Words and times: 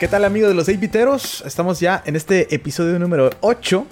¿Qué 0.00 0.08
tal 0.08 0.24
amigos 0.24 0.48
de 0.48 0.54
los 0.54 0.68
8 0.68 1.46
Estamos 1.46 1.78
ya 1.78 2.02
en 2.04 2.16
este 2.16 2.52
episodio 2.52 2.98
número 2.98 3.30
8 3.40 3.86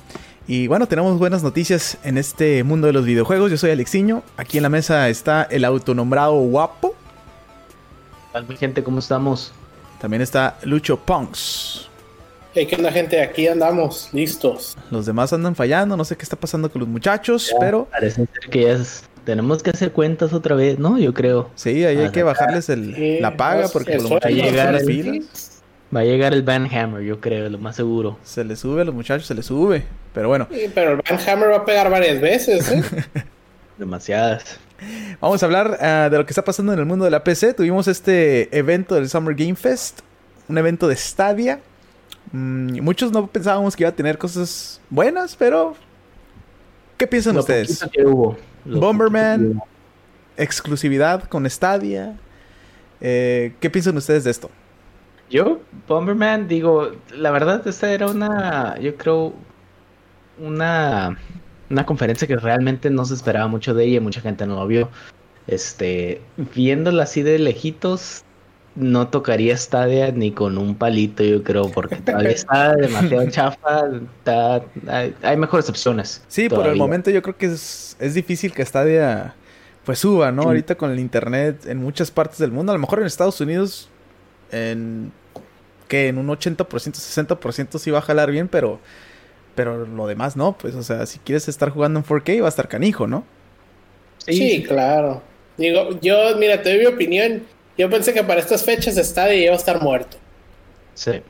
y 0.48 0.66
bueno, 0.66 0.88
tenemos 0.88 1.16
buenas 1.16 1.44
noticias 1.44 1.96
en 2.02 2.18
este 2.18 2.64
mundo 2.64 2.88
de 2.88 2.92
los 2.92 3.04
videojuegos. 3.04 3.52
Yo 3.52 3.56
soy 3.56 3.70
Alexiño, 3.70 4.24
aquí 4.36 4.56
en 4.56 4.64
la 4.64 4.68
mesa 4.68 5.08
está 5.08 5.44
el 5.44 5.64
autonombrado 5.64 6.32
guapo. 6.32 6.96
Hola 8.34 8.44
gente, 8.58 8.82
¿cómo 8.82 8.98
estamos? 8.98 9.52
También 10.00 10.22
está 10.22 10.58
Lucho 10.64 10.98
Punks. 10.98 11.88
Hey, 12.52 12.66
¿qué 12.66 12.74
onda 12.74 12.90
gente? 12.90 13.22
Aquí 13.22 13.46
andamos, 13.46 14.10
listos. 14.12 14.76
Los 14.90 15.06
demás 15.06 15.32
andan 15.32 15.54
fallando, 15.54 15.96
no 15.96 16.04
sé 16.04 16.16
qué 16.16 16.24
está 16.24 16.36
pasando 16.36 16.70
con 16.70 16.80
los 16.80 16.88
muchachos, 16.88 17.54
pero... 17.60 17.86
Parece 17.86 18.26
ser 18.26 18.50
que 18.50 18.62
ya 18.62 18.78
tenemos 19.24 19.62
que 19.62 19.70
hacer 19.70 19.92
cuentas 19.92 20.32
otra 20.32 20.56
vez, 20.56 20.80
¿no? 20.80 20.98
Yo 20.98 21.14
creo. 21.14 21.50
Sí, 21.54 21.84
ahí 21.84 21.96
hay 21.96 22.10
que 22.10 22.24
bajarles 22.24 22.68
la 22.68 23.36
paga 23.36 23.68
porque 23.68 23.98
va 23.98 24.18
a 24.20 24.30
llegar 24.30 24.74
el, 24.74 25.24
Va 25.94 26.00
a 26.00 26.04
llegar 26.04 26.32
el 26.32 26.42
Van 26.42 26.66
Hammer, 26.74 27.02
yo 27.02 27.20
creo, 27.20 27.50
lo 27.50 27.58
más 27.58 27.76
seguro. 27.76 28.18
Se 28.22 28.44
le 28.44 28.56
sube 28.56 28.80
a 28.80 28.84
los 28.84 28.94
muchachos, 28.94 29.26
se 29.26 29.34
le 29.34 29.42
sube. 29.42 29.84
Pero 30.14 30.28
bueno. 30.28 30.48
Sí, 30.50 30.70
pero 30.74 30.92
el 30.92 30.96
Van 30.96 31.20
Hammer 31.28 31.50
va 31.50 31.56
a 31.56 31.64
pegar 31.66 31.90
varias 31.90 32.20
veces, 32.20 32.70
¿eh? 32.70 32.82
Demasiadas. 33.78 34.58
Vamos 35.20 35.42
a 35.42 35.46
hablar 35.46 35.78
ah, 35.80 36.08
de 36.10 36.16
lo 36.16 36.24
que 36.24 36.30
está 36.30 36.42
pasando 36.42 36.72
en 36.72 36.78
el 36.78 36.86
mundo 36.86 37.04
de 37.04 37.10
la 37.10 37.22
PC. 37.22 37.54
Tuvimos 37.54 37.88
este 37.88 38.56
evento 38.56 38.94
del 38.94 39.08
Summer 39.08 39.34
Game 39.34 39.54
Fest, 39.54 40.00
un 40.48 40.56
evento 40.56 40.88
de 40.88 40.96
Stadia. 40.96 41.60
Mm, 42.32 42.80
muchos 42.80 43.12
no 43.12 43.26
pensábamos 43.26 43.76
que 43.76 43.82
iba 43.82 43.90
a 43.90 43.94
tener 43.94 44.16
cosas 44.16 44.80
buenas, 44.88 45.36
pero 45.36 45.76
¿qué 46.96 47.06
piensan 47.06 47.36
ustedes? 47.36 47.86
Bomberman, 48.64 49.60
exclusividad 50.36 51.24
con 51.24 51.48
Stadia. 51.48 52.16
Eh, 53.00 53.54
¿Qué 53.60 53.68
piensan 53.68 53.96
ustedes 53.96 54.24
de 54.24 54.30
esto? 54.30 54.50
Yo, 55.32 55.62
Bomberman, 55.88 56.46
digo, 56.46 56.90
la 57.16 57.30
verdad, 57.30 57.66
esta 57.66 57.90
era 57.90 58.06
una, 58.08 58.78
yo 58.78 58.94
creo, 58.96 59.32
una, 60.38 61.18
una 61.70 61.86
conferencia 61.86 62.28
que 62.28 62.36
realmente 62.36 62.90
no 62.90 63.06
se 63.06 63.14
esperaba 63.14 63.48
mucho 63.48 63.72
de 63.72 63.86
ella, 63.86 64.02
mucha 64.02 64.20
gente 64.20 64.46
no 64.46 64.56
lo 64.56 64.66
vio. 64.66 64.90
Este, 65.46 66.20
viéndola 66.54 67.04
así 67.04 67.22
de 67.22 67.38
lejitos, 67.38 68.24
no 68.74 69.08
tocaría 69.08 69.56
Stadia 69.56 70.12
ni 70.12 70.32
con 70.32 70.58
un 70.58 70.74
palito, 70.74 71.24
yo 71.24 71.42
creo, 71.42 71.70
porque 71.70 71.96
todavía 71.96 72.32
está 72.32 72.76
demasiado 72.76 73.30
chafa. 73.30 73.84
hay, 75.22 75.36
mejores 75.38 75.66
opciones. 75.70 76.22
Sí, 76.28 76.50
por 76.50 76.66
el 76.66 76.76
momento 76.76 77.10
yo 77.10 77.22
creo 77.22 77.38
que 77.38 77.46
es, 77.46 77.96
es 77.98 78.12
difícil 78.12 78.52
que 78.52 78.66
Stadia 78.66 79.34
pues 79.86 79.98
suba, 79.98 80.30
¿no? 80.30 80.42
Ahorita 80.42 80.74
con 80.74 80.90
el 80.90 80.98
internet 80.98 81.64
en 81.64 81.78
muchas 81.78 82.10
partes 82.10 82.36
del 82.36 82.52
mundo, 82.52 82.70
a 82.70 82.74
lo 82.74 82.80
mejor 82.80 83.00
en 83.00 83.06
Estados 83.06 83.40
Unidos, 83.40 83.88
en 84.50 85.10
que 85.92 86.08
en 86.08 86.16
un 86.16 86.26
80%, 86.26 86.66
60% 86.66 87.78
sí 87.78 87.90
va 87.90 87.98
a 87.98 88.00
jalar 88.00 88.30
bien, 88.30 88.48
pero 88.48 88.80
pero 89.54 89.84
lo 89.84 90.06
demás 90.06 90.38
no, 90.38 90.56
pues, 90.56 90.74
o 90.74 90.82
sea, 90.82 91.04
si 91.04 91.18
quieres 91.18 91.48
estar 91.48 91.68
jugando 91.68 92.00
en 92.00 92.06
4K 92.06 92.40
va 92.40 92.46
a 92.46 92.48
estar 92.48 92.66
canijo, 92.66 93.06
¿no? 93.06 93.26
Sí, 94.16 94.64
claro. 94.66 95.20
Digo, 95.58 96.00
yo, 96.00 96.34
mira, 96.38 96.62
te 96.62 96.70
doy 96.70 96.78
mi 96.78 96.86
opinión. 96.86 97.42
Yo 97.76 97.90
pensé 97.90 98.14
que 98.14 98.24
para 98.24 98.40
estas 98.40 98.64
fechas 98.64 98.96
Stadia 98.96 99.34
iba 99.34 99.52
a 99.52 99.56
estar 99.56 99.82
muerto. 99.82 100.16
Sí. 100.94 101.20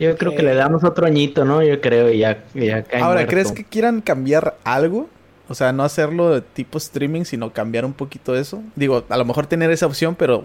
Yo 0.00 0.16
creo 0.16 0.34
que 0.34 0.42
le 0.42 0.56
damos 0.56 0.82
otro 0.82 1.06
añito, 1.06 1.44
¿no? 1.44 1.62
Yo 1.62 1.80
creo, 1.80 2.10
y 2.10 2.18
ya, 2.18 2.42
ya 2.54 2.82
cae 2.82 3.00
Ahora, 3.00 3.24
¿crees 3.28 3.52
que 3.52 3.62
quieran 3.62 4.00
cambiar 4.00 4.56
algo? 4.64 5.08
O 5.48 5.54
sea, 5.54 5.72
no 5.72 5.84
hacerlo 5.84 6.34
de 6.34 6.40
tipo 6.40 6.78
streaming, 6.78 7.22
sino 7.22 7.52
cambiar 7.52 7.84
un 7.84 7.92
poquito 7.92 8.34
eso. 8.34 8.64
Digo, 8.74 9.04
a 9.08 9.16
lo 9.16 9.24
mejor 9.24 9.46
tener 9.46 9.70
esa 9.70 9.86
opción, 9.86 10.16
pero 10.16 10.44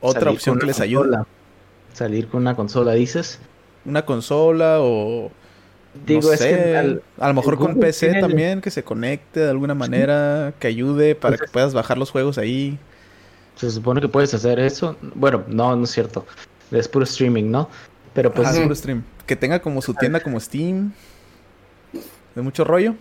otra 0.00 0.30
opción 0.30 0.58
que 0.58 0.64
les 0.64 0.80
ayude. 0.80 1.18
Salir 1.98 2.28
con 2.28 2.42
una 2.42 2.54
consola, 2.54 2.92
dices. 2.92 3.40
Una 3.84 4.06
consola 4.06 4.76
o. 4.78 5.32
Digo, 6.06 6.32
es 6.32 6.38
que 6.38 7.00
a 7.18 7.28
lo 7.28 7.34
mejor 7.34 7.58
con 7.58 7.80
PC 7.80 8.20
también, 8.20 8.60
que 8.60 8.70
se 8.70 8.84
conecte 8.84 9.40
de 9.40 9.50
alguna 9.50 9.74
manera, 9.74 10.54
que 10.60 10.68
ayude 10.68 11.16
para 11.16 11.36
pues 11.36 11.48
que 11.48 11.52
puedas 11.52 11.74
bajar 11.74 11.98
los 11.98 12.12
juegos 12.12 12.38
ahí. 12.38 12.78
Se 13.56 13.68
supone 13.68 14.00
que 14.00 14.06
puedes 14.06 14.32
hacer 14.32 14.60
eso. 14.60 14.96
Bueno, 15.16 15.42
no, 15.48 15.74
no 15.74 15.82
es 15.82 15.90
cierto. 15.90 16.24
Es 16.70 16.86
puro 16.86 17.02
streaming, 17.02 17.50
¿no? 17.50 17.68
Pero 18.14 18.32
pues. 18.32 18.48
es 18.48 18.60
puro 18.60 18.76
stream. 18.76 19.02
Que 19.26 19.34
tenga 19.34 19.60
como 19.60 19.82
su 19.82 19.92
tienda 19.92 20.20
como 20.20 20.38
Steam. 20.38 20.92
De 22.36 22.42
mucho 22.42 22.62
rollo. 22.62 22.94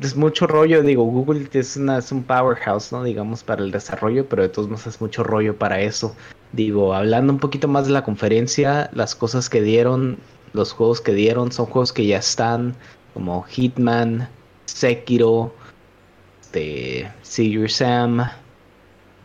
Es 0.00 0.14
mucho 0.16 0.46
rollo, 0.46 0.82
digo, 0.82 1.04
Google 1.04 1.48
es, 1.52 1.76
una, 1.76 1.98
es 1.98 2.12
un 2.12 2.22
powerhouse, 2.22 2.92
¿no? 2.92 3.02
Digamos, 3.02 3.42
para 3.42 3.62
el 3.62 3.70
desarrollo, 3.70 4.28
pero 4.28 4.42
de 4.42 4.48
todos 4.48 4.68
modos 4.68 4.86
es 4.86 5.00
mucho 5.00 5.24
rollo 5.24 5.56
para 5.56 5.80
eso. 5.80 6.14
Digo, 6.52 6.94
hablando 6.94 7.32
un 7.32 7.38
poquito 7.38 7.68
más 7.68 7.86
de 7.86 7.92
la 7.92 8.04
conferencia, 8.04 8.90
las 8.92 9.14
cosas 9.14 9.48
que 9.50 9.60
dieron, 9.60 10.18
los 10.52 10.72
juegos 10.72 11.00
que 11.00 11.12
dieron 11.12 11.52
son 11.52 11.66
juegos 11.66 11.92
que 11.92 12.06
ya 12.06 12.18
están, 12.18 12.74
como 13.14 13.42
Hitman, 13.42 14.28
Sekiro, 14.66 15.52
este, 16.40 17.10
See 17.22 17.50
Your 17.50 17.70
Sam, 17.70 18.28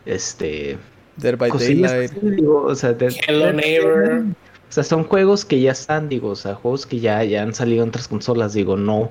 este... 0.06 0.78
Dead 1.16 1.38
by 1.38 1.50
Daylight. 1.50 2.12
o 2.48 2.74
sea, 2.74 2.96
Hello 3.28 3.52
Neighbor. 3.52 4.24
O 4.68 4.72
sea, 4.74 4.82
son 4.82 5.04
juegos 5.04 5.44
que 5.44 5.60
ya 5.60 5.70
están, 5.70 6.08
digo, 6.08 6.30
o 6.30 6.34
sea, 6.36 6.56
juegos 6.56 6.84
que 6.84 6.98
ya, 6.98 7.22
ya 7.22 7.42
han 7.42 7.54
salido 7.54 7.84
en 7.84 7.90
otras 7.90 8.08
consolas, 8.08 8.54
digo, 8.54 8.76
no, 8.76 9.10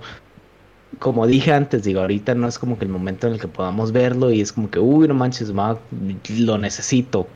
como 1.00 1.28
dije 1.28 1.52
antes, 1.52 1.84
digo, 1.84 2.02
ahorita 2.02 2.36
no 2.36 2.48
es 2.48 2.60
como 2.60 2.78
que 2.78 2.86
el 2.86 2.92
momento 2.92 3.28
en 3.28 3.34
el 3.34 3.40
que 3.40 3.48
podamos 3.48 3.92
verlo 3.92 4.32
y 4.32 4.42
es 4.42 4.52
como 4.52 4.70
que, 4.70 4.80
uy, 4.80 5.08
no 5.08 5.14
manches, 5.14 5.50
lo 5.50 6.58
necesito. 6.58 7.28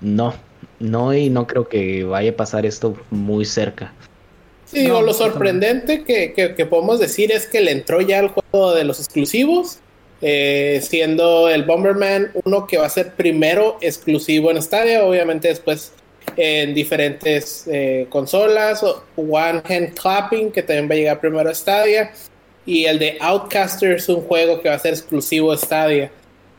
No, 0.00 0.34
no, 0.78 1.14
y 1.14 1.30
no 1.30 1.46
creo 1.46 1.68
que 1.68 2.04
vaya 2.04 2.30
a 2.30 2.36
pasar 2.36 2.66
esto 2.66 2.96
muy 3.10 3.44
cerca. 3.44 3.92
Sí, 4.64 4.80
digo, 4.80 5.02
lo 5.02 5.12
sorprendente 5.12 6.04
que, 6.04 6.32
que, 6.32 6.66
podemos 6.66 7.00
decir 7.00 7.32
es 7.32 7.46
que 7.46 7.60
le 7.60 7.72
entró 7.72 8.00
ya 8.00 8.20
el 8.20 8.28
juego 8.28 8.72
de 8.72 8.84
los 8.84 9.00
exclusivos, 9.00 9.80
eh, 10.22 10.80
siendo 10.82 11.48
el 11.48 11.64
Bomberman 11.64 12.30
uno 12.44 12.66
que 12.66 12.78
va 12.78 12.86
a 12.86 12.90
ser 12.90 13.14
primero 13.14 13.78
exclusivo 13.80 14.50
en 14.50 14.62
Stadia, 14.62 15.04
obviamente 15.04 15.48
después 15.48 15.92
en 16.36 16.74
diferentes 16.74 17.66
eh, 17.66 18.06
consolas, 18.10 18.84
One 19.16 19.62
Hand 19.68 19.94
Clapping, 19.94 20.52
que 20.52 20.62
también 20.62 20.88
va 20.88 20.94
a 20.94 20.98
llegar 20.98 21.20
primero 21.20 21.50
a 21.50 21.54
Stadia, 21.54 22.12
y 22.66 22.84
el 22.84 22.98
de 22.98 23.18
Outcaster 23.20 23.92
es 23.92 24.08
un 24.08 24.22
juego 24.22 24.60
que 24.60 24.68
va 24.68 24.74
a 24.74 24.78
ser 24.78 24.92
exclusivo 24.92 25.52
a 25.52 25.56
Stadia. 25.56 26.10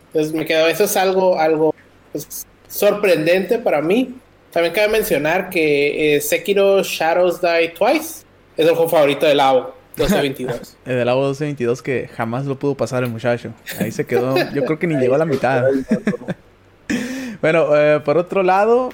Entonces 0.08 0.34
me 0.34 0.46
quedo, 0.46 0.68
eso 0.68 0.84
es 0.86 0.98
algo, 0.98 1.40
algo 1.40 1.74
pues, 2.12 2.46
sorprendente 2.68 3.60
para 3.60 3.82
mí. 3.82 4.16
También 4.52 4.74
cabe 4.74 4.90
mencionar 4.90 5.50
que 5.50 6.16
eh, 6.16 6.22
Sekiro 6.22 6.84
Shadows 6.84 7.40
Die 7.42 7.70
Twice 7.70 8.26
es 8.58 8.68
el 8.68 8.72
juego 8.72 8.90
favorito 8.90 9.26
de 9.26 9.36
Labo 9.36 9.74
1222. 9.96 10.78
el 10.86 10.96
de 10.98 11.06
Labo 11.06 11.22
1222 11.22 11.82
que 11.82 12.10
jamás 12.14 12.46
lo 12.46 12.60
pudo 12.60 12.76
pasar 12.76 13.04
el 13.04 13.10
muchacho. 13.10 13.54
Ahí 13.80 13.92
se 13.92 14.06
quedó, 14.06 14.36
yo 14.54 14.66
creo 14.66 14.78
que 14.78 14.88
ni 14.88 14.96
llegó 14.96 15.16
a 15.16 15.20
la 15.20 15.26
mitad. 15.26 15.64
bueno, 17.42 17.70
eh, 17.76 18.02
por 18.04 18.18
otro 18.18 18.44
lado, 18.44 18.90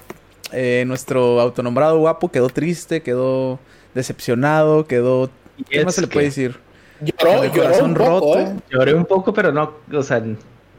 eh, 0.51 0.83
nuestro 0.85 1.41
autonombrado 1.41 1.97
guapo 1.97 2.29
quedó 2.29 2.49
triste, 2.49 3.01
quedó 3.01 3.59
decepcionado, 3.95 4.85
quedó... 4.85 5.31
¿Qué 5.69 5.83
más 5.83 5.95
se 5.95 6.01
le 6.01 6.07
puede 6.07 6.27
decir? 6.27 6.66
Lloró, 7.01 7.45
lloró 7.45 7.85
un 7.85 7.95
roto. 7.95 8.19
Poco, 8.19 8.61
Lloré 8.69 8.93
un 8.93 9.05
poco, 9.05 9.33
pero 9.33 9.51
no, 9.51 9.73
o 9.93 10.03
sea, 10.03 10.23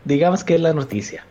digamos 0.05 0.45
que 0.45 0.55
es 0.55 0.61
la 0.61 0.73
noticia. 0.73 1.25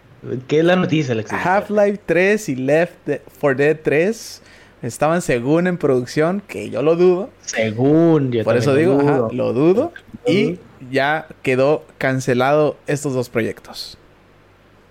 ¿Qué 0.47 0.59
es 0.59 0.65
la 0.65 0.75
noticia, 0.75 1.15
Half-Life 1.29 2.01
3 2.05 2.49
y 2.49 2.55
Left 2.55 3.09
4 3.39 3.57
Dead 3.57 3.77
3 3.83 4.41
estaban 4.81 5.21
según 5.21 5.67
en 5.67 5.77
producción, 5.77 6.41
que 6.47 6.69
yo 6.69 6.81
lo 6.81 6.95
dudo. 6.95 7.29
Según, 7.41 8.31
yo 8.31 8.43
Por 8.43 8.57
eso 8.57 8.73
digo, 8.75 9.29
lo 9.31 9.53
dudo. 9.53 9.93
Y 10.25 10.59
ya 10.91 11.27
quedó 11.43 11.85
cancelado 11.97 12.77
estos 12.87 13.13
dos 13.13 13.29
proyectos. 13.29 13.97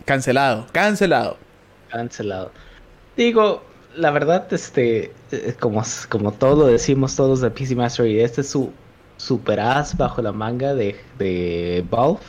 Cancelado, 0.05 0.67
cancelado. 0.73 1.37
Cancelado. 1.91 2.53
Digo, 3.17 3.63
la 3.97 4.11
verdad, 4.11 4.47
este, 4.53 5.13
eh, 5.33 5.55
como, 5.59 5.83
como 6.09 6.33
todo 6.33 6.65
lo 6.65 6.67
decimos 6.67 7.17
todos 7.17 7.41
de 7.41 7.51
PC 7.51 7.75
Master 7.75 8.07
y 8.07 8.21
este 8.21 8.43
es 8.43 8.49
su 8.49 8.71
super 9.17 9.61
as 9.61 9.97
bajo 9.97 10.23
la 10.23 10.33
manga 10.33 10.75
de, 10.75 10.97
de 11.19 11.85
Valve 11.91 12.21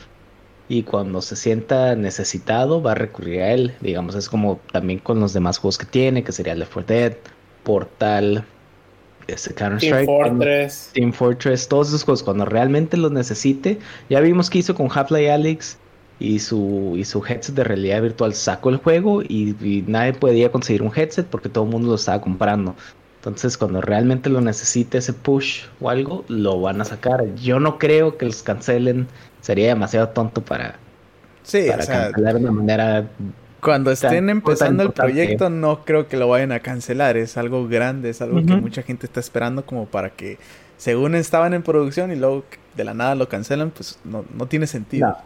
y 0.68 0.82
cuando 0.82 1.22
se 1.22 1.34
sienta 1.34 1.96
necesitado 1.96 2.82
va 2.82 2.92
a 2.92 2.94
recurrir 2.94 3.40
a 3.40 3.52
él. 3.52 3.74
Digamos, 3.80 4.14
es 4.14 4.28
como 4.28 4.60
también 4.70 4.98
con 4.98 5.18
los 5.18 5.32
demás 5.32 5.58
juegos 5.58 5.78
que 5.78 5.86
tiene, 5.86 6.22
que 6.22 6.32
sería 6.32 6.54
Left 6.54 6.72
4 6.74 6.94
Dead, 6.94 7.16
Portal, 7.62 8.44
este 9.26 9.54
Counter-Strike, 9.54 10.06
Team 10.06 10.06
Fortress. 10.06 10.90
Team 10.92 11.12
Fortress, 11.12 11.68
todos 11.68 11.88
esos 11.88 12.04
juegos 12.04 12.22
cuando 12.22 12.44
realmente 12.44 12.96
los 12.96 13.10
necesite. 13.12 13.78
Ya 14.10 14.20
vimos 14.20 14.50
que 14.50 14.58
hizo 14.58 14.74
con 14.74 14.88
Half-Life 14.92 15.30
Alyx 15.30 15.78
y 16.20 16.38
su, 16.40 16.94
y 16.96 17.04
su 17.04 17.24
headset 17.24 17.54
de 17.54 17.64
realidad 17.64 18.02
virtual 18.02 18.34
sacó 18.34 18.68
el 18.70 18.76
juego 18.76 19.22
y, 19.22 19.54
y, 19.60 19.84
nadie 19.86 20.12
podía 20.12 20.50
conseguir 20.50 20.82
un 20.82 20.92
headset 20.94 21.26
porque 21.26 21.48
todo 21.48 21.64
el 21.64 21.70
mundo 21.70 21.88
lo 21.88 21.94
estaba 21.94 22.20
comprando. 22.20 22.74
Entonces, 23.18 23.58
cuando 23.58 23.80
realmente 23.80 24.30
lo 24.30 24.40
necesite 24.40 24.98
ese 24.98 25.12
push 25.12 25.64
o 25.80 25.90
algo, 25.90 26.24
lo 26.28 26.60
van 26.60 26.80
a 26.80 26.84
sacar. 26.84 27.34
Yo 27.34 27.58
no 27.58 27.78
creo 27.78 28.16
que 28.16 28.26
los 28.26 28.44
cancelen 28.44 29.08
sería 29.40 29.68
demasiado 29.68 30.10
tonto 30.10 30.40
para, 30.42 30.76
sí, 31.42 31.66
cancelar 31.66 32.34
de 32.34 32.40
una 32.40 32.52
manera 32.52 33.08
Cuando 33.60 33.90
estén 33.90 34.10
tan 34.10 34.30
empezando 34.30 34.84
el 34.84 34.92
proyecto, 34.92 35.50
no 35.50 35.84
creo 35.84 36.06
que 36.06 36.16
lo 36.16 36.28
vayan 36.28 36.52
a 36.52 36.60
cancelar. 36.60 37.16
Es 37.16 37.36
algo 37.36 37.66
grande, 37.66 38.10
es 38.10 38.22
algo 38.22 38.44
que 38.44 38.54
mucha 38.54 38.82
gente 38.82 39.06
está 39.06 39.18
esperando 39.18 39.66
como 39.66 39.86
para 39.86 40.10
que, 40.10 40.38
según 40.76 41.16
estaban 41.16 41.54
en 41.54 41.64
producción 41.64 42.12
y 42.12 42.16
luego 42.16 42.44
de 42.76 42.84
la 42.84 42.94
nada 42.94 43.16
lo 43.16 43.28
cancelan, 43.28 43.70
pues 43.70 43.98
no, 44.04 44.24
no 44.32 44.46
tiene 44.46 44.68
sentido. 44.68 45.08
No. 45.08 45.16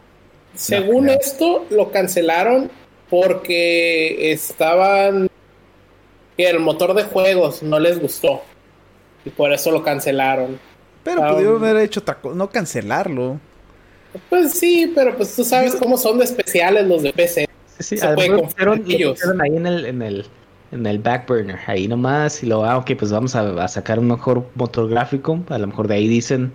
Según 0.55 1.07
no. 1.07 1.13
esto, 1.13 1.67
lo 1.71 1.91
cancelaron 1.91 2.71
porque 3.11 4.33
estaban. 4.33 5.29
Que 6.43 6.51
el 6.51 6.61
motor 6.61 6.95
de 6.95 7.05
juegos 7.05 7.63
no 7.63 7.79
les 7.79 8.01
gustó. 8.01 8.43
Y 9.25 9.31
por 9.31 9.53
eso 9.53 9.71
lo 9.71 9.83
cancelaron. 9.83 10.59
Pero 11.05 11.23
Ah, 11.25 11.33
pudieron 11.33 11.63
haber 11.65 11.77
hecho 11.79 12.01
otra 12.01 12.15
cosa, 12.21 12.35
no 12.37 12.51
cancelarlo. 12.51 13.39
Pues 14.29 14.53
sí, 14.53 14.93
pero 14.95 15.17
pues 15.17 15.35
tú 15.35 15.45
sabes 15.45 15.75
cómo 15.77 15.97
son 15.97 16.19
de 16.19 16.25
especiales 16.25 16.87
los 16.87 17.03
de 17.03 17.13
PC. 17.13 17.49
Sí, 17.79 17.83
sí, 17.83 17.99
Se 17.99 18.07
a 18.07 18.13
lo 18.13 18.21
ellos. 18.21 18.43
pusieron 18.43 19.41
ahí 19.41 19.57
en 19.57 19.67
el, 19.67 19.87
en 19.87 20.03
el, 20.03 20.27
en 20.71 20.87
el 20.87 20.99
back 20.99 21.27
burner, 21.29 21.59
ahí 21.67 21.89
nomás, 21.89 22.43
y 22.43 22.47
luego, 22.47 22.65
ah, 22.65 22.77
ok, 22.79 22.93
pues 22.99 23.11
vamos 23.11 23.35
a, 23.35 23.65
a 23.65 23.69
sacar 23.69 23.99
un 23.99 24.09
mejor 24.09 24.47
motor 24.55 24.89
gráfico, 24.89 25.41
a 25.49 25.59
lo 25.59 25.67
mejor 25.67 25.89
de 25.89 25.95
ahí 25.95 26.09
dicen 26.09 26.53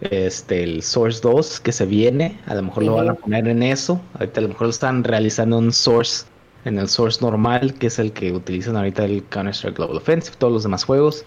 este 0.00 0.62
el 0.62 0.82
Source 0.82 1.20
2 1.22 1.60
que 1.60 1.72
se 1.72 1.84
viene, 1.86 2.38
a 2.46 2.54
lo 2.54 2.62
mejor 2.62 2.84
lo 2.84 2.94
van 2.94 3.08
a 3.10 3.14
poner 3.14 3.48
en 3.48 3.62
eso, 3.62 4.00
ahorita 4.14 4.40
a 4.40 4.42
lo 4.42 4.48
mejor 4.50 4.66
lo 4.68 4.70
están 4.70 5.04
realizando 5.04 5.58
un 5.58 5.72
Source, 5.72 6.24
en 6.64 6.78
el 6.78 6.88
Source 6.88 7.20
normal, 7.20 7.74
que 7.74 7.86
es 7.86 7.98
el 7.98 8.12
que 8.12 8.32
utilizan 8.32 8.76
ahorita 8.76 9.04
el 9.04 9.24
Counter-Strike 9.28 9.76
Global 9.76 9.96
Offensive, 9.96 10.36
todos 10.38 10.52
los 10.52 10.62
demás 10.64 10.84
juegos. 10.84 11.24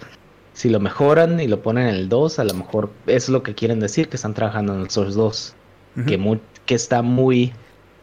Si 0.53 0.69
lo 0.69 0.79
mejoran 0.79 1.39
y 1.39 1.47
lo 1.47 1.61
ponen 1.61 1.87
en 1.87 1.95
el 1.95 2.09
2, 2.09 2.39
a 2.39 2.43
lo 2.43 2.53
mejor 2.53 2.89
es 3.07 3.29
lo 3.29 3.41
que 3.41 3.55
quieren 3.55 3.79
decir, 3.79 4.09
que 4.09 4.17
están 4.17 4.33
trabajando 4.33 4.73
en 4.75 4.81
el 4.81 4.89
Source 4.89 5.15
2 5.15 5.55
Ujú. 5.97 6.05
que, 6.05 6.17
mu- 6.17 6.39
que 6.65 6.75
está 6.75 7.01
muy... 7.01 7.53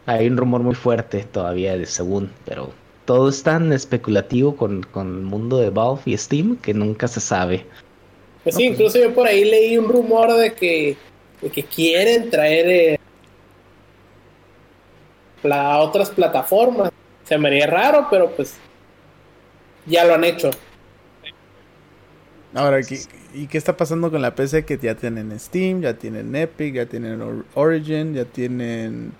Hay 0.05 0.27
un 0.27 0.37
rumor 0.37 0.61
muy 0.61 0.73
fuerte 0.73 1.23
todavía 1.31 1.77
de 1.77 1.85
según, 1.85 2.31
pero 2.45 2.71
todo 3.05 3.29
es 3.29 3.43
tan 3.43 3.71
especulativo 3.71 4.55
con, 4.55 4.81
con 4.83 5.07
el 5.07 5.21
mundo 5.21 5.57
de 5.57 5.69
Valve 5.69 6.01
y 6.05 6.17
Steam 6.17 6.55
que 6.57 6.73
nunca 6.73 7.07
se 7.07 7.19
sabe. 7.19 7.65
Pues 8.43 8.55
sí, 8.55 8.63
incluso 8.65 8.97
yo 8.97 9.13
por 9.13 9.27
ahí 9.27 9.45
leí 9.45 9.77
un 9.77 9.87
rumor 9.87 10.33
de 10.33 10.53
que, 10.53 10.97
de 11.41 11.49
que 11.51 11.63
quieren 11.63 12.31
traer 12.31 12.67
eh, 12.69 12.99
la- 15.43 15.73
a 15.73 15.79
otras 15.79 16.09
plataformas. 16.09 16.91
Se 17.29 17.37
me 17.37 17.47
haría 17.47 17.67
raro, 17.67 18.07
pero 18.09 18.31
pues 18.31 18.55
ya 19.85 20.03
lo 20.03 20.15
han 20.15 20.23
hecho. 20.23 20.49
Ahora, 22.55 22.81
¿qué- 22.81 22.99
¿y 23.35 23.45
qué 23.45 23.57
está 23.59 23.77
pasando 23.77 24.09
con 24.09 24.21
la 24.23 24.33
PC? 24.33 24.65
Que 24.65 24.77
ya 24.79 24.95
tienen 24.95 25.39
Steam, 25.39 25.81
ya 25.81 25.93
tienen 25.93 26.35
Epic, 26.35 26.73
ya 26.73 26.87
tienen 26.87 27.21
Or- 27.21 27.45
Origin, 27.53 28.15
ya 28.15 28.25
tienen... 28.25 29.11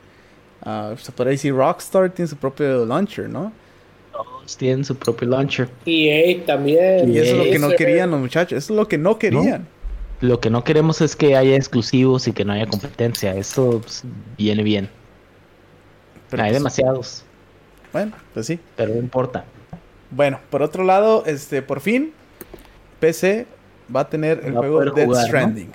ah, 0.63 0.95
se 0.97 1.11
podría 1.11 1.33
decir 1.33 1.53
Rockstar, 1.53 2.09
tiene 2.09 2.27
su 2.27 2.35
propio 2.35 2.83
launcher, 2.85 3.29
¿no? 3.29 3.53
Todos 4.11 4.57
tienen 4.57 4.83
su 4.83 4.95
propio 4.95 5.27
launcher. 5.27 5.69
EA 5.85 6.43
también. 6.45 7.13
Y 7.13 7.19
eso 7.19 7.33
es 7.35 7.37
lo 7.37 7.43
que 7.51 7.59
no 7.59 7.65
Acer. 7.67 7.77
querían 7.77 8.09
los 8.11 8.19
muchachos, 8.19 8.57
eso 8.57 8.73
es 8.73 8.77
lo 8.77 8.87
que 8.87 8.97
no 8.97 9.19
querían. 9.19 9.67
Lo 10.21 10.39
que 10.41 10.49
no 10.49 10.63
queremos 10.63 10.99
es 11.01 11.15
que 11.15 11.35
haya 11.37 11.55
exclusivos 11.55 12.27
y 12.27 12.33
que 12.33 12.43
no 12.43 12.53
haya 12.53 12.65
competencia. 12.65 13.35
Eso 13.35 13.79
pues, 13.81 14.03
viene 14.37 14.63
bien. 14.63 14.89
Pero 16.31 16.41
hay 16.43 16.49
pues, 16.49 16.59
demasiados, 16.59 17.23
Bueno, 17.91 18.13
pues 18.33 18.45
sí. 18.45 18.59
pero 18.75 18.93
no 18.93 18.99
importa. 18.99 19.45
Bueno, 20.11 20.39
por 20.49 20.61
otro 20.63 20.83
lado, 20.83 21.23
este, 21.25 21.61
por 21.61 21.81
fin, 21.81 22.13
PC 22.99 23.47
va 23.93 24.01
a 24.01 24.09
tener 24.09 24.41
el 24.43 24.55
Va 24.55 24.59
juego 24.59 24.83
Death 24.83 25.05
jugar, 25.05 25.07
¿no? 25.07 25.27
Stranding. 25.27 25.71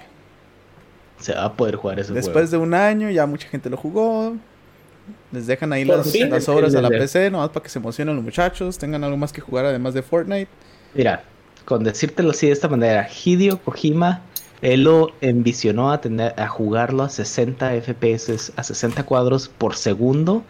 Se 1.18 1.34
va 1.34 1.44
a 1.44 1.52
poder 1.52 1.76
jugar 1.76 2.00
ese 2.00 2.12
Después 2.12 2.50
juego. 2.50 2.50
de 2.50 2.56
un 2.68 2.74
año, 2.74 3.10
ya 3.10 3.26
mucha 3.26 3.48
gente 3.48 3.70
lo 3.70 3.76
jugó. 3.76 4.36
Les 5.32 5.46
dejan 5.46 5.72
ahí 5.72 5.84
las, 5.84 6.10
fin. 6.10 6.30
las 6.30 6.48
obras 6.48 6.74
a 6.74 6.82
la. 6.82 6.88
PC, 6.88 7.30
nomás 7.30 7.50
para 7.50 7.62
que 7.62 7.68
se 7.68 7.78
emocionen 7.78 8.16
los 8.16 8.24
muchachos, 8.24 8.78
tengan 8.78 9.04
algo 9.04 9.16
más 9.16 9.32
que 9.32 9.40
jugar 9.40 9.66
además 9.66 9.94
de 9.94 10.02
Fortnite. 10.02 10.48
Mira, 10.94 11.22
con 11.64 11.84
decírtelo 11.84 12.30
así 12.30 12.46
de 12.46 12.52
esta 12.52 12.68
manera, 12.68 13.08
Hideo 13.08 13.58
Kojima, 13.58 14.22
él 14.62 14.84
lo 14.84 15.12
envisionó 15.20 15.92
a 15.92 16.00
tener 16.00 16.34
a 16.38 16.48
jugarlo 16.48 17.02
a 17.02 17.08
60 17.08 17.70
FPS, 17.82 18.52
a 18.56 18.62
60 18.62 19.04
cuadros 19.04 19.48
por 19.48 19.76
segundo, 19.76 20.42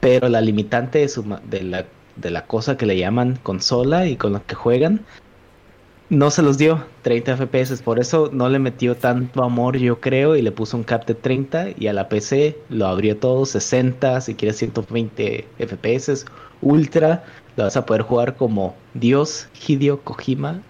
pero 0.00 0.28
la 0.28 0.40
limitante 0.40 0.98
de, 1.00 1.08
su, 1.08 1.24
ma- 1.24 1.40
de, 1.48 1.62
la, 1.62 1.86
de 2.16 2.30
la 2.30 2.46
cosa 2.46 2.76
que 2.76 2.86
le 2.86 2.96
llaman 2.98 3.38
consola 3.42 4.06
y 4.06 4.16
con 4.16 4.32
la 4.34 4.40
que 4.40 4.54
juegan, 4.54 5.00
no 6.08 6.30
se 6.30 6.42
los 6.42 6.56
dio 6.56 6.84
30 7.02 7.36
FPS, 7.36 7.82
por 7.82 7.98
eso 7.98 8.30
no 8.32 8.48
le 8.48 8.60
metió 8.60 8.94
tanto 8.96 9.42
amor 9.42 9.76
yo 9.76 10.00
creo 10.00 10.36
y 10.36 10.42
le 10.42 10.52
puso 10.52 10.76
un 10.76 10.84
cap 10.84 11.04
de 11.04 11.14
30 11.14 11.70
y 11.76 11.88
a 11.88 11.92
la 11.92 12.08
PC 12.08 12.56
lo 12.68 12.86
abrió 12.86 13.16
todo 13.16 13.44
60, 13.44 14.20
si 14.20 14.34
quieres 14.36 14.56
120 14.58 15.46
FPS, 15.58 16.24
ultra, 16.62 17.24
lo 17.56 17.64
vas 17.64 17.76
a 17.76 17.84
poder 17.86 18.02
jugar 18.02 18.36
como 18.36 18.76
Dios 18.94 19.48
Hideo 19.66 20.00
Kojima 20.02 20.62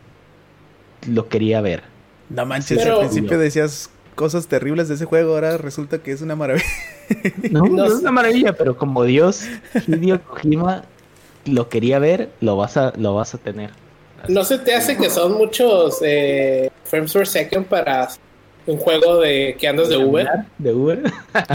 lo 1.07 1.29
quería 1.29 1.61
ver. 1.61 1.83
No 2.31 2.47
manches, 2.47 2.79
Pero- 2.79 2.95
al 2.95 3.01
principio 3.01 3.39
decías 3.39 3.91
cosas 4.15 4.47
terribles 4.49 4.89
de 4.89 4.95
ese 4.95 5.05
juego, 5.05 5.35
ahora 5.35 5.59
resulta 5.59 5.99
que 5.99 6.13
es 6.13 6.23
una 6.23 6.35
maravilla. 6.35 6.65
No, 7.51 7.61
No 7.61 7.69
no 7.69 7.85
es 7.87 7.93
una 7.95 8.13
maravilla, 8.13 8.53
pero 8.53 8.77
como 8.77 9.05
Dios 9.05 9.45
Hideo 9.87 10.23
Kojima 10.23 10.85
lo 11.45 11.69
quería 11.69 11.99
ver, 11.99 12.31
lo 12.41 12.57
vas 12.57 12.77
a, 12.77 12.93
lo 12.97 13.15
vas 13.15 13.35
a 13.35 13.39
tener. 13.39 13.71
¿No 14.29 14.45
se 14.45 14.59
te 14.59 14.75
hace 14.75 14.97
que 14.97 15.11
son 15.11 15.33
muchos 15.35 15.99
eh, 16.03 16.71
frames 16.85 17.13
per 17.13 17.27
second 17.27 17.67
para 17.67 18.09
un 18.67 18.79
juego 18.79 19.21
de 19.21 19.57
que 19.59 19.69
andas 19.69 19.89
de 19.89 19.97
Uber? 19.97 20.29
De 20.59 20.75
Uber. 20.75 21.03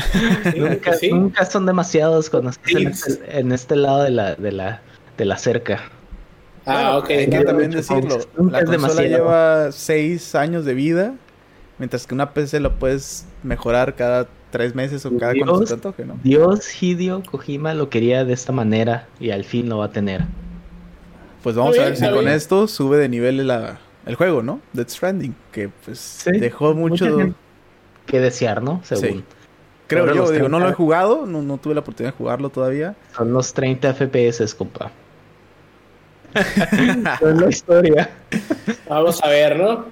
nunca, 0.56 0.94
sí. 0.94 1.12
nunca 1.12 1.46
son 1.46 1.66
demasiados 1.66 2.30
cuando 2.30 2.52
estás 2.52 2.72
en 2.74 2.88
este, 2.88 3.40
en 3.40 3.52
este 3.52 3.76
lado 3.76 4.04
de 4.04 4.12
la, 4.12 4.36
de 4.36 4.52
la, 4.52 4.82
de 5.18 5.26
la 5.26 5.38
cerca. 5.38 5.82
Ah, 6.66 6.98
ok. 6.98 7.10
Hay 7.10 7.30
que 7.30 7.44
también 7.44 7.72
decirlo, 7.72 8.10
la 8.10 8.16
es 8.18 8.26
consola 8.28 8.64
demasiado. 8.64 9.08
lleva 9.10 9.72
6 9.72 10.36
años 10.36 10.64
de 10.64 10.74
vida, 10.74 11.14
mientras 11.78 12.08
que 12.08 12.14
una 12.14 12.34
PC 12.34 12.60
lo 12.60 12.78
puedes 12.78 13.26
mejorar 13.44 13.96
cada 13.96 14.28
3 14.52 14.76
meses 14.76 15.06
o 15.06 15.18
cada 15.18 15.34
cuando 15.34 15.54
se 15.56 15.60
te 15.60 15.66
Dios. 15.66 15.72
antoje, 15.74 16.06
¿no? 16.06 16.20
Dios 16.24 16.84
Hideo 16.84 17.24
Kojima 17.24 17.74
lo 17.74 17.90
quería 17.90 18.24
de 18.26 18.34
esta 18.34 18.52
manera 18.52 19.08
y 19.20 19.32
al 19.32 19.44
fin 19.46 19.70
lo 19.70 19.78
va 19.80 19.86
a 19.86 19.92
tener. 19.92 20.22
Pues 21.44 21.56
vamos 21.56 21.78
a 21.80 21.86
ver 21.86 21.98
si 21.98 22.06
con 22.06 22.14
bien. 22.26 22.28
esto 22.30 22.68
sube 22.68 22.98
de 22.98 23.10
nivel 23.10 23.48
la- 23.48 23.80
el 24.06 24.16
juego, 24.16 24.44
¿no? 24.44 24.62
Death 24.74 24.90
Stranding, 24.90 25.34
que 25.52 25.70
pues 25.86 26.00
Sí, 26.00 26.32
dejó 26.32 26.74
mucho, 26.74 27.34
que 28.06 28.20
desear, 28.20 28.62
¿no? 28.62 28.82
Según. 28.84 29.20
Sí. 29.20 29.24
creo 29.88 30.02
Ahora 30.04 30.16
yo, 30.16 30.32
digo, 30.32 30.50
no 30.50 30.60
lo 30.60 30.66
he 30.66 30.68
30. 30.70 30.78
jugado, 30.78 31.26
no, 31.26 31.42
no 31.42 31.58
tuve 31.58 31.74
la 31.74 31.80
oportunidad 31.82 32.14
de 32.14 32.18
jugarlo 32.18 32.50
todavía. 32.50 32.96
Son 33.16 33.32
los 33.34 33.54
30 33.54 33.94
FPS, 33.94 34.56
compa. 34.56 34.92
Son 37.20 37.42
la 37.42 37.50
historia. 37.50 38.10
Vamos 38.88 39.22
a 39.24 39.28
ver, 39.28 39.58
¿no? 39.60 39.86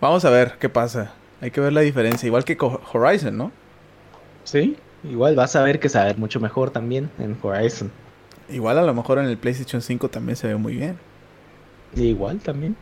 Vamos 0.00 0.24
a 0.24 0.30
ver 0.30 0.54
qué 0.58 0.68
pasa. 0.68 1.12
Hay 1.40 1.50
que 1.50 1.60
ver 1.60 1.72
la 1.72 1.80
diferencia, 1.82 2.26
igual 2.26 2.44
que 2.44 2.56
Horizon, 2.92 3.36
¿no? 3.36 3.52
Sí. 4.44 4.76
Igual 5.04 5.34
vas 5.34 5.56
a 5.56 5.62
ver 5.62 5.80
que 5.80 5.88
saber 5.88 6.18
mucho 6.18 6.40
mejor 6.40 6.70
también 6.70 7.10
en 7.18 7.36
Horizon. 7.42 7.90
Igual 8.48 8.78
a 8.78 8.82
lo 8.82 8.94
mejor 8.94 9.18
en 9.18 9.26
el 9.26 9.36
PlayStation 9.36 9.82
5 9.82 10.08
también 10.08 10.36
se 10.36 10.46
ve 10.46 10.56
muy 10.56 10.76
bien. 10.76 10.96
Igual 11.96 12.38
también. 12.38 12.76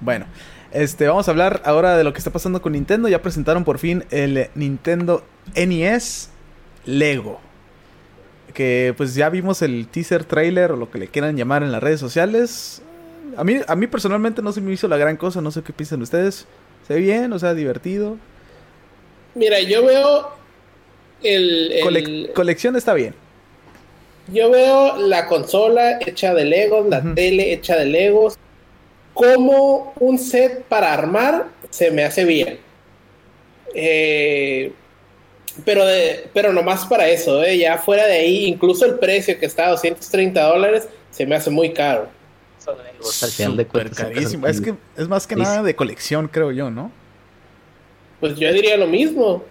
Bueno, 0.00 0.26
este, 0.72 1.08
vamos 1.08 1.28
a 1.28 1.30
hablar 1.30 1.62
ahora 1.64 1.96
de 1.96 2.04
lo 2.04 2.12
que 2.12 2.18
está 2.18 2.30
pasando 2.30 2.60
con 2.60 2.72
Nintendo. 2.72 3.08
Ya 3.08 3.22
presentaron 3.22 3.64
por 3.64 3.78
fin 3.78 4.04
el 4.10 4.48
Nintendo 4.54 5.24
NES 5.54 6.30
Lego. 6.84 7.40
Que 8.52 8.94
pues 8.96 9.14
ya 9.14 9.28
vimos 9.30 9.62
el 9.62 9.88
teaser 9.88 10.24
trailer 10.24 10.72
o 10.72 10.76
lo 10.76 10.90
que 10.90 10.98
le 10.98 11.08
quieran 11.08 11.36
llamar 11.36 11.62
en 11.62 11.72
las 11.72 11.82
redes 11.82 12.00
sociales. 12.00 12.82
A 13.36 13.44
mí, 13.44 13.56
a 13.66 13.76
mí 13.76 13.86
personalmente 13.86 14.42
no 14.42 14.52
se 14.52 14.60
me 14.60 14.72
hizo 14.72 14.88
la 14.88 14.96
gran 14.96 15.16
cosa, 15.16 15.40
no 15.40 15.50
sé 15.50 15.62
qué 15.62 15.72
piensan 15.72 16.02
ustedes. 16.02 16.46
Se 16.86 16.94
ve 16.94 17.00
bien, 17.00 17.32
o 17.32 17.38
sea, 17.38 17.54
divertido. 17.54 18.16
Mira, 19.34 19.60
yo 19.60 19.84
veo 19.84 20.37
el, 21.22 21.72
el- 21.72 21.82
Cole- 21.82 22.32
colección 22.34 22.76
está 22.76 22.94
bien. 22.94 23.14
yo 24.32 24.50
veo 24.50 24.96
la 24.98 25.26
consola 25.26 25.98
hecha 26.06 26.34
de 26.34 26.44
Legos, 26.44 26.86
la 26.88 27.02
tele 27.14 27.52
hecha 27.52 27.76
de 27.76 27.86
Legos. 27.86 28.36
Como 29.14 29.92
un 29.98 30.16
set 30.18 30.62
para 30.64 30.92
armar 30.92 31.46
se 31.70 31.90
me 31.90 32.04
hace 32.04 32.24
bien. 32.24 32.58
Eh, 33.74 34.72
pero, 35.64 35.84
de, 35.84 36.26
pero 36.32 36.52
nomás 36.52 36.86
para 36.86 37.08
eso, 37.08 37.42
eh, 37.42 37.58
ya 37.58 37.78
fuera 37.78 38.06
de 38.06 38.12
ahí, 38.18 38.44
incluso 38.46 38.84
el 38.86 38.94
precio 38.98 39.36
que 39.38 39.46
está 39.46 39.66
a 39.66 39.70
230 39.70 40.40
dólares 40.42 40.88
se 41.10 41.26
me 41.26 41.34
hace 41.34 41.50
muy 41.50 41.72
caro. 41.72 42.08
Carísimo. 43.96 44.46
Es 44.46 44.60
que 44.60 44.74
es 44.96 45.08
más 45.08 45.26
que 45.26 45.34
Sí. 45.34 45.40
nada 45.40 45.62
de 45.62 45.74
colección, 45.74 46.28
creo 46.28 46.52
yo, 46.52 46.70
¿no? 46.70 46.92
Pues 48.20 48.36
yo 48.36 48.52
diría 48.52 48.76
lo 48.76 48.86
mismo, 48.86 49.42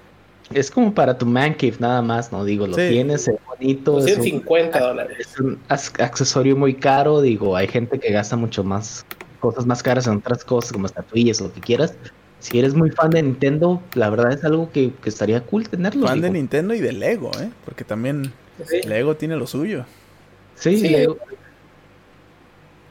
Es 0.53 0.71
como 0.71 0.93
para 0.93 1.17
tu 1.17 1.25
man 1.25 1.53
cave 1.53 1.75
nada 1.79 2.01
más, 2.01 2.31
no 2.31 2.45
digo, 2.45 2.67
lo 2.67 2.75
Sí. 2.75 2.89
tienes, 2.89 3.27
es 3.27 3.35
bonito, 3.45 3.99
es 3.99 4.05
un, 4.17 4.23
150 4.23 4.79
dólares. 4.79 5.17
es 5.19 5.39
un 5.39 5.59
accesorio 5.69 6.55
muy 6.55 6.73
caro, 6.75 7.21
digo, 7.21 7.55
hay 7.55 7.67
gente 7.67 7.99
que 7.99 8.11
gasta 8.11 8.35
mucho 8.37 8.63
más, 8.63 9.05
cosas 9.39 9.65
más 9.65 9.83
caras 9.83 10.07
en 10.07 10.17
otras 10.17 10.45
cosas, 10.45 10.71
como 10.71 10.85
estatuillas 10.85 11.41
o 11.41 11.45
lo 11.45 11.53
que 11.53 11.59
quieras. 11.61 11.95
Si 12.39 12.59
eres 12.59 12.75
muy 12.75 12.91
fan 12.91 13.09
de 13.09 13.23
Nintendo, 13.23 13.81
la 13.95 14.09
verdad 14.09 14.31
es 14.31 14.43
algo 14.45 14.71
que, 14.71 14.93
que 15.01 15.09
estaría 15.09 15.41
cool 15.41 15.67
tenerlo. 15.67 16.07
Fan 16.07 16.21
de. 16.21 16.29
Nintendo 16.29 16.73
y 16.75 16.79
de 16.79 16.93
Lego, 16.93 17.31
¿eh? 17.41 17.49
Porque 17.65 17.83
también 17.83 18.31
Sí. 18.65 18.81
Lego 18.87 19.15
tiene 19.15 19.35
lo 19.35 19.47
suyo. 19.47 19.85
Sí, 20.55 20.77
Sí. 20.77 20.89
Lego. 20.89 21.17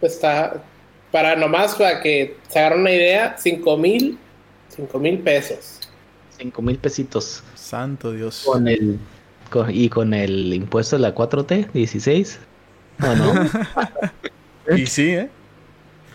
Pues 0.01 0.15
está, 0.15 0.63
para 1.11 1.37
nomás 1.37 1.75
para 1.77 2.01
que 2.03 2.37
se 2.49 2.59
agarren 2.59 2.81
una 2.83 2.93
idea, 2.93 3.37
5 3.39 3.77
mil, 3.79 4.19
5 4.69 4.99
mil 4.99 5.19
pesos. 5.21 5.86
Cinco 6.39 6.63
mil 6.63 6.77
pesitos. 6.79 7.43
Santo 7.55 8.13
Dios. 8.13 8.43
Con 8.47 8.69
el, 8.69 8.99
con- 9.51 9.71
y 9.75 9.89
con 9.89 10.13
el 10.15 10.53
impuesto 10.55 10.97
de 10.97 11.03
la 11.03 11.15
4T, 11.15 11.71
16. 11.73 12.39
¿O 13.03 13.15
no? 13.15 13.33
Y 14.77 14.87
sí, 14.87 15.11
¿eh? 15.11 15.31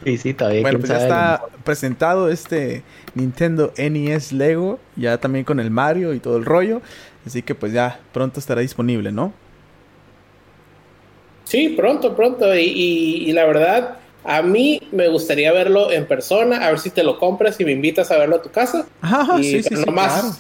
sí, 0.03 0.17
sí, 0.17 0.33
todavía 0.33 0.61
Bueno, 0.61 0.79
pues 0.79 0.89
ya 0.89 0.97
está 1.01 1.41
presentado 1.63 2.29
este 2.29 2.83
Nintendo 3.15 3.71
NES 3.77 4.33
Lego, 4.33 4.77
ya 4.97 5.17
también 5.19 5.45
con 5.45 5.59
el 5.61 5.71
Mario 5.71 6.13
y 6.13 6.19
todo 6.19 6.35
el 6.37 6.43
rollo. 6.43 6.81
Así 7.25 7.41
que 7.43 7.55
pues 7.55 7.71
ya 7.71 7.99
pronto 8.11 8.39
estará 8.41 8.59
disponible, 8.61 9.11
¿no? 9.13 9.31
Sí, 11.45 11.69
pronto, 11.69 12.15
pronto. 12.15 12.53
Y, 12.55 12.61
y- 12.63 13.29
y 13.29 13.31
la 13.31 13.45
verdad, 13.45 13.97
a 14.23 14.41
mí 14.41 14.81
me 14.91 15.07
gustaría 15.07 15.51
verlo 15.51 15.91
en 15.91 16.05
persona, 16.05 16.65
a 16.65 16.69
ver 16.69 16.79
si 16.79 16.89
te 16.89 17.03
lo 17.03 17.17
compras 17.19 17.59
y 17.59 17.65
me 17.65 17.71
invitas 17.71 18.11
a 18.11 18.17
verlo 18.17 18.37
a 18.37 18.41
tu 18.41 18.49
casa. 18.51 18.85
Ah, 19.01 19.37
y 19.39 19.43
sí, 19.43 19.63
sí, 19.63 19.75
nomás- 19.85 20.21
claro. 20.21 20.35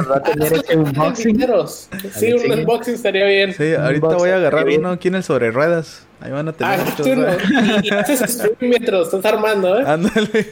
Nos 0.00 0.10
va 0.10 0.16
a 0.16 0.22
tener 0.22 0.52
Ah, 0.54 0.62
sí, 0.68 0.74
unboxing. 0.76 1.32
dineros. 1.32 1.88
Sí, 2.14 2.32
un 2.34 2.52
unboxing 2.52 2.94
estaría 2.94 3.24
bien. 3.24 3.54
Sí, 3.54 3.72
ahorita 3.74 4.08
voy 4.08 4.28
a 4.28 4.36
agarrar 4.36 4.68
uno 4.68 4.90
aquí 4.90 5.08
en 5.08 5.14
el 5.14 5.22
sobre 5.22 5.50
ruedas. 5.50 6.06
Ahí 6.20 6.30
van 6.30 6.48
a 6.48 6.52
tener 6.52 6.78
Ah, 6.80 6.84
muchos. 6.84 7.06
tú 7.06 7.14
no. 7.16 7.26
Y, 7.82 7.86
y 7.88 7.90
haces 7.90 8.20
streaming 8.20 8.56
mientras 8.68 8.92
lo 8.98 9.02
estás 9.04 9.24
armando, 9.24 9.78
¿eh? 9.80 9.84
Ándale. 9.86 10.46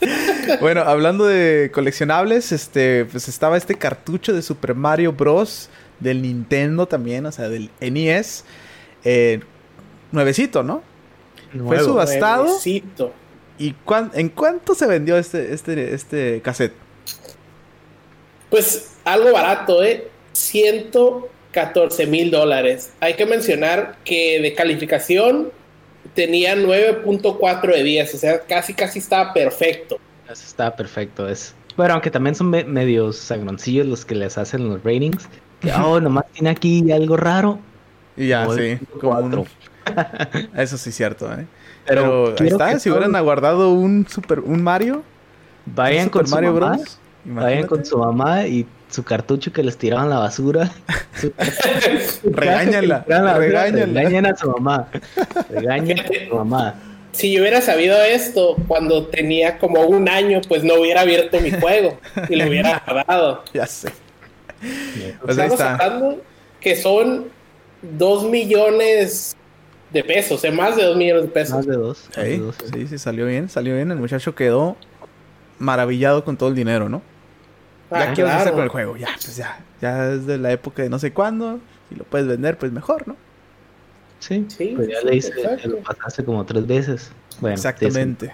bueno, 0.60 0.82
hablando 0.82 1.26
de 1.26 1.70
coleccionables, 1.74 2.52
este, 2.52 3.06
pues 3.06 3.26
estaba 3.28 3.56
este 3.56 3.74
cartucho 3.74 4.32
de 4.32 4.42
Super 4.42 4.74
Mario 4.74 5.12
Bros. 5.12 5.68
del 5.98 6.22
Nintendo 6.22 6.86
también, 6.86 7.26
o 7.26 7.32
sea, 7.32 7.48
del 7.48 7.70
NES. 7.80 8.44
eh, 9.04 9.40
nuevecito, 10.12 10.62
¿no? 10.62 10.82
Fue 11.66 11.80
subastado. 11.80 12.44
Nuevecito. 12.44 13.12
¿Y 13.58 13.72
cuán- 13.84 14.10
en 14.14 14.28
cuánto 14.28 14.74
se 14.74 14.86
vendió 14.86 15.18
este, 15.18 15.52
este, 15.52 15.94
este 15.94 16.40
cassette? 16.42 16.72
Pues 18.50 18.96
algo 19.04 19.32
barato, 19.32 19.82
¿eh? 19.82 20.08
114 20.32 22.06
mil 22.06 22.30
dólares. 22.30 22.92
Hay 23.00 23.14
que 23.14 23.26
mencionar 23.26 23.96
que 24.04 24.40
de 24.40 24.54
calificación 24.54 25.50
tenía 26.14 26.54
9.4 26.56 27.74
de 27.74 27.82
10, 27.82 28.14
o 28.14 28.18
sea, 28.18 28.40
casi 28.40 28.74
casi 28.74 28.98
estaba 29.00 29.32
perfecto. 29.32 29.98
Eso 30.30 30.42
Está 30.46 30.74
perfecto. 30.76 31.28
Es. 31.28 31.54
Bueno, 31.76 31.94
aunque 31.94 32.10
también 32.10 32.34
son 32.34 32.50
me- 32.50 32.64
medios 32.64 33.16
sagroncillos 33.16 33.86
los 33.86 34.04
que 34.04 34.14
les 34.14 34.36
hacen 34.38 34.68
los 34.68 34.82
ratings. 34.82 35.28
Que, 35.60 35.72
oh, 35.84 36.00
nomás 36.00 36.24
tiene 36.32 36.50
aquí 36.50 36.90
algo 36.92 37.16
raro. 37.16 37.58
Y 38.16 38.28
ya, 38.28 38.46
sí. 38.50 38.78
como 39.00 39.18
un- 39.18 39.30
cuatro. 39.30 39.46
Eso 40.56 40.76
sí 40.78 40.90
es 40.90 40.96
cierto, 40.96 41.26
¿eh? 41.32 41.46
Pero 41.86 42.02
Pero, 42.02 42.26
ahí 42.28 42.34
quiero 42.36 42.56
está, 42.56 42.72
que 42.74 42.80
si 42.80 42.90
hubieran 42.90 43.14
aguardado 43.16 43.72
un 43.72 44.06
Super, 44.08 44.40
un 44.40 44.62
Mario, 44.62 45.02
Vayan 45.66 46.04
un 46.04 46.08
con 46.10 46.26
Super 46.26 46.28
su 46.28 46.34
Mario 46.34 46.52
mamá. 46.60 46.76
Bros. 46.76 46.98
Vayan 47.24 47.66
con 47.66 47.84
su 47.84 47.98
mamá 47.98 48.46
y 48.46 48.66
su 48.90 49.02
cartucho 49.04 49.52
que 49.52 49.62
les 49.62 49.76
tiraban 49.76 50.06
a 50.06 50.08
la 50.10 50.18
basura. 50.20 50.70
Su- 51.20 51.32
su 52.22 52.30
Regáñala, 52.30 53.04
regáñala. 53.06 53.84
Regañen 53.86 54.26
a 54.26 54.36
su 54.36 54.50
mamá. 54.50 54.88
Regañen 55.50 56.00
a 56.00 56.04
su 56.06 56.34
mamá. 56.36 56.74
Si 57.12 57.32
yo 57.32 57.40
hubiera 57.42 57.60
sabido 57.60 58.00
esto 58.02 58.56
cuando 58.68 59.06
tenía 59.06 59.58
como 59.58 59.80
un 59.82 60.08
año, 60.08 60.40
pues 60.48 60.62
no 60.64 60.74
hubiera 60.74 61.00
abierto 61.02 61.40
mi 61.40 61.50
juego 61.50 61.98
y 62.28 62.36
lo 62.36 62.46
hubiera 62.48 62.82
guardado. 62.86 63.42
Ya 63.52 63.66
sé. 63.66 63.90
Pues 64.60 65.38
ahí 65.38 65.46
Estamos 65.46 65.52
está. 65.52 65.74
hablando 65.74 66.22
que 66.60 66.76
son 66.76 67.26
2 67.82 68.24
millones 68.30 69.36
de 69.90 70.04
pesos, 70.04 70.32
o 70.32 70.38
sea, 70.38 70.52
más 70.52 70.76
de 70.76 70.84
2 70.84 70.96
millones 70.96 71.22
de 71.24 71.28
pesos. 71.28 71.56
Más 71.56 71.66
de 71.66 71.76
dos. 71.76 72.04
más 72.08 72.24
de 72.24 72.32
Sí, 72.34 72.38
dos. 72.38 72.56
sí, 72.72 72.86
sí, 72.88 72.98
salió 72.98 73.26
bien, 73.26 73.48
salió 73.48 73.74
bien. 73.74 73.90
El 73.90 73.98
muchacho 73.98 74.34
quedó 74.34 74.76
maravillado 75.58 76.24
con 76.24 76.36
todo 76.36 76.48
el 76.50 76.54
dinero, 76.54 76.88
¿no? 76.88 77.02
Ya 77.90 78.10
Ah, 78.10 78.12
qué 78.14 78.22
vas 78.22 78.32
a 78.34 78.40
hacer 78.40 78.52
con 78.52 78.62
el 78.62 78.68
juego, 78.68 78.96
ya, 78.96 79.08
pues 79.14 79.36
ya. 79.36 79.60
Ya 79.80 80.12
es 80.12 80.26
de 80.26 80.36
la 80.38 80.52
época 80.52 80.82
de 80.82 80.90
no 80.90 80.98
sé 80.98 81.12
cuándo. 81.12 81.58
Si 81.88 81.94
lo 81.94 82.04
puedes 82.04 82.26
vender, 82.26 82.58
pues 82.58 82.70
mejor, 82.70 83.08
¿no? 83.08 83.16
Sí, 84.20 84.44
Sí, 84.48 84.72
pues 84.76 84.88
ya 84.88 85.00
sí, 85.00 85.06
le 85.06 85.16
hice, 85.16 85.32
ya 85.42 85.68
lo 85.68 85.78
pasaste 85.78 86.24
como 86.24 86.44
tres 86.44 86.66
veces. 86.66 87.10
Bueno, 87.40 87.54
Exactamente. 87.54 88.32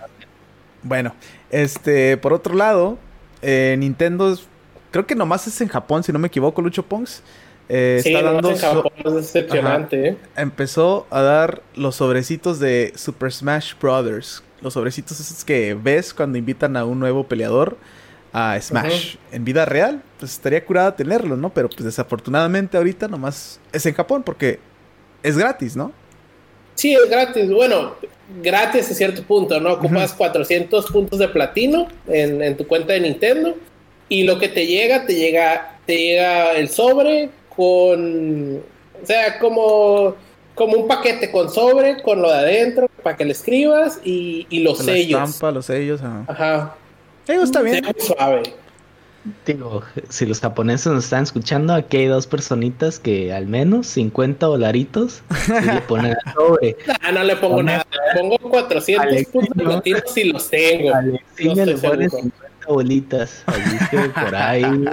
Bueno, 0.83 1.15
este, 1.51 2.17
por 2.17 2.33
otro 2.33 2.55
lado, 2.55 2.99
eh, 3.43 3.77
Nintendo, 3.79 4.33
es- 4.33 4.47
creo 4.91 5.07
que 5.07 5.15
nomás 5.15 5.47
es 5.47 5.61
en 5.61 5.69
Japón, 5.69 6.03
si 6.03 6.11
no 6.13 6.19
me 6.19 6.29
equivoco, 6.29 6.61
Lucho 6.63 6.83
Pongs. 6.85 7.23
Eh, 7.69 8.01
Sí, 8.03 8.15
está 8.15 8.23
nomás 8.23 8.43
dando 8.43 8.59
Japón 8.59 8.93
es 9.05 9.15
decepcionante, 9.15 10.09
¿eh? 10.09 10.17
empezó 10.37 11.07
a 11.11 11.23
dar 11.23 11.63
los 11.75 11.97
sobrecitos 11.97 12.61
de 12.61 12.93
Super 12.95 13.33
Smash 13.33 13.73
Brothers. 13.81 14.43
Los 14.61 14.75
sobrecitos 14.75 15.21
esos 15.21 15.45
que 15.45 15.75
ves 15.75 16.15
cuando 16.15 16.39
invitan 16.39 16.77
a 16.77 16.85
un 16.85 16.99
nuevo 16.99 17.25
peleador 17.25 17.77
a 18.33 18.61
Smash. 18.61 19.17
En 19.31 19.45
vida 19.45 19.65
real, 19.65 20.03
pues 20.19 20.33
estaría 20.33 20.65
curada 20.65 20.97
tenerlo, 20.97 21.37
¿no? 21.37 21.53
Pero 21.53 21.69
pues 21.69 21.85
desafortunadamente 21.85 22.77
ahorita 22.77 23.09
nomás 23.09 23.61
es 23.73 23.87
en 23.87 23.95
Japón 23.95 24.23
porque 24.25 24.59
es 25.23 25.39
gratis, 25.39 25.77
¿no? 25.77 25.93
Sí, 26.75 26.95
es 26.95 27.09
gratis. 27.09 27.51
Bueno, 27.51 27.95
gratis 28.43 28.91
a 28.91 28.95
cierto 28.95 29.23
punto, 29.23 29.61
¿no? 29.61 29.75
Ocupas 29.75 30.13
400 30.15 30.91
puntos 30.91 31.19
de 31.19 31.29
platino 31.29 31.89
en, 32.09 32.43
en 32.43 32.57
tu 32.57 32.67
cuenta 32.67 32.95
de 32.95 33.01
Nintendo 33.01 33.57
y 34.09 34.25
lo 34.25 34.39
que 34.39 34.49
te 34.49 34.67
llega, 34.67 35.07
te 35.07 35.15
llega, 35.15 35.79
te 35.87 35.97
llega 35.97 36.53
el 36.53 36.69
sobre 36.69 37.31
con, 37.57 38.57
o 39.03 39.07
sea, 39.07 39.39
como, 39.39 40.15
como 40.55 40.77
un 40.77 40.89
paquete 40.89 41.31
con 41.31 41.51
sobre, 41.51 42.03
con 42.03 42.21
lo 42.23 42.31
de 42.31 42.39
adentro, 42.39 42.89
para 43.03 43.17
que 43.17 43.25
le 43.25 43.33
escribas 43.33 44.01
y, 44.05 44.47
y 44.51 44.61
los 44.61 44.79
Con 44.79 44.87
la 44.87 44.93
sellos. 44.93 45.21
estampa, 45.31 45.51
los 45.53 45.67
sellos. 45.67 46.01
ajá. 46.03 46.25
Ajá. 46.29 46.75
Eh, 47.29 47.39
está 47.43 47.63
bien. 47.63 47.85
muy 47.85 47.95
suave. 47.99 48.43
Digo, 49.47 49.83
si 50.11 50.27
los 50.27 50.39
japoneses 50.41 50.93
nos 50.93 51.05
están 51.05 51.23
escuchando, 51.23 51.73
aquí 51.73 51.97
hay 51.97 52.07
dos 52.09 52.27
personitas 52.27 52.99
que 52.99 53.33
al 53.33 53.47
menos 53.47 53.87
50 53.87 54.45
dolaritos 54.45 55.23
le 55.49 55.81
ponen 55.83 56.15
sobre. 56.35 56.77
Ah, 57.01 57.11
no 57.13 57.23
le 57.25 57.35
pongo 57.37 57.63
nada. 57.63 57.87
Le 58.15 58.21
pongo 58.21 58.37
400 58.51 59.07
Alexino. 59.07 59.47
puntos 59.83 60.03
si 60.13 60.25
los 60.25 60.51
tengo. 60.51 60.95
Alexina 60.95 61.55
No 61.55 61.65
le 61.65 61.77
seguro. 61.79 62.11
50 62.11 62.67
bolitas. 62.69 63.43
Así 63.47 63.79
que 63.91 63.99
por 64.11 64.35
ahí. 64.37 64.63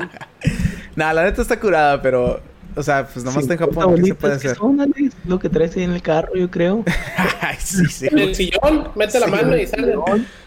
Nah, 0.96 1.14
la 1.14 1.24
neta 1.24 1.42
está 1.42 1.58
curada, 1.60 2.02
pero. 2.02 2.42
O 2.76 2.84
sea, 2.84 3.06
pues 3.06 3.26
nomás 3.26 3.44
está 3.44 3.54
en 3.54 3.60
50 3.60 3.82
Japón, 3.82 3.96
¿qué 3.96 4.06
se 4.06 4.16
puede 4.16 4.34
hacer? 4.36 4.56
son, 4.56 4.80
Alex, 4.80 5.16
lo 5.26 5.40
que 5.40 5.50
traes 5.50 5.76
ahí 5.76 5.84
en 5.84 5.92
el 5.92 6.02
carro, 6.02 6.34
yo 6.36 6.50
creo. 6.50 6.84
Ay, 7.42 7.58
sí, 7.60 7.86
sí. 7.88 8.08
En 8.08 8.20
el 8.20 8.36
sillón, 8.36 8.90
mete 8.96 9.20
la 9.20 9.26
Sí, 9.26 9.32
mano 9.32 9.58
y 9.58 9.68
sale. 9.68 9.96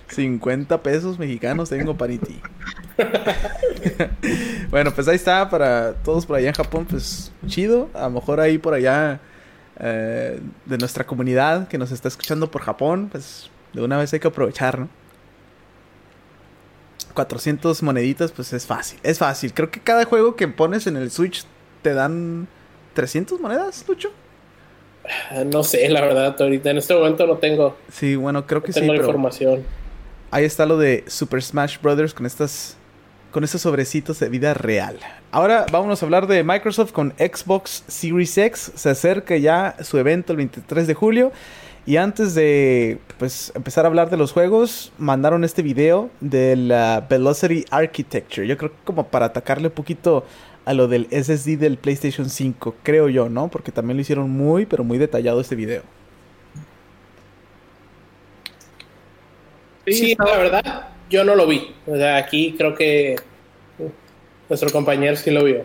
50 0.08 0.82
pesos 0.82 1.18
mexicanos 1.18 1.68
tengo 1.70 1.96
para 1.96 2.12
ti. 2.12 2.40
bueno, 4.70 4.94
pues 4.94 5.08
ahí 5.08 5.16
está 5.16 5.48
para 5.50 5.94
todos 5.94 6.24
por 6.26 6.36
allá 6.36 6.48
en 6.48 6.54
Japón, 6.54 6.86
pues 6.88 7.32
chido. 7.46 7.90
A 7.94 8.04
lo 8.04 8.10
mejor 8.10 8.40
ahí 8.40 8.58
por 8.58 8.74
allá 8.74 9.20
eh, 9.80 10.40
de 10.66 10.78
nuestra 10.78 11.04
comunidad 11.04 11.68
que 11.68 11.78
nos 11.78 11.90
está 11.92 12.08
escuchando 12.08 12.50
por 12.50 12.62
Japón, 12.62 13.08
pues 13.10 13.50
de 13.72 13.82
una 13.82 13.98
vez 13.98 14.12
hay 14.12 14.20
que 14.20 14.28
aprovechar, 14.28 14.78
¿no? 14.78 14.88
400 17.14 17.82
moneditas, 17.82 18.32
pues 18.32 18.52
es 18.52 18.66
fácil, 18.66 18.98
es 19.02 19.18
fácil. 19.18 19.54
Creo 19.54 19.70
que 19.70 19.80
cada 19.80 20.04
juego 20.04 20.36
que 20.36 20.48
pones 20.48 20.86
en 20.86 20.96
el 20.96 21.10
Switch 21.10 21.46
te 21.84 21.92
dan 21.94 22.48
300 22.94 23.38
monedas, 23.40 23.84
Lucho. 23.86 24.10
Ah, 25.30 25.44
No 25.44 25.62
sé, 25.62 25.86
la 25.90 26.00
verdad, 26.00 26.34
ahorita 26.40 26.70
en 26.70 26.78
este 26.78 26.94
momento 26.94 27.26
no 27.26 27.36
tengo, 27.36 27.76
Sí, 27.92 28.16
bueno, 28.16 28.46
creo 28.46 28.62
que 28.62 28.68
no 28.68 28.72
sí, 28.74 28.80
tengo 28.80 28.94
pero 28.94 29.04
información. 29.04 29.62
Ahí 30.30 30.44
está 30.46 30.64
lo 30.66 30.78
de 30.78 31.04
Super 31.06 31.42
Smash 31.42 31.78
Brothers 31.80 32.14
con 32.14 32.26
estas 32.26 32.76
con 33.30 33.42
estos 33.44 33.62
sobrecitos 33.62 34.20
de 34.20 34.28
vida 34.28 34.54
real. 34.54 34.96
Ahora 35.32 35.66
vámonos 35.70 36.00
a 36.02 36.06
hablar 36.06 36.26
de 36.28 36.42
Microsoft 36.44 36.92
con 36.92 37.12
Xbox 37.18 37.82
Series 37.88 38.38
X. 38.38 38.72
Se 38.76 38.90
acerca 38.90 39.36
ya 39.36 39.76
su 39.82 39.98
evento 39.98 40.32
el 40.32 40.36
23 40.38 40.86
de 40.86 40.94
julio. 40.94 41.32
Y 41.84 41.96
antes 41.96 42.34
de 42.34 42.98
pues 43.18 43.52
empezar 43.56 43.84
a 43.84 43.88
hablar 43.88 44.08
de 44.08 44.16
los 44.16 44.32
juegos, 44.32 44.92
mandaron 44.98 45.42
este 45.44 45.62
video 45.62 46.10
de 46.20 46.54
la 46.56 47.04
Velocity 47.10 47.64
Architecture. 47.70 48.46
Yo 48.46 48.56
creo 48.56 48.70
que 48.70 48.78
como 48.84 49.08
para 49.08 49.26
atacarle 49.26 49.66
un 49.68 49.74
poquito 49.74 50.24
a 50.64 50.74
lo 50.74 50.88
del 50.88 51.06
SSD 51.10 51.58
del 51.58 51.76
PlayStation 51.76 52.30
5, 52.30 52.76
creo 52.82 53.08
yo, 53.08 53.28
¿no? 53.28 53.48
Porque 53.48 53.72
también 53.72 53.96
lo 53.96 54.02
hicieron 54.02 54.30
muy, 54.30 54.66
pero 54.66 54.84
muy 54.84 54.98
detallado 54.98 55.40
este 55.40 55.56
video. 55.56 55.82
Sí, 59.86 60.16
la 60.18 60.38
verdad, 60.38 60.88
yo 61.10 61.24
no 61.24 61.34
lo 61.34 61.46
vi. 61.46 61.74
O 61.86 61.96
sea, 61.96 62.16
aquí 62.16 62.54
creo 62.56 62.74
que 62.74 63.16
uh, 63.78 63.90
nuestro 64.48 64.70
compañero 64.70 65.16
sí 65.16 65.30
lo 65.30 65.44
vio. 65.44 65.64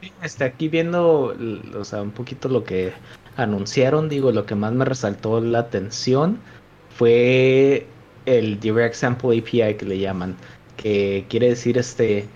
Sí, 0.00 0.12
este, 0.22 0.44
aquí 0.44 0.68
viendo, 0.68 1.34
o 1.74 1.84
sea, 1.84 2.02
un 2.02 2.10
poquito 2.10 2.48
lo 2.48 2.64
que 2.64 2.92
anunciaron, 3.36 4.08
digo, 4.08 4.32
lo 4.32 4.44
que 4.44 4.54
más 4.54 4.72
me 4.72 4.84
resaltó 4.84 5.40
la 5.40 5.60
atención 5.60 6.38
fue 6.90 7.86
el 8.26 8.60
Direct 8.60 8.94
Sample 8.94 9.38
API 9.38 9.74
que 9.76 9.86
le 9.86 9.98
llaman, 9.98 10.36
que 10.76 11.24
quiere 11.28 11.48
decir 11.48 11.78
este 11.78 12.26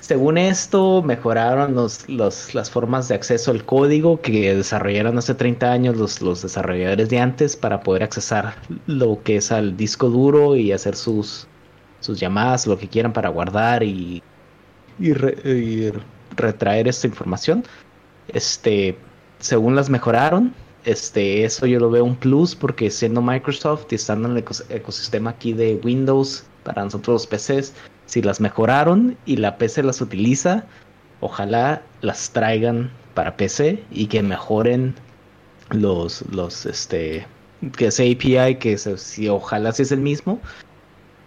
según 0.00 0.38
esto, 0.38 1.02
mejoraron 1.02 1.74
los, 1.74 2.08
los, 2.08 2.54
las 2.54 2.70
formas 2.70 3.08
de 3.08 3.16
acceso 3.16 3.50
al 3.50 3.64
código 3.64 4.20
que 4.20 4.54
desarrollaron 4.54 5.18
hace 5.18 5.34
30 5.34 5.72
años 5.72 5.96
los, 5.96 6.22
los 6.22 6.42
desarrolladores 6.42 7.08
de 7.08 7.18
antes 7.18 7.56
para 7.56 7.80
poder 7.80 8.04
accesar 8.04 8.54
lo 8.86 9.22
que 9.22 9.36
es 9.36 9.50
al 9.50 9.76
disco 9.76 10.08
duro 10.08 10.56
y 10.56 10.72
hacer 10.72 10.94
sus, 10.94 11.48
sus 12.00 12.20
llamadas, 12.20 12.66
lo 12.66 12.78
que 12.78 12.88
quieran 12.88 13.12
para 13.12 13.28
guardar 13.28 13.82
y, 13.82 14.22
y, 15.00 15.12
retraer 16.36 16.86
esta 16.86 17.06
información. 17.08 17.64
Este, 18.28 18.96
según 19.40 19.74
las 19.74 19.90
mejoraron, 19.90 20.54
este, 20.84 21.44
eso 21.44 21.66
yo 21.66 21.80
lo 21.80 21.90
veo 21.90 22.04
un 22.04 22.16
plus 22.16 22.54
porque 22.54 22.90
siendo 22.90 23.20
Microsoft 23.20 23.86
y 23.90 23.96
estando 23.96 24.28
en 24.28 24.36
el 24.36 24.44
ecosistema 24.68 25.30
aquí 25.30 25.52
de 25.52 25.80
Windows 25.82 26.44
para 26.62 26.84
nosotros 26.84 27.14
los 27.14 27.26
PCs, 27.26 27.74
si 28.08 28.22
las 28.22 28.40
mejoraron 28.40 29.16
y 29.26 29.36
la 29.36 29.58
PC 29.58 29.82
las 29.82 30.00
utiliza, 30.00 30.64
ojalá 31.20 31.82
las 32.00 32.30
traigan 32.30 32.90
para 33.14 33.36
PC 33.36 33.84
y 33.90 34.06
que 34.06 34.22
mejoren 34.22 34.94
los, 35.70 36.24
los, 36.32 36.64
este, 36.64 37.26
que 37.76 37.88
ese 37.88 38.10
API, 38.10 38.56
que 38.56 38.78
si 38.78 39.28
ojalá 39.28 39.72
si 39.72 39.82
es 39.82 39.92
el 39.92 40.00
mismo, 40.00 40.40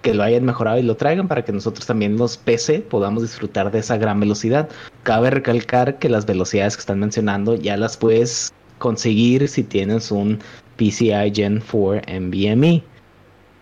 que 0.02 0.16
lo 0.16 0.24
hayan 0.24 0.44
mejorado 0.44 0.80
y 0.80 0.84
lo 0.84 0.98
traigan 0.98 1.28
para 1.28 1.46
que 1.46 1.52
nosotros 1.52 1.86
también 1.86 2.18
los 2.18 2.38
PC 2.38 2.80
podamos 2.80 3.22
disfrutar 3.22 3.70
de 3.72 3.80
esa 3.80 3.98
gran 3.98 4.20
velocidad. 4.20 4.68
Cabe 5.04 5.30
recalcar 5.30 6.00
que 6.00 6.10
las 6.10 6.26
velocidades 6.26 6.76
que 6.76 6.82
están 6.82 7.00
mencionando 7.00 7.54
ya 7.56 7.78
las 7.78 7.96
puedes 7.96 8.52
conseguir 8.80 9.48
si 9.48 9.62
tienes 9.64 10.10
un 10.12 10.40
PCI 10.78 11.32
Gen 11.32 11.62
4 11.72 12.02
NVMe. 12.20 12.84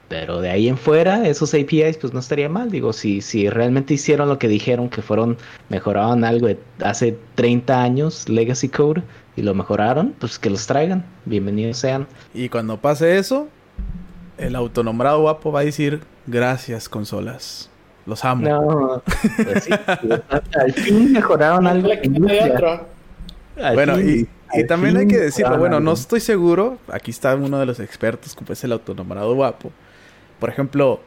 Pero 0.10 0.42
de 0.42 0.50
ahí 0.50 0.68
en 0.68 0.78
fuera, 0.78 1.28
esos 1.28 1.54
APIs, 1.54 1.98
pues 1.98 2.14
no 2.14 2.20
estaría 2.20 2.50
mal. 2.50 2.72
Digo, 2.72 2.94
si, 2.94 3.22
si 3.22 3.48
realmente 3.48 3.94
hicieron 3.94 4.28
lo 4.28 4.40
que 4.40 4.48
dijeron, 4.48 4.90
que 4.90 5.04
fueron, 5.04 5.38
mejoraron 5.70 6.24
algo 6.24 6.48
de 6.48 6.60
hace 6.84 7.16
30 7.36 7.82
años, 7.82 8.28
Legacy 8.28 8.70
Code, 8.70 9.04
y 9.36 9.44
lo 9.44 9.54
mejoraron, 9.54 10.16
pues 10.20 10.40
que 10.40 10.50
los 10.50 10.66
traigan. 10.66 11.06
Bienvenidos 11.26 11.78
sean. 11.78 12.08
Y 12.34 12.50
cuando 12.50 12.78
pase 12.78 13.20
eso, 13.20 13.50
el 14.40 14.56
autonombrado 14.56 15.22
guapo 15.22 15.52
va 15.52 15.60
a 15.60 15.66
decir, 15.66 16.02
gracias 16.26 16.90
consolas. 16.90 17.70
Los 18.08 18.26
amo. 18.26 18.50
No, 18.50 19.04
pues 19.44 19.66
sí, 19.66 19.72
al 20.60 20.74
fin 20.74 21.14
mejoraron 21.14 21.68
algo. 21.68 21.88
Bueno, 23.76 24.00
y, 24.02 24.28
y 24.56 24.64
también 24.66 24.98
hay 24.98 25.08
que 25.08 25.20
decirlo, 25.20 25.60
bueno, 25.60 25.80
no 25.80 25.94
estoy 25.94 26.20
seguro, 26.20 26.80
aquí 26.88 27.12
está 27.12 27.36
uno 27.36 27.60
de 27.60 27.68
los 27.68 27.80
expertos, 27.80 28.34
como 28.34 28.52
es 28.54 28.64
el 28.64 28.72
autonombrado 28.72 29.36
guapo 29.36 29.72
por 30.40 30.50
ejemplo, 30.50 31.02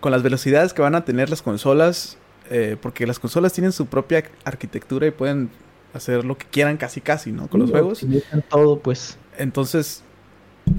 con 0.00 0.12
las 0.12 0.22
velocidades 0.22 0.72
que 0.72 0.82
van 0.82 0.94
a 0.94 1.04
tener 1.04 1.30
las 1.30 1.42
consolas, 1.42 2.18
eh, 2.50 2.76
porque 2.80 3.06
las 3.06 3.18
consolas 3.18 3.52
tienen 3.52 3.72
su 3.72 3.86
propia 3.86 4.24
arquitectura 4.44 5.06
y 5.06 5.10
pueden 5.10 5.50
hacer 5.94 6.24
lo 6.24 6.36
que 6.36 6.46
quieran 6.46 6.76
casi 6.76 7.00
casi, 7.00 7.32
¿no? 7.32 7.48
Con 7.48 7.60
los 7.60 7.70
juegos. 7.70 8.04
todo, 8.48 8.78
pues. 8.80 9.18
Entonces, 9.36 10.02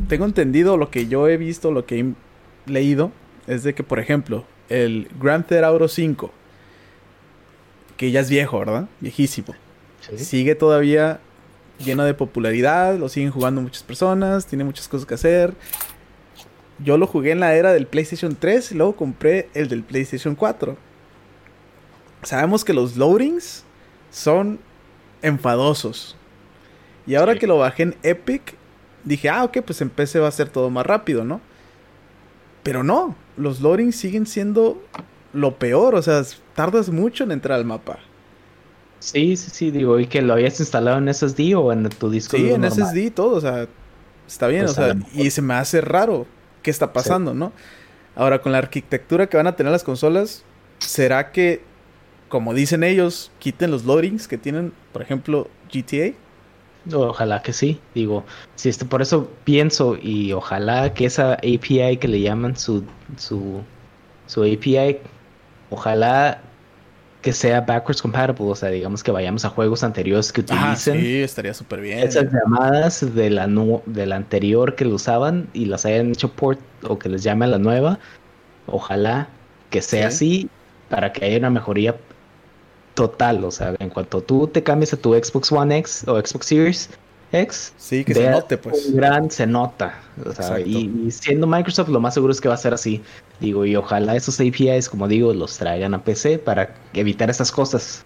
tengo 0.07 0.25
entendido 0.25 0.77
lo 0.77 0.91
que 0.91 1.07
yo 1.07 1.27
he 1.27 1.37
visto, 1.37 1.71
lo 1.71 1.85
que 1.85 1.99
he 1.99 2.71
leído, 2.71 3.11
es 3.47 3.63
de 3.63 3.73
que, 3.73 3.83
por 3.83 3.99
ejemplo, 3.99 4.45
el 4.69 5.09
Grand 5.19 5.45
Theft 5.45 5.63
Auto 5.63 5.87
5, 5.87 6.31
que 7.97 8.11
ya 8.11 8.19
es 8.19 8.29
viejo, 8.29 8.59
¿verdad? 8.59 8.87
Viejísimo. 8.99 9.55
Sigue 10.15 10.55
todavía 10.55 11.19
lleno 11.83 12.03
de 12.03 12.13
popularidad, 12.13 12.97
lo 12.97 13.09
siguen 13.09 13.31
jugando 13.31 13.61
muchas 13.61 13.83
personas, 13.83 14.45
tiene 14.45 14.63
muchas 14.63 14.87
cosas 14.87 15.05
que 15.05 15.13
hacer 15.13 15.53
yo 16.83 16.97
lo 16.97 17.07
jugué 17.07 17.31
en 17.31 17.39
la 17.39 17.55
era 17.55 17.73
del 17.73 17.87
PlayStation 17.87 18.35
3 18.35 18.71
y 18.71 18.75
luego 18.75 18.95
compré 18.95 19.49
el 19.53 19.67
del 19.67 19.83
PlayStation 19.83 20.35
4. 20.35 20.77
Sabemos 22.23 22.63
que 22.63 22.73
los 22.73 22.95
loadings 22.95 23.63
son 24.11 24.59
enfadosos. 25.21 26.15
Y 27.05 27.15
ahora 27.15 27.35
que 27.35 27.47
lo 27.47 27.57
bajé 27.57 27.83
en 27.83 27.95
Epic, 28.03 28.55
dije, 29.03 29.29
ah, 29.29 29.43
ok, 29.43 29.59
pues 29.65 29.81
en 29.81 29.89
PC 29.89 30.19
va 30.19 30.27
a 30.27 30.31
ser 30.31 30.49
todo 30.49 30.69
más 30.69 30.85
rápido, 30.85 31.25
¿no? 31.25 31.41
Pero 32.63 32.83
no, 32.83 33.15
los 33.37 33.61
loadings 33.61 33.95
siguen 33.95 34.25
siendo 34.25 34.81
lo 35.33 35.57
peor, 35.57 35.95
o 35.95 36.01
sea, 36.01 36.21
tardas 36.55 36.89
mucho 36.89 37.23
en 37.23 37.31
entrar 37.31 37.57
al 37.57 37.65
mapa. 37.65 37.99
Sí, 38.99 39.37
sí, 39.37 39.49
sí, 39.51 39.71
digo, 39.71 39.99
y 39.99 40.07
que 40.07 40.21
lo 40.21 40.33
hayas 40.33 40.59
instalado 40.59 40.97
en 40.97 41.13
SSD 41.13 41.55
o 41.55 41.71
en 41.71 41.87
tu 41.89 42.09
disco. 42.09 42.35
Sí, 42.35 42.49
en 42.49 42.69
SSD 42.69 43.11
todo, 43.13 43.37
o 43.37 43.41
sea, 43.41 43.67
está 44.27 44.47
bien, 44.47 44.65
pues 44.65 44.77
o 44.77 44.81
sea, 44.81 44.95
y 45.13 45.29
se 45.31 45.41
me 45.41 45.53
hace 45.53 45.79
raro 45.79 46.27
qué 46.61 46.71
está 46.71 46.93
pasando, 46.93 47.33
¿no? 47.33 47.51
Ahora, 48.15 48.41
con 48.41 48.51
la 48.51 48.57
arquitectura 48.57 49.27
que 49.27 49.37
van 49.37 49.47
a 49.47 49.55
tener 49.55 49.71
las 49.71 49.83
consolas, 49.83 50.43
¿será 50.79 51.31
que, 51.31 51.61
como 52.27 52.53
dicen 52.53 52.83
ellos, 52.83 53.31
quiten 53.39 53.71
los 53.71 53.85
loadings 53.85 54.27
que 54.27 54.37
tienen, 54.37 54.73
por 54.91 55.01
ejemplo, 55.01 55.49
GTA? 55.71 56.13
Ojalá 56.91 57.41
que 57.41 57.53
sí, 57.53 57.79
digo, 57.93 58.25
si 58.55 58.69
este, 58.69 58.85
por 58.85 59.01
eso 59.01 59.29
pienso 59.43 59.97
y 60.01 60.31
ojalá 60.33 60.93
que 60.93 61.05
esa 61.05 61.33
API 61.33 61.97
que 61.97 62.07
le 62.07 62.21
llaman 62.21 62.55
su, 62.55 62.83
su, 63.17 63.61
su 64.25 64.43
API, 64.43 64.97
ojalá 65.69 66.41
que 67.21 67.33
sea 67.33 67.61
backwards 67.61 68.01
compatible, 68.01 68.51
o 68.51 68.55
sea, 68.55 68.69
digamos 68.69 69.03
que 69.03 69.11
vayamos 69.11 69.43
a 69.43 69.49
juegos 69.49 69.83
anteriores 69.83 70.31
que 70.31 70.41
utilicen. 70.41 71.01
sí, 71.01 71.21
estaría 71.21 71.53
súper 71.53 71.81
bien. 71.81 71.99
Esas 71.99 72.31
llamadas 72.31 73.13
de 73.13 73.29
la, 73.29 73.47
de 73.85 74.05
la 74.05 74.15
anterior 74.15 74.75
que 74.75 74.85
lo 74.85 74.95
usaban 74.95 75.49
y 75.53 75.65
las 75.65 75.85
hayan 75.85 76.11
hecho 76.11 76.31
port 76.31 76.59
o 76.83 76.97
que 76.97 77.09
les 77.09 77.23
llame 77.23 77.45
a 77.45 77.49
la 77.49 77.57
nueva. 77.57 77.99
Ojalá 78.67 79.27
que 79.69 79.81
sea 79.81 80.07
así 80.07 80.49
para 80.89 81.11
que 81.11 81.25
haya 81.25 81.37
una 81.39 81.49
mejoría 81.49 81.95
total, 82.93 83.43
o 83.43 83.51
sea, 83.51 83.75
en 83.79 83.89
cuanto 83.89 84.21
tú 84.21 84.47
te 84.47 84.63
cambies 84.63 84.93
a 84.93 84.97
tu 84.97 85.13
Xbox 85.13 85.51
One 85.51 85.77
X 85.77 86.03
o 86.07 86.19
Xbox 86.19 86.45
Series, 86.45 86.89
X. 87.31 87.73
Sí, 87.77 88.03
que 88.03 88.13
se 88.13 88.29
note, 88.29 88.57
pues. 88.57 88.93
Gran 88.93 89.29
se 89.29 89.45
nota. 89.45 90.01
O 90.25 90.33
sea, 90.33 90.59
y, 90.59 91.09
siendo 91.11 91.47
Microsoft, 91.47 91.89
lo 91.89 91.99
más 91.99 92.13
seguro 92.13 92.33
es 92.33 92.41
que 92.41 92.47
va 92.47 92.55
a 92.55 92.57
ser 92.57 92.73
así. 92.73 93.01
Digo, 93.39 93.65
y 93.65 93.75
ojalá 93.75 94.15
esos 94.15 94.39
APIs, 94.39 94.89
como 94.89 95.07
digo, 95.07 95.33
los 95.33 95.57
traigan 95.57 95.93
a 95.93 96.03
PC 96.03 96.39
para 96.39 96.75
evitar 96.93 97.29
esas 97.29 97.51
cosas 97.51 98.03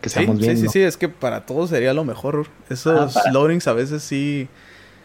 que 0.00 0.08
estamos 0.08 0.38
viendo. 0.38 0.60
Sí, 0.60 0.66
sí, 0.66 0.72
sí, 0.72 0.82
es 0.82 0.96
que 0.96 1.08
para 1.08 1.46
todos 1.46 1.70
sería 1.70 1.94
lo 1.94 2.04
mejor. 2.04 2.46
Esos 2.68 3.16
ah, 3.16 3.22
loadings 3.32 3.66
a 3.66 3.72
veces 3.72 4.02
sí 4.02 4.48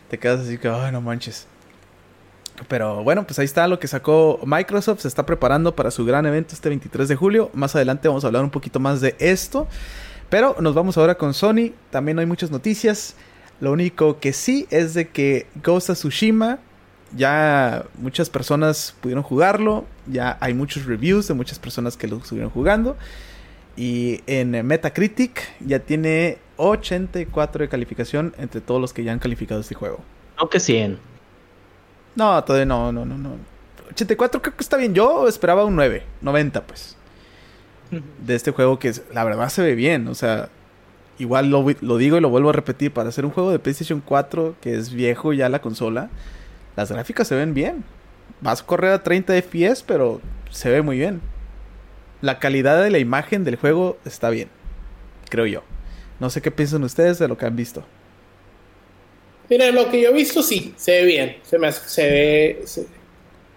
te 0.10 0.18
quedas 0.18 0.42
así 0.42 0.58
que, 0.58 0.68
ay, 0.68 0.92
no 0.92 1.02
manches. 1.02 1.48
Pero 2.68 3.04
bueno, 3.04 3.26
pues 3.26 3.38
ahí 3.40 3.46
está 3.46 3.68
lo 3.68 3.80
que 3.80 3.88
sacó 3.88 4.40
Microsoft. 4.46 5.02
Se 5.02 5.08
está 5.08 5.26
preparando 5.26 5.76
para 5.76 5.92
su 5.92 6.06
gran 6.06 6.26
evento 6.26 6.54
este 6.54 6.70
23 6.70 7.08
de 7.08 7.16
julio. 7.16 7.50
Más 7.54 7.76
adelante 7.76 8.08
vamos 8.08 8.24
a 8.24 8.28
hablar 8.28 8.44
un 8.44 8.50
poquito 8.50 8.80
más 8.80 9.02
de 9.02 9.16
esto. 9.20 9.68
Pero 10.30 10.56
nos 10.60 10.74
vamos 10.74 10.98
ahora 10.98 11.16
con 11.16 11.34
Sony. 11.34 11.72
También 11.92 12.18
hay 12.20 12.26
muchas 12.26 12.52
noticias. 12.52 13.16
Lo 13.60 13.72
único 13.72 14.20
que 14.20 14.34
sí 14.34 14.68
es 14.70 14.94
de 14.94 15.10
que 15.10 15.48
Ghost 15.64 15.90
of 15.90 15.98
Tsushima 15.98 16.60
ya 17.16 17.86
muchas 18.00 18.30
personas 18.30 18.96
pudieron 19.02 19.24
jugarlo, 19.24 19.86
ya 20.08 20.38
hay 20.40 20.54
muchos 20.54 20.86
reviews 20.86 21.28
de 21.28 21.34
muchas 21.34 21.60
personas 21.60 21.98
que 21.98 22.08
lo 22.08 22.18
estuvieron 22.18 22.52
jugando 22.52 22.98
y 23.78 24.22
en 24.28 24.66
Metacritic 24.66 25.42
ya 25.60 25.80
tiene 25.80 26.38
84 26.58 27.64
de 27.64 27.70
calificación 27.70 28.34
entre 28.38 28.62
todos 28.62 28.80
los 28.80 28.94
que 28.94 29.04
ya 29.04 29.12
han 29.12 29.20
calificado 29.20 29.62
este 29.62 29.76
juego. 29.76 30.00
No 30.40 30.50
que 30.50 30.60
100. 30.60 30.98
No, 32.16 32.44
todavía 32.44 32.66
no, 32.66 32.92
no, 32.92 33.06
no, 33.06 33.18
no. 33.18 33.36
84 33.92 34.42
creo 34.42 34.56
que 34.56 34.64
está 34.64 34.78
bien. 34.78 34.94
Yo 34.94 35.28
esperaba 35.28 35.66
un 35.66 35.76
9, 35.76 36.04
90 36.22 36.64
pues. 36.64 36.96
De 38.26 38.36
este 38.36 38.52
juego 38.52 38.80
que 38.80 38.94
la 39.14 39.24
verdad 39.24 39.50
se 39.50 39.62
ve 39.62 39.76
bien, 39.76 40.08
o 40.08 40.16
sea, 40.16 40.50
igual 41.20 41.50
lo, 41.50 41.64
digo 41.98 42.18
y 42.18 42.22
lo 42.22 42.30
vuelvo 42.30 42.50
a 42.50 42.54
repetir, 42.54 42.92
para 42.92 43.10
hacer 43.10 43.26
un 43.26 43.32
juego 43.32 43.52
de 43.52 43.60
PlayStation 43.60 44.02
4 44.04 44.56
que 44.60 44.76
es 44.76 44.92
viejo 44.92 45.34
ya 45.34 45.50
la 45.50 45.62
consola, 45.62 46.10
las 46.76 46.92
gráficas 46.92 47.28
se 47.28 47.36
ven 47.36 47.54
bien. 47.54 47.84
Vas 48.42 48.62
a 48.62 48.66
correr 48.66 48.92
a 48.92 49.04
30 49.04 49.34
FPS, 49.42 49.84
pero 49.84 50.22
se 50.50 50.70
ve 50.70 50.82
muy 50.82 50.98
bien. 50.98 51.22
La 52.22 52.40
calidad 52.40 52.84
de 52.84 52.90
la 52.90 53.00
imagen 53.00 53.44
del 53.44 53.56
juego 53.56 53.98
está 54.06 54.30
bien, 54.30 54.50
creo 55.30 55.46
yo. 55.46 55.64
No 56.20 56.30
sé 56.30 56.42
qué 56.42 56.52
piensan 56.52 56.84
ustedes 56.84 57.20
de 57.20 57.28
lo 57.28 57.38
que 57.38 57.46
han 57.46 57.56
visto. 57.56 57.84
Mira, 59.50 59.70
lo 59.72 59.90
que 59.90 60.02
yo 60.02 60.10
he 60.10 60.14
visto 60.14 60.42
sí, 60.42 60.74
se 60.76 61.02
ve 61.02 61.06
bien. 61.06 61.38
Se, 61.44 61.60
me, 61.60 61.72
se 61.72 62.10
ve. 62.10 62.66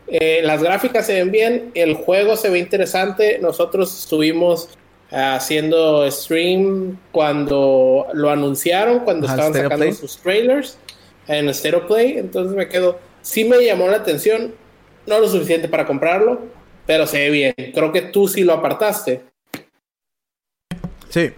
Eh, 0.09 0.41
las 0.43 0.63
gráficas 0.63 1.07
se 1.07 1.15
ven 1.15 1.31
bien, 1.31 1.71
el 1.75 1.95
juego 1.95 2.37
se 2.37 2.51
ve 2.51 2.59
interesante. 2.59 3.39
Nosotros 3.41 3.99
estuvimos 4.01 4.71
haciendo 5.11 6.11
stream 6.11 6.99
cuando 7.13 8.07
lo 8.13 8.31
anunciaron, 8.31 9.01
cuando 9.01 9.27
estaban 9.27 9.55
sacando 9.55 9.93
sus 9.93 10.19
trailers 10.19 10.79
en 11.27 11.53
Stereo 11.53 11.87
Play. 11.87 12.19
Entonces 12.19 12.55
me 12.55 12.69
quedo, 12.69 12.99
sí 13.29 13.45
me 13.45 13.63
llamó 13.63 13.89
la 13.89 13.99
atención, 13.99 14.55
no 15.07 15.21
lo 15.21 15.29
suficiente 15.29 15.69
para 15.69 15.87
comprarlo, 15.87 16.41
pero 16.87 17.07
se 17.07 17.19
ve 17.19 17.31
bien. 17.31 17.55
Creo 17.75 17.93
que 17.93 18.01
tú 18.01 18.27
sí 18.27 18.43
lo 18.43 18.55
apartaste. 18.55 19.23
Sí. 21.11 21.31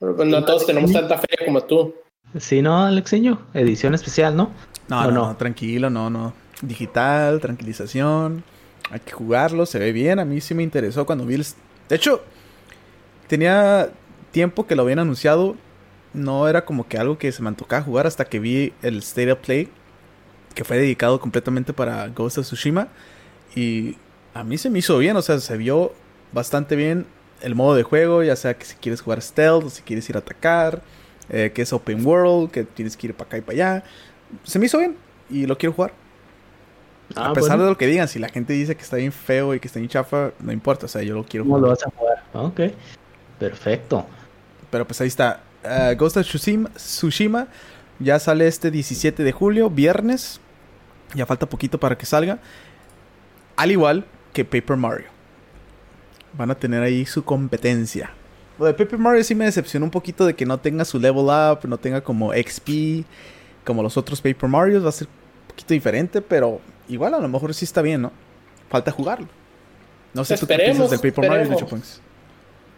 Pero 0.00 0.16
pues 0.16 0.28
no 0.28 0.44
todos 0.44 0.66
tenemos 0.66 0.92
tanta 0.92 1.16
feria 1.16 1.46
como 1.46 1.62
tú. 1.62 1.94
Sí, 2.38 2.60
no, 2.60 2.86
Alexeño, 2.86 3.46
edición 3.54 3.94
especial, 3.94 4.36
¿no? 4.36 4.52
No, 4.88 5.04
no, 5.04 5.10
no, 5.12 5.36
tranquilo, 5.36 5.88
no, 5.88 6.10
no. 6.10 6.32
Digital, 6.60 7.40
tranquilización. 7.40 8.42
Hay 8.90 8.98
que 9.00 9.12
jugarlo, 9.12 9.64
se 9.64 9.78
ve 9.78 9.92
bien. 9.92 10.18
A 10.18 10.24
mí 10.24 10.40
sí 10.40 10.54
me 10.54 10.64
interesó 10.64 11.06
cuando 11.06 11.24
vi 11.24 11.34
el... 11.34 11.46
De 11.88 11.96
hecho, 11.96 12.24
tenía 13.28 13.90
tiempo 14.32 14.66
que 14.66 14.74
lo 14.74 14.82
habían 14.82 14.98
anunciado. 14.98 15.56
No 16.12 16.48
era 16.48 16.64
como 16.64 16.88
que 16.88 16.98
algo 16.98 17.18
que 17.18 17.30
se 17.32 17.42
me 17.42 17.48
antojaba 17.48 17.82
jugar 17.82 18.06
hasta 18.06 18.24
que 18.24 18.40
vi 18.40 18.72
el 18.82 18.98
State 18.98 19.32
of 19.32 19.40
Play. 19.40 19.68
Que 20.54 20.64
fue 20.64 20.78
dedicado 20.78 21.20
completamente 21.20 21.72
para 21.72 22.08
Ghost 22.08 22.38
of 22.38 22.46
Tsushima. 22.46 22.88
Y 23.54 23.96
a 24.34 24.44
mí 24.44 24.58
se 24.58 24.70
me 24.70 24.78
hizo 24.80 24.98
bien, 24.98 25.16
o 25.16 25.22
sea, 25.22 25.38
se 25.38 25.56
vio 25.56 25.92
bastante 26.32 26.76
bien 26.76 27.06
el 27.42 27.54
modo 27.54 27.74
de 27.74 27.82
juego, 27.82 28.22
ya 28.22 28.36
sea 28.36 28.54
que 28.54 28.64
si 28.64 28.76
quieres 28.76 29.00
jugar 29.00 29.22
stealth 29.22 29.64
o 29.64 29.70
si 29.70 29.82
quieres 29.82 30.08
ir 30.10 30.16
a 30.16 30.20
atacar, 30.20 30.82
eh, 31.28 31.52
que 31.54 31.62
es 31.62 31.72
open 31.72 32.04
world, 32.04 32.50
que 32.50 32.64
tienes 32.64 32.96
que 32.96 33.08
ir 33.08 33.14
para 33.14 33.28
acá 33.28 33.38
y 33.38 33.40
para 33.40 33.52
allá. 33.54 33.84
Se 34.44 34.58
me 34.58 34.66
hizo 34.66 34.78
bien 34.78 34.96
y 35.28 35.46
lo 35.46 35.56
quiero 35.56 35.72
jugar. 35.72 35.92
Ah, 37.16 37.30
a 37.30 37.32
pesar 37.32 37.50
bueno. 37.50 37.64
de 37.64 37.70
lo 37.70 37.78
que 37.78 37.86
digan, 37.86 38.06
si 38.06 38.18
la 38.18 38.28
gente 38.28 38.52
dice 38.52 38.76
que 38.76 38.82
está 38.82 38.96
bien 38.96 39.10
feo 39.10 39.54
y 39.54 39.60
que 39.60 39.66
está 39.66 39.80
bien 39.80 39.88
chafa, 39.88 40.30
no 40.38 40.52
importa, 40.52 40.86
o 40.86 40.88
sea, 40.88 41.02
yo 41.02 41.14
lo 41.14 41.24
quiero 41.24 41.44
¿Cómo 41.44 41.56
jugar. 41.56 41.62
lo 41.62 41.76
vas 41.76 41.86
a 41.86 41.90
jugar? 41.90 42.24
Ok. 42.34 42.60
Perfecto. 43.38 44.06
Pero 44.70 44.86
pues 44.86 45.00
ahí 45.00 45.08
está. 45.08 45.40
Ghost 45.96 46.16
of 46.16 46.26
Tsushima, 46.26 46.70
Tsushima 46.70 47.48
ya 48.00 48.18
sale 48.18 48.48
este 48.48 48.70
17 48.70 49.22
de 49.22 49.32
julio, 49.32 49.70
viernes. 49.70 50.40
Ya 51.14 51.26
falta 51.26 51.46
poquito 51.46 51.78
para 51.78 51.96
que 51.98 52.06
salga. 52.06 52.38
Al 53.56 53.70
igual 53.70 54.06
que 54.32 54.44
Paper 54.44 54.76
Mario. 54.76 55.06
Van 56.32 56.50
a 56.50 56.54
tener 56.54 56.82
ahí 56.82 57.04
su 57.04 57.24
competencia. 57.24 58.10
Lo 58.58 58.66
de 58.66 58.74
Paper 58.74 58.98
Mario 58.98 59.22
sí 59.22 59.34
me 59.34 59.44
decepcionó 59.44 59.84
un 59.84 59.90
poquito 59.90 60.24
de 60.24 60.34
que 60.34 60.46
no 60.46 60.58
tenga 60.58 60.84
su 60.84 60.98
level 60.98 61.24
up, 61.24 61.68
no 61.68 61.78
tenga 61.78 62.00
como 62.00 62.32
XP, 62.32 63.04
como 63.64 63.82
los 63.82 63.96
otros 63.96 64.20
Paper 64.20 64.48
Marios. 64.48 64.84
Va 64.84 64.88
a 64.88 64.92
ser 64.92 65.08
un 65.08 65.48
poquito 65.48 65.74
diferente, 65.74 66.22
pero 66.22 66.60
igual 66.88 67.14
a 67.14 67.18
lo 67.18 67.28
mejor 67.28 67.52
sí 67.52 67.64
está 67.66 67.82
bien, 67.82 68.02
¿no? 68.02 68.12
Falta 68.70 68.90
jugarlo. 68.90 69.28
No 70.14 70.24
sé 70.24 70.36
tú 70.36 70.46
qué 70.46 70.54
Esperemos, 70.54 70.76
piensas 70.76 71.02
del 71.02 71.12
Paper 71.12 71.28
Mario, 71.28 71.42
esperemos. 71.42 71.70
Punks. 71.70 72.00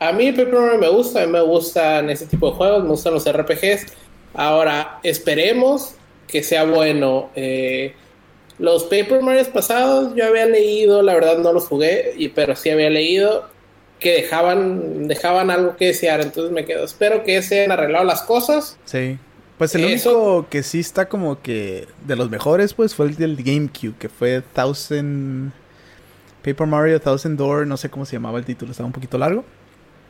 A 0.09 0.13
mí 0.13 0.33
Paper 0.33 0.53
Mario 0.53 0.79
me 0.79 0.89
gusta, 0.89 1.23
a 1.23 1.27
mí 1.27 1.33
me 1.33 1.41
gustan 1.43 2.11
ese 2.11 2.27
tipo 2.27 2.51
de 2.51 2.57
juegos, 2.57 2.83
me 2.83 2.91
gustan 2.91 3.15
los 3.15 3.31
RPGs. 3.31 3.87
Ahora, 4.35 4.99
esperemos 5.03 5.95
que 6.27 6.43
sea 6.43 6.65
bueno. 6.65 7.31
Eh, 7.35 7.95
los 8.59 8.85
Paper 8.85 9.23
Mario 9.23 9.45
pasados 9.53 10.15
yo 10.17 10.27
había 10.27 10.47
leído, 10.47 11.03
la 11.03 11.15
verdad 11.15 11.39
no 11.39 11.53
los 11.53 11.67
jugué, 11.67 12.15
y, 12.17 12.29
pero 12.31 12.57
sí 12.57 12.71
había 12.71 12.91
leído 12.91 13.49
que 14.01 14.13
dejaban, 14.15 15.07
dejaban 15.07 15.51
algo 15.51 15.77
que 15.77 15.87
desear, 15.87 16.21
entonces 16.21 16.53
me 16.53 16.65
quedo. 16.65 16.85
Espero 16.85 17.23
que 17.23 17.41
se 17.43 17.61
hayan 17.61 17.71
arreglado 17.73 18.05
las 18.05 18.23
cosas. 18.23 18.77
Sí. 18.85 19.19
Pues 19.59 19.75
el 19.77 19.85
Eso- 19.85 20.11
único 20.35 20.49
que 20.51 20.65
sí 20.65 20.81
está 20.81 21.09
como 21.09 21.41
que 21.41 21.87
de 22.05 22.17
los 22.17 22.29
mejores, 22.29 22.75
pues 22.75 22.97
fue 22.97 23.07
el 23.07 23.15
del 23.17 23.37
GameCube, 23.37 23.95
que 23.99 24.09
fue 24.09 24.43
Thousand. 24.55 25.53
Paper 26.43 26.67
Mario 26.67 27.01
Thousand 27.01 27.39
Door, 27.39 27.69
no 27.69 27.77
sé 27.77 27.89
cómo 27.89 28.05
se 28.05 28.17
llamaba 28.17 28.39
el 28.41 28.45
título, 28.45 28.73
estaba 28.73 28.89
un 28.89 28.93
poquito 28.93 29.17
largo. 29.19 29.45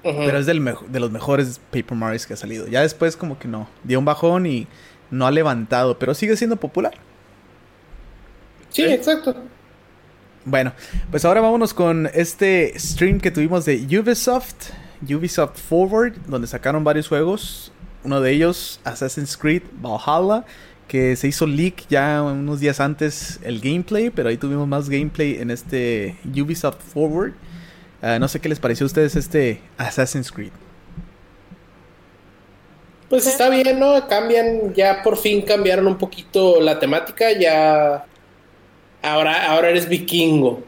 Pero 0.02 0.38
es 0.38 0.46
del 0.46 0.62
de 0.88 1.00
los 1.00 1.10
mejores 1.10 1.60
Paper 1.70 1.96
Marios 1.96 2.26
que 2.26 2.34
ha 2.34 2.36
salido. 2.36 2.66
Ya 2.66 2.82
después, 2.82 3.16
como 3.16 3.38
que 3.38 3.46
no. 3.46 3.68
Dio 3.84 3.98
un 3.98 4.04
bajón 4.04 4.46
y 4.46 4.66
no 5.10 5.26
ha 5.26 5.30
levantado, 5.30 5.98
pero 5.98 6.14
sigue 6.14 6.36
siendo 6.36 6.56
popular. 6.56 6.94
Sí, 8.70 8.82
¿Eh? 8.82 8.94
exacto. 8.94 9.36
Bueno, 10.44 10.72
pues 11.10 11.24
ahora 11.24 11.40
vámonos 11.40 11.72
con 11.72 12.08
este 12.14 12.76
stream 12.76 13.20
que 13.20 13.30
tuvimos 13.30 13.64
de 13.64 13.76
Ubisoft, 13.76 14.70
Ubisoft 15.02 15.56
Forward, 15.56 16.14
donde 16.26 16.48
sacaron 16.48 16.82
varios 16.82 17.06
juegos. 17.06 17.72
Uno 18.02 18.20
de 18.20 18.32
ellos, 18.32 18.80
Assassin's 18.82 19.36
Creed 19.36 19.62
Valhalla, 19.80 20.44
que 20.88 21.14
se 21.14 21.28
hizo 21.28 21.46
leak 21.46 21.86
ya 21.88 22.22
unos 22.22 22.58
días 22.58 22.80
antes 22.80 23.38
el 23.44 23.60
gameplay, 23.60 24.10
pero 24.10 24.30
ahí 24.30 24.36
tuvimos 24.36 24.66
más 24.66 24.88
gameplay 24.88 25.36
en 25.36 25.52
este 25.52 26.16
Ubisoft 26.24 26.80
Forward. 26.80 27.34
Ah, 28.02 28.18
no 28.18 28.26
sé 28.26 28.40
qué 28.40 28.48
les 28.48 28.58
pareció 28.58 28.84
a 28.84 28.88
ustedes 28.88 29.14
este 29.14 29.60
Assassin's 29.78 30.32
Creed. 30.32 30.50
Pues 33.08 33.26
está 33.26 33.48
bien, 33.48 33.78
¿no? 33.78 34.08
Cambian, 34.08 34.74
ya 34.74 35.02
por 35.02 35.16
fin 35.16 35.42
cambiaron 35.42 35.86
un 35.86 35.98
poquito 35.98 36.60
la 36.60 36.80
temática, 36.80 37.30
ya 37.30 38.04
ahora, 39.02 39.50
ahora 39.50 39.68
eres 39.68 39.88
vikingo. 39.88 40.64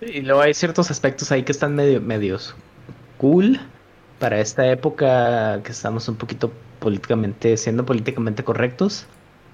Y 0.00 0.22
luego 0.22 0.40
hay 0.40 0.54
ciertos 0.54 0.90
aspectos 0.90 1.30
ahí 1.30 1.44
que 1.44 1.52
están 1.52 1.76
medio, 1.76 2.00
medios 2.00 2.56
cool 3.18 3.60
para 4.18 4.40
esta 4.40 4.66
época 4.66 5.60
que 5.62 5.70
estamos 5.70 6.08
un 6.08 6.16
poquito 6.16 6.52
políticamente, 6.80 7.56
siendo 7.56 7.86
políticamente 7.86 8.42
correctos. 8.42 9.06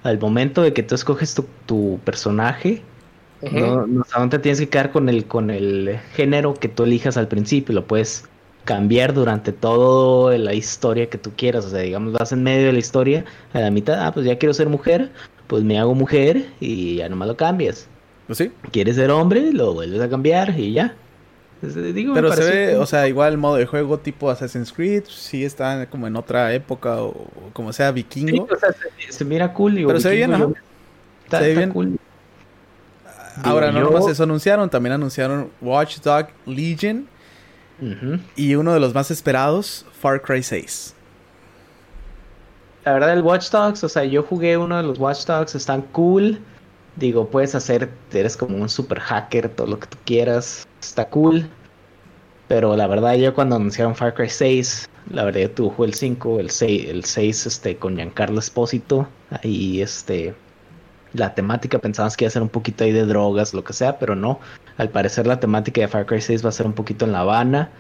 Al 0.05 0.19
momento 0.19 0.63
de 0.63 0.73
que 0.73 0.83
tú 0.83 0.95
escoges 0.95 1.35
tu, 1.35 1.45
tu 1.67 2.01
personaje, 2.05 2.83
No, 3.43 3.87
no, 3.87 4.03
o 4.03 4.05
sea, 4.05 4.21
no 4.23 4.29
te 4.29 4.39
tienes 4.39 4.59
que 4.61 4.69
quedar 4.69 4.91
con 4.91 5.09
el, 5.09 5.27
con 5.27 5.51
el 5.51 5.99
género 6.15 6.55
que 6.55 6.69
tú 6.69 6.85
elijas 6.85 7.17
al 7.17 7.29
principio, 7.29 7.75
lo 7.75 7.87
puedes 7.87 8.25
cambiar 8.65 9.15
durante 9.15 9.53
toda 9.53 10.37
la 10.39 10.55
historia 10.55 11.09
que 11.09 11.19
tú 11.19 11.31
quieras. 11.37 11.65
O 11.65 11.71
sea, 11.71 11.81
digamos, 11.81 12.13
vas 12.13 12.33
en 12.33 12.43
medio 12.43 12.67
de 12.67 12.73
la 12.73 12.79
historia, 12.79 13.25
a 13.53 13.61
la 13.61 13.71
mitad, 13.71 14.05
ah, 14.05 14.13
pues 14.13 14.27
ya 14.27 14.39
quiero 14.39 14.53
ser 14.55 14.69
mujer, 14.69 15.11
pues 15.47 15.63
me 15.63 15.79
hago 15.79 15.95
mujer 15.95 16.47
y 16.61 16.97
ya 16.97 17.09
nomás 17.09 17.29
lo 17.29 17.37
cambias. 17.37 17.87
Pues 18.27 18.39
sí, 18.39 18.51
¿Quieres 18.73 18.97
ser 18.97 19.11
hombre? 19.11 19.53
Lo 19.53 19.73
vuelves 19.73 20.01
a 20.03 20.09
cambiar 20.11 20.59
y 20.59 20.73
ya. 20.73 20.95
Es- 21.63 21.75
digo, 21.95 22.15
pero 22.15 22.31
se 22.33 22.45
ve, 22.45 22.77
o 22.77 22.87
sea, 22.87 23.09
igual 23.09 23.33
el 23.33 23.39
modo 23.39 23.57
de 23.57 23.67
juego 23.67 23.99
tipo 23.99 24.31
Assassin's 24.31 24.73
Creed, 24.73 25.05
sí 25.09 25.45
está 25.45 25.87
como 25.87 26.07
en 26.07 26.17
otra 26.17 26.53
época 26.55 27.03
o, 27.03 27.15
como 27.53 27.73
sea 27.73 27.89
Sí, 27.89 27.95
vikingo. 27.95 28.45
o 28.45 28.57
sea, 28.57 28.71
se, 28.73 29.13
se 29.13 29.25
mira 29.25 29.53
cool. 29.55 29.75
digo, 29.77 29.89
Pero 29.89 30.01
se 30.01 30.11
ve 30.11 30.17
bien, 30.17 30.33
Está, 31.25 31.39
Se 31.39 31.45
ve 31.45 31.49
está 31.51 31.61
bien. 31.61 31.71
cool. 31.73 31.99
Ahora 33.43 33.73
no 33.73 33.81
nomás 33.81 34.07
eso 34.09 34.23
anunciaron, 34.23 34.69
también 34.71 34.95
anunciaron 34.95 35.51
Watch 35.61 35.99
Dog 36.01 36.29
Legion 36.47 37.09
y 38.37 38.55
uno 38.55 38.73
de 38.75 38.81
los 38.81 38.95
más 38.95 39.11
esperados, 39.11 39.87
Far 40.01 40.21
Cry 40.23 40.43
6. 40.43 40.95
La 42.85 42.93
verdad, 42.95 43.13
el 43.13 43.23
Watch 43.23 43.51
Dogs, 43.51 43.85
o 43.85 43.89
sea, 43.89 44.05
yo 44.05 44.23
jugué 44.23 44.57
uno 44.57 44.77
de 44.77 44.83
los 44.83 44.99
Watch 44.99 45.27
Dogs, 45.27 45.55
están 45.55 45.83
cool. 45.93 46.39
Digo, 46.97 47.29
puedes 47.29 47.55
hacer, 47.55 47.91
eres 48.13 48.37
como 48.37 48.57
un 48.57 48.69
super 48.69 48.99
hacker, 48.99 49.51
todo 49.51 49.67
lo 49.67 49.79
que 49.79 49.87
tú 49.87 49.99
quieras. 50.05 50.67
Está 50.81 51.09
cool. 51.09 51.49
Pero 52.49 52.75
la 52.77 52.87
verdad, 52.87 53.15
yo 53.15 53.35
cuando 53.35 53.57
anunciaron 53.57 53.95
Far 53.95 54.15
Cry 54.15 54.31
6, 54.31 54.89
la 55.11 55.25
verdad, 55.25 55.41
yo 55.41 55.51
tuve 55.51 55.87
el 55.87 55.95
5, 55.95 56.41
el 56.41 56.51
6, 56.51 56.89
el 56.89 57.05
6 57.05 57.47
este, 57.47 57.77
con 57.77 57.97
Giancarlo 57.97 58.39
Espósito. 58.39 59.07
Ahí, 59.31 59.83
este, 59.83 60.35
la 61.15 61.35
temática 61.35 61.79
pensabas 61.79 62.17
que 62.17 62.25
iba 62.25 62.29
a 62.29 62.33
ser 62.33 62.43
un 62.43 62.49
poquito 62.49 62.85
ahí 62.85 62.93
de 62.93 63.05
drogas, 63.07 63.55
lo 63.55 63.65
que 63.65 63.73
sea, 63.73 63.99
pero 63.99 64.15
no. 64.15 64.41
Al 64.77 64.91
parecer, 64.91 65.27
la 65.27 65.41
temática 65.41 65.81
de 65.81 65.89
Far 65.89 66.07
Cry 66.07 66.21
6 66.21 66.45
va 66.45 66.51
a 66.51 66.53
ser 66.53 66.67
un 66.67 66.73
poquito 66.75 67.05
en 67.05 67.13
La 67.13 67.21
Habana. 67.21 67.71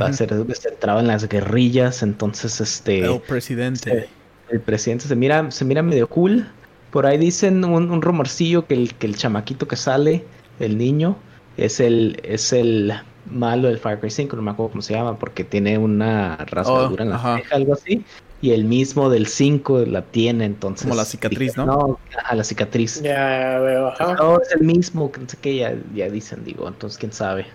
Va 0.00 0.06
a 0.06 0.12
ser 0.12 0.30
centrado 0.54 1.00
en 1.00 1.08
las 1.08 1.28
guerrillas, 1.28 2.02
entonces, 2.04 2.60
este 2.60 3.04
El 3.04 3.20
presidente. 3.20 4.08
el 4.48 4.60
presidente 4.60 5.06
se 5.08 5.16
mira, 5.16 5.50
se 5.50 5.64
mira 5.64 5.82
medio 5.82 6.06
cool. 6.08 6.46
Por 6.92 7.06
ahí 7.06 7.18
dicen 7.18 7.64
un, 7.64 7.90
un 7.90 8.00
rumorcillo 8.02 8.66
que 8.66 8.74
el, 8.74 8.94
que 8.94 9.06
el 9.06 9.16
chamaquito 9.16 9.66
que 9.66 9.74
sale, 9.76 10.24
el 10.60 10.78
niño, 10.78 11.16
es 11.56 11.80
el, 11.80 12.20
es 12.22 12.52
el 12.52 12.92
malo 13.26 13.68
del 13.68 13.78
Far 13.78 13.98
Cry 14.00 14.10
5, 14.10 14.36
no 14.36 14.42
me 14.42 14.52
acuerdo 14.52 14.70
cómo 14.70 14.82
se 14.82 14.94
llama, 14.94 15.18
porque 15.18 15.42
tiene 15.44 15.76
una 15.76 16.36
rasgadura 16.36 17.02
en 17.04 17.10
la 17.10 17.16
Oh, 17.16 17.36
ceja, 17.36 17.56
algo 17.56 17.74
así. 17.74 18.04
Y 18.42 18.52
el 18.52 18.64
mismo 18.64 19.10
del 19.10 19.26
5 19.26 19.80
la 19.86 20.02
tiene, 20.02 20.46
entonces. 20.46 20.84
Como 20.84 20.94
la 20.96 21.04
cicatriz, 21.04 21.52
dije, 21.54 21.56
¿no? 21.58 21.66
No, 21.66 21.98
ajá, 22.18 22.34
la 22.34 22.44
cicatriz. 22.44 23.02
Ya 23.02 23.58
veo, 23.58 23.88
ajá. 23.88 24.14
No, 24.14 24.40
es 24.40 24.50
el 24.52 24.62
mismo, 24.62 25.12
que 25.12 25.20
no 25.20 25.28
sé 25.28 25.36
qué, 25.40 25.56
ya, 25.56 25.74
ya 25.94 26.08
dicen, 26.08 26.42
digo, 26.44 26.66
entonces 26.66 26.98
quién 26.98 27.12
sabe. 27.12 27.46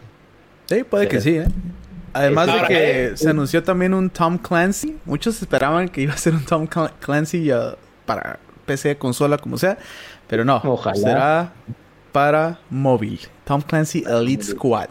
Sí, 0.68 0.84
puede 0.84 1.08
que 1.08 1.22
sí, 1.22 1.38
¿eh? 1.38 1.48
Además 2.14 2.48
de 2.48 2.68
que 2.68 3.12
se 3.18 3.30
anunció 3.30 3.64
también 3.64 3.94
un 3.94 4.10
Tom 4.10 4.38
Clancy. 4.38 4.96
Muchos 5.06 5.42
esperaban 5.42 5.90
que 5.90 6.02
iba 6.02 6.14
a 6.14 6.18
ser 6.18 6.34
un 6.34 6.46
Tom 6.46 6.66
Cl- 6.68 6.92
Clancy 7.00 7.52
uh, 7.52 7.76
para 8.06 8.40
PC, 8.66 8.98
consola, 8.98 9.38
como 9.38 9.58
sea. 9.58 9.78
Pero 10.28 10.46
no, 10.46 10.62
Ojalá. 10.64 10.96
será 10.96 11.54
para 12.12 12.60
móvil. 12.70 13.20
Tom 13.44 13.62
Clancy 13.62 14.04
Elite 14.08 14.44
Squad. 14.44 14.88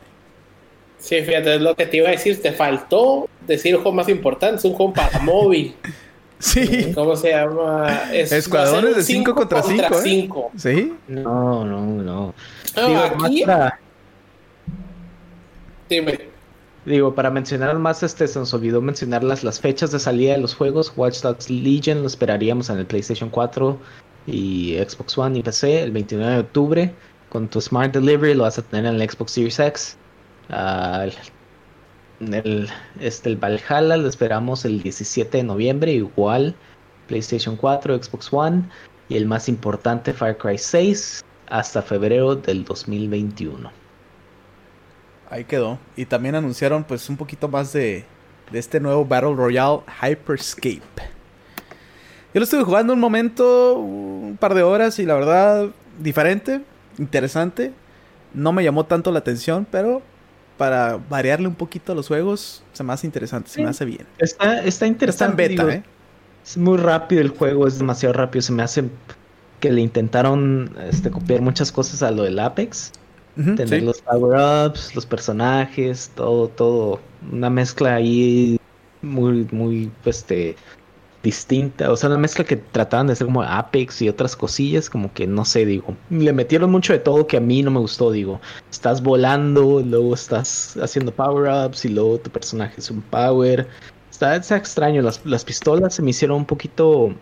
Sí, 0.98 1.20
fíjate, 1.22 1.56
es 1.56 1.60
lo 1.60 1.74
que 1.74 1.86
te 1.86 1.98
iba 1.98 2.08
a 2.08 2.12
decir. 2.12 2.40
Te 2.40 2.52
faltó 2.52 3.28
decir 3.46 3.72
el 3.74 3.76
juego 3.82 3.92
más 3.92 4.08
importante, 4.08 4.56
es 4.56 4.64
un 4.64 4.72
juego 4.74 4.92
para 4.92 5.18
móvil. 5.20 5.74
Sí, 6.36 6.92
¿Cómo 6.94 7.16
se 7.16 7.30
llama? 7.30 8.10
Es, 8.12 8.30
Escuadrones 8.30 8.90
un 8.90 8.96
de 8.96 9.02
cinco 9.04 9.34
contra 9.34 9.62
cinco, 9.62 9.94
¿eh? 9.94 10.00
cinco. 10.02 10.50
sí. 10.56 10.92
No, 11.08 11.64
no, 11.64 11.80
no. 11.80 12.34
No, 12.76 12.86
Digo, 12.88 13.00
aquí- 13.24 13.44
para- 13.46 13.80
Dime. 15.88 16.20
Digo, 16.84 17.14
para 17.14 17.30
mencionar 17.30 17.78
más, 17.78 18.02
este, 18.02 18.28
se 18.28 18.38
nos 18.38 18.52
olvidó 18.52 18.82
mencionar 18.82 19.24
las, 19.24 19.42
las 19.42 19.58
fechas 19.60 19.90
de 19.90 19.98
salida 19.98 20.32
de 20.34 20.38
los 20.40 20.54
juegos. 20.54 20.92
Watch 20.96 21.22
Dogs 21.22 21.48
Legion 21.48 22.02
lo 22.02 22.08
esperaríamos 22.08 22.68
en 22.68 22.78
el 22.78 22.84
PlayStation 22.86 23.30
4 23.30 23.78
y 24.26 24.76
Xbox 24.86 25.16
One 25.16 25.38
y 25.38 25.42
PC 25.42 25.82
el 25.82 25.92
29 25.92 26.32
de 26.32 26.38
octubre. 26.40 26.94
Con 27.30 27.48
tu 27.48 27.60
Smart 27.60 27.92
Delivery 27.94 28.34
lo 28.34 28.42
vas 28.42 28.58
a 28.58 28.62
tener 28.62 28.84
en 28.92 29.00
el 29.00 29.08
Xbox 29.10 29.32
Series 29.32 29.58
X. 29.58 29.96
El, 30.48 31.12
el- 32.34 32.68
este, 33.00 33.30
el 33.30 33.36
Valhalla 33.36 33.96
lo 33.96 34.08
esperamos 34.08 34.64
el 34.64 34.82
17 34.82 35.38
de 35.38 35.42
noviembre, 35.44 35.92
igual 35.92 36.54
PlayStation 37.08 37.56
4, 37.56 38.02
Xbox 38.02 38.32
One. 38.32 38.64
Y 39.08 39.16
el 39.18 39.26
más 39.26 39.48
importante, 39.50 40.14
Far 40.14 40.38
Cry 40.38 40.56
6, 40.56 41.22
hasta 41.48 41.82
febrero 41.82 42.34
del 42.36 42.64
2021. 42.64 43.70
Ahí 45.28 45.44
quedó. 45.44 45.78
Y 45.96 46.06
también 46.06 46.34
anunciaron 46.34 46.84
pues 46.84 47.08
un 47.10 47.16
poquito 47.18 47.48
más 47.48 47.72
de, 47.74 48.04
de 48.50 48.58
este 48.58 48.80
nuevo 48.80 49.04
Battle 49.04 49.34
Royale 49.34 49.80
Hyperscape. 50.00 50.80
Yo 52.32 52.40
lo 52.40 52.44
estuve 52.44 52.64
jugando 52.64 52.94
un 52.94 53.00
momento, 53.00 53.74
un 53.74 54.36
par 54.40 54.54
de 54.54 54.62
horas 54.62 54.98
y 54.98 55.04
la 55.06 55.14
verdad, 55.14 55.68
diferente, 56.00 56.62
interesante. 56.98 57.72
No 58.32 58.52
me 58.52 58.64
llamó 58.64 58.86
tanto 58.86 59.12
la 59.12 59.18
atención, 59.20 59.66
pero 59.70 60.02
para 60.56 60.98
variarle 61.08 61.48
un 61.48 61.54
poquito 61.54 61.92
a 61.92 61.94
los 61.94 62.08
juegos, 62.08 62.62
se 62.72 62.84
me 62.84 62.92
hace 62.92 63.06
interesante, 63.06 63.50
se 63.50 63.62
me 63.62 63.68
hace 63.68 63.84
bien. 63.84 64.06
Está, 64.18 64.62
está 64.64 64.86
interesante. 64.86 65.42
Está 65.42 65.64
en 65.64 65.68
beta, 65.68 65.76
¿eh? 65.76 65.82
Es 66.44 66.56
muy 66.56 66.76
rápido 66.76 67.22
el 67.22 67.30
juego, 67.30 67.66
es 67.66 67.78
demasiado 67.78 68.12
rápido. 68.12 68.42
Se 68.42 68.52
me 68.52 68.62
hace 68.62 68.84
que 69.60 69.72
le 69.72 69.80
intentaron 69.80 70.76
este, 70.90 71.10
copiar 71.10 71.40
muchas 71.40 71.72
cosas 71.72 72.02
a 72.02 72.10
lo 72.10 72.24
del 72.24 72.38
Apex. 72.38 72.92
Tener 73.34 73.68
sí. 73.68 73.80
los 73.80 74.00
power-ups, 74.02 74.94
los 74.94 75.06
personajes, 75.06 76.12
todo, 76.14 76.48
todo. 76.48 77.00
Una 77.32 77.50
mezcla 77.50 77.94
ahí 77.94 78.60
muy, 79.02 79.48
muy, 79.50 79.90
este, 80.04 80.54
distinta. 81.24 81.90
O 81.90 81.96
sea, 81.96 82.10
una 82.10 82.18
mezcla 82.18 82.44
que 82.44 82.56
trataban 82.56 83.08
de 83.08 83.14
hacer 83.14 83.26
como 83.26 83.42
Apex 83.42 84.00
y 84.02 84.08
otras 84.08 84.36
cosillas, 84.36 84.88
como 84.88 85.12
que 85.12 85.26
no 85.26 85.44
sé, 85.44 85.66
digo. 85.66 85.96
Le 86.10 86.32
metieron 86.32 86.70
mucho 86.70 86.92
de 86.92 87.00
todo 87.00 87.26
que 87.26 87.38
a 87.38 87.40
mí 87.40 87.62
no 87.62 87.72
me 87.72 87.80
gustó, 87.80 88.12
digo. 88.12 88.40
Estás 88.70 89.02
volando, 89.02 89.80
luego 89.80 90.14
estás 90.14 90.76
haciendo 90.80 91.10
power-ups 91.10 91.86
y 91.86 91.88
luego 91.88 92.18
tu 92.18 92.30
personaje 92.30 92.74
es 92.78 92.90
un 92.90 93.02
power. 93.02 93.66
Está, 94.10 94.36
está 94.36 94.56
extraño. 94.56 95.02
Las, 95.02 95.24
las 95.26 95.44
pistolas 95.44 95.94
se 95.94 96.02
me 96.02 96.10
hicieron 96.10 96.36
un 96.36 96.44
poquito 96.44 97.12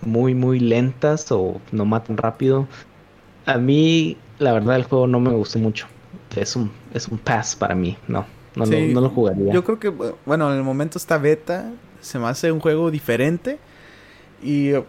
muy, 0.00 0.34
muy 0.34 0.60
lentas 0.60 1.30
o 1.30 1.60
no 1.72 1.84
matan 1.84 2.16
rápido. 2.16 2.66
A 3.44 3.58
mí, 3.58 4.16
la 4.38 4.52
verdad, 4.52 4.76
el 4.76 4.84
juego 4.84 5.06
no 5.06 5.20
me 5.20 5.30
gustó 5.32 5.58
mucho. 5.58 5.86
Es 6.36 6.54
un, 6.54 6.70
es 6.94 7.08
un 7.08 7.18
pass 7.18 7.56
para 7.56 7.74
mí. 7.74 7.98
No, 8.06 8.24
no, 8.54 8.66
Sí, 8.66 8.88
lo, 8.88 8.94
no 8.94 9.00
lo 9.00 9.10
jugaría. 9.10 9.52
Yo 9.52 9.64
creo 9.64 9.80
que, 9.80 9.88
bueno, 10.24 10.52
en 10.52 10.58
el 10.58 10.64
momento 10.64 10.96
está 10.96 11.18
beta, 11.18 11.72
se 12.08 12.18
me 12.18 12.26
hace 12.26 12.50
un 12.50 12.60
juego 12.60 12.90
diferente 12.90 13.58
y 14.42 14.70
eh, 14.70 14.84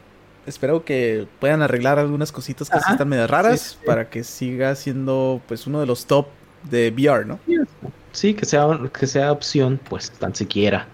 espero 0.45 0.83
que 0.85 1.27
puedan 1.39 1.61
arreglar 1.61 1.99
algunas 1.99 2.31
cositas 2.31 2.69
que 2.69 2.77
Ajá. 2.77 2.91
están 2.93 3.09
medio 3.09 3.27
raras 3.27 3.59
Sí, 3.61 3.69
sí. 3.79 3.85
para 3.85 4.09
que 4.09 4.23
siga 4.23 4.73
siendo 4.75 5.41
pues 5.47 5.67
uno 5.67 5.79
de 5.79 5.85
los 5.85 6.05
top 6.05 6.27
de 6.69 6.89
VR, 6.91 7.25
¿no? 7.25 7.39
Sí, 8.11 8.33
que 8.33 8.45
sea, 8.45 8.67
que 8.97 9.07
sea 9.07 9.31
opción, 9.31 9.79
pues 9.89 10.11
tan 10.11 10.33
siquiera. 10.35 10.87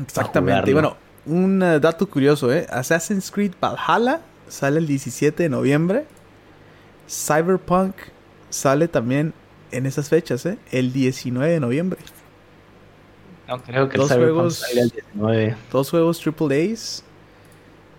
Exactamente. 0.00 0.70
Y 0.70 0.72
bueno, 0.74 0.96
un 1.26 1.62
eh, 1.62 1.80
dato 1.80 2.08
curioso, 2.08 2.52
¿eh? 2.52 2.66
Assassin's 2.70 3.30
Creed 3.30 3.52
Valhalla 3.60 4.20
sale 4.48 4.78
el 4.78 4.86
17 4.86 5.42
de 5.42 5.48
noviembre. 5.48 6.06
Cyberpunk 7.08 7.94
sale 8.50 8.88
también 8.88 9.34
en 9.72 9.86
esas 9.86 10.08
fechas, 10.08 10.46
¿eh? 10.46 10.58
El 10.70 10.92
19 10.92 11.52
de 11.52 11.60
noviembre. 11.60 11.98
No 13.48 13.62
creo 13.62 13.88
que 13.88 13.98
Dos 13.98 14.10
el 14.10 14.18
juegos- 14.18 14.64
el 14.74 14.90
19. 14.90 15.56
Dos 15.70 15.90
juegos 15.90 16.18
Triple 16.20 16.72
A's. 16.72 17.02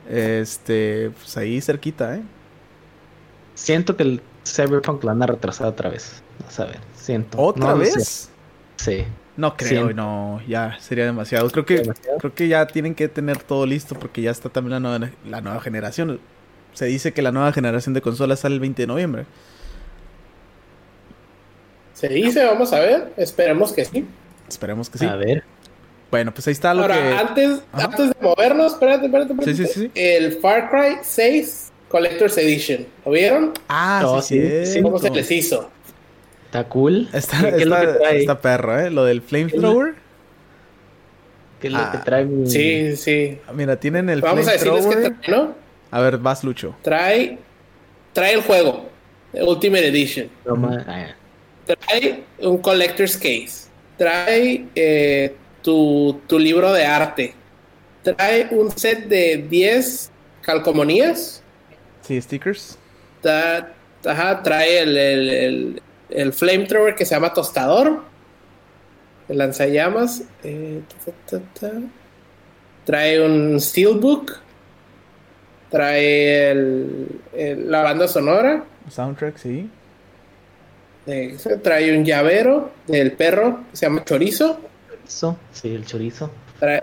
Este, 0.09 1.11
pues 1.11 1.35
ahí 1.37 1.61
cerquita, 1.61 2.15
¿eh? 2.15 2.21
Siento 3.55 3.95
que 3.95 4.03
el 4.03 4.21
Cyberpunk 4.45 5.03
lo 5.03 5.07
van 5.09 5.23
a 5.23 5.27
retrasar 5.27 5.67
otra 5.67 5.89
vez. 5.89 6.21
A 6.57 6.65
ver, 6.65 6.79
siento. 6.95 7.39
¿Otra 7.39 7.73
No 7.75 7.83
sé. 7.85 7.97
vez? 7.97 8.29
Sí. 8.75 9.05
No 9.37 9.57
creo, 9.57 9.91
no, 9.93 10.41
ya 10.47 10.77
sería 10.79 11.05
demasiado. 11.05 11.49
Creo 11.49 11.65
que 11.65 11.79
Demasiado. 11.79 12.17
creo 12.19 12.33
que 12.35 12.47
ya 12.47 12.65
tienen 12.67 12.95
que 12.95 13.07
tener 13.09 13.37
todo 13.43 13.65
listo 13.65 13.95
porque 13.99 14.21
ya 14.21 14.31
está 14.31 14.47
también 14.49 14.71
la 14.71 14.79
nueva, 14.79 15.09
la 15.27 15.41
nueva 15.41 15.59
generación. 15.61 16.19
Se 16.73 16.85
dice 16.85 17.11
que 17.13 17.21
la 17.21 17.31
nueva 17.31 17.51
generación 17.51 17.93
de 17.93 18.01
consolas 18.01 18.39
sale 18.41 18.55
el 18.55 18.61
20 18.61 18.83
de 18.83 18.87
noviembre. 18.87 19.25
Se 21.93 22.07
dice, 22.09 22.45
vamos 22.45 22.71
a 22.73 22.79
ver. 22.79 23.13
Esperemos 23.17 23.71
que 23.73 23.85
sí. 23.85 24.05
Esperemos 24.47 24.89
que 24.89 24.97
sí. 24.97 25.05
A 25.05 25.15
ver. 25.15 25.43
Bueno, 26.11 26.33
pues 26.33 26.47
ahí 26.47 26.53
está 26.53 26.73
lo 26.73 26.83
Ahora, 26.83 26.95
que. 26.95 27.13
antes, 27.17 27.61
Ajá. 27.73 27.85
antes 27.85 28.09
de 28.09 28.15
movernos, 28.21 28.73
espérate, 28.73 29.05
espérate, 29.07 29.33
espérate. 29.33 29.55
Sí, 29.57 29.65
sí, 29.67 29.73
sí. 29.81 29.91
El 29.95 30.33
Far 30.33 30.69
Cry 30.69 30.97
6 31.01 31.71
Collector's 31.89 32.37
Edition. 32.37 32.85
¿Lo 33.05 33.11
vieron? 33.11 33.53
Ah, 33.67 33.99
No, 34.03 34.21
sí, 34.21 34.39
¿Cómo 34.81 34.99
se 34.99 35.09
les 35.09 35.29
hizo? 35.31 35.69
Está 36.45 36.63
cool. 36.69 37.09
Está, 37.11 37.41
¿Qué, 37.41 37.49
qué 37.57 37.61
es 37.63 37.67
lo 37.67 37.75
está- 37.77 37.93
que 37.93 37.99
trae? 37.99 38.19
está 38.19 38.41
perro, 38.41 38.79
¿eh? 38.79 38.89
Lo 38.91 39.03
del 39.03 39.21
flamethrower. 39.21 39.95
¿Qué 41.59 41.67
es 41.67 41.73
lo 41.73 41.79
Ah, 41.79 41.91
que 41.91 41.97
trae? 41.99 42.25
mi- 42.25 42.49
Sí, 42.49 42.95
sí. 42.95 43.39
Mira, 43.53 43.79
tienen 43.79 44.09
el 44.09 44.21
Vamos 44.21 44.47
a 44.47 44.51
decirles 44.53 44.85
que 44.85 44.95
trae, 44.95 45.15
¿no? 45.27 45.55
A 45.91 45.99
ver, 46.01 46.17
vas, 46.17 46.43
Lucho. 46.43 46.75
Trae, 46.81 47.37
trae 48.13 48.33
el 48.33 48.41
juego, 48.41 48.89
Ultimate 49.33 49.87
Edition. 49.87 50.29
No 50.45 50.69
ah, 50.87 51.07
Trae 51.65 52.23
un 52.39 52.57
Collector's 52.59 53.17
Case. 53.17 53.65
Trae 53.97 54.67
eh, 54.75 55.35
tu, 55.61 56.21
tu 56.27 56.37
libro 56.39 56.71
de 56.73 56.85
arte. 56.85 57.33
Trae 58.03 58.47
un 58.51 58.69
set 58.71 59.07
de 59.07 59.45
10 59.49 60.11
calcomanías. 60.41 61.41
Sí, 62.01 62.21
stickers. 62.21 62.77
Ta- 63.21 63.73
ajá, 64.05 64.43
trae 64.43 64.79
el, 64.79 64.97
el, 64.97 65.29
el, 65.29 65.81
el 66.09 66.33
flamethrower 66.33 66.93
que 66.95 67.05
se 67.05 67.15
llama 67.15 67.33
tostador. 67.33 68.03
El 69.27 69.37
lanzallamas. 69.39 70.23
eh, 70.43 70.81
ta, 71.05 71.39
ta, 71.39 71.43
ta. 71.59 71.71
Trae 72.85 73.19
un 73.25 73.59
steelbook. 73.59 74.39
Trae 75.71 76.51
el- 76.51 77.19
la 77.71 77.81
banda 77.81 78.07
sonora. 78.07 78.63
Soundtrack, 78.89 79.37
sí. 79.37 79.69
Eh, 81.07 81.37
trae 81.61 81.97
un 81.97 82.03
llavero 82.05 82.71
del 82.87 83.11
perro 83.13 83.61
que 83.71 83.77
se 83.77 83.85
llama 83.85 84.03
chorizo. 84.03 84.59
Chorizo. 84.89 85.37
Sí, 85.51 85.73
el 85.75 85.85
chorizo. 85.85 86.31
Trae, 86.59 86.81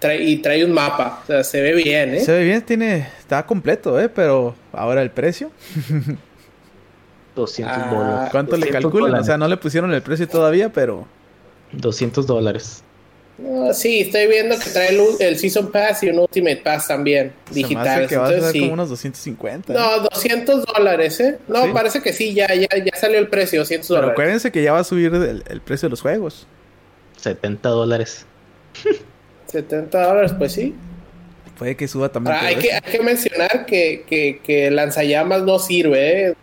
trae- 0.00 0.20
y 0.22 0.36
trae 0.38 0.64
un 0.64 0.72
mapa. 0.72 1.20
O 1.22 1.26
sea, 1.26 1.44
se 1.44 1.60
ve 1.60 1.74
bien, 1.74 2.14
¿eh? 2.14 2.20
Se 2.20 2.32
ve 2.32 2.44
bien, 2.44 2.62
tiene. 2.62 3.08
Está 3.18 3.44
completo, 3.46 4.00
¿eh? 4.00 4.08
Pero 4.08 4.54
ahora 4.72 5.02
el 5.02 5.10
precio. 5.10 5.50
200 7.34 7.76
Ah, 7.76 7.90
dólares. 7.90 8.28
¿Cuánto 8.30 8.52
le 8.56 8.66
200 8.66 8.82
calculan? 8.82 9.20
O 9.20 9.24
sea, 9.24 9.38
no 9.38 9.48
le 9.48 9.56
pusieron 9.56 9.92
el 9.92 10.02
precio 10.02 10.28
todavía, 10.28 10.70
pero. 10.70 11.06
200 11.72 12.26
dólares. 12.26 12.84
Ah, 13.44 13.72
sí, 13.72 14.00
estoy 14.00 14.26
viendo 14.28 14.56
que 14.58 14.70
trae 14.70 14.90
el, 14.90 15.00
el 15.20 15.38
Season 15.38 15.72
Pass 15.72 16.02
y 16.02 16.10
un 16.10 16.18
Ultimate 16.18 16.58
Pass 16.58 16.86
también, 16.88 17.32
digitales. 17.50 18.08
que 18.08 18.16
va 18.16 18.26
a 18.26 18.28
Entonces, 18.28 18.44
ser 18.44 18.52
sí. 18.52 18.60
como 18.60 18.72
unos 18.74 18.88
250. 18.90 19.72
¿eh? 19.72 19.76
No, 19.76 20.00
200 20.00 20.64
dólares, 20.66 21.18
¿eh? 21.20 21.38
No, 21.48 21.64
¿Sí? 21.64 21.70
parece 21.72 22.02
que 22.02 22.12
sí, 22.12 22.34
ya, 22.34 22.46
ya, 22.54 22.68
ya 22.68 22.96
salió 23.00 23.18
el 23.18 23.28
precio, 23.28 23.60
200 23.60 23.88
Pero 23.88 23.96
dólares. 23.96 24.12
acuérdense 24.12 24.52
que 24.52 24.62
ya 24.62 24.72
va 24.72 24.80
a 24.80 24.84
subir 24.84 25.12
el, 25.14 25.42
el 25.48 25.60
precio 25.60 25.86
de 25.88 25.90
los 25.90 26.00
juegos. 26.02 26.46
70 27.16 27.68
dólares. 27.68 28.26
70 29.46 30.02
dólares, 30.06 30.32
pues 30.38 30.52
sí. 30.52 30.74
Puede 31.58 31.76
que 31.76 31.86
suba 31.88 32.10
también. 32.10 32.34
Ahora, 32.36 32.48
hay, 32.48 32.56
que, 32.56 32.72
hay 32.72 32.80
que 32.80 33.00
mencionar 33.02 33.66
que, 33.66 34.04
que, 34.06 34.40
que 34.42 34.70
lanzallamas 34.70 35.42
no 35.42 35.58
sirve, 35.58 36.28
¿eh? 36.28 36.34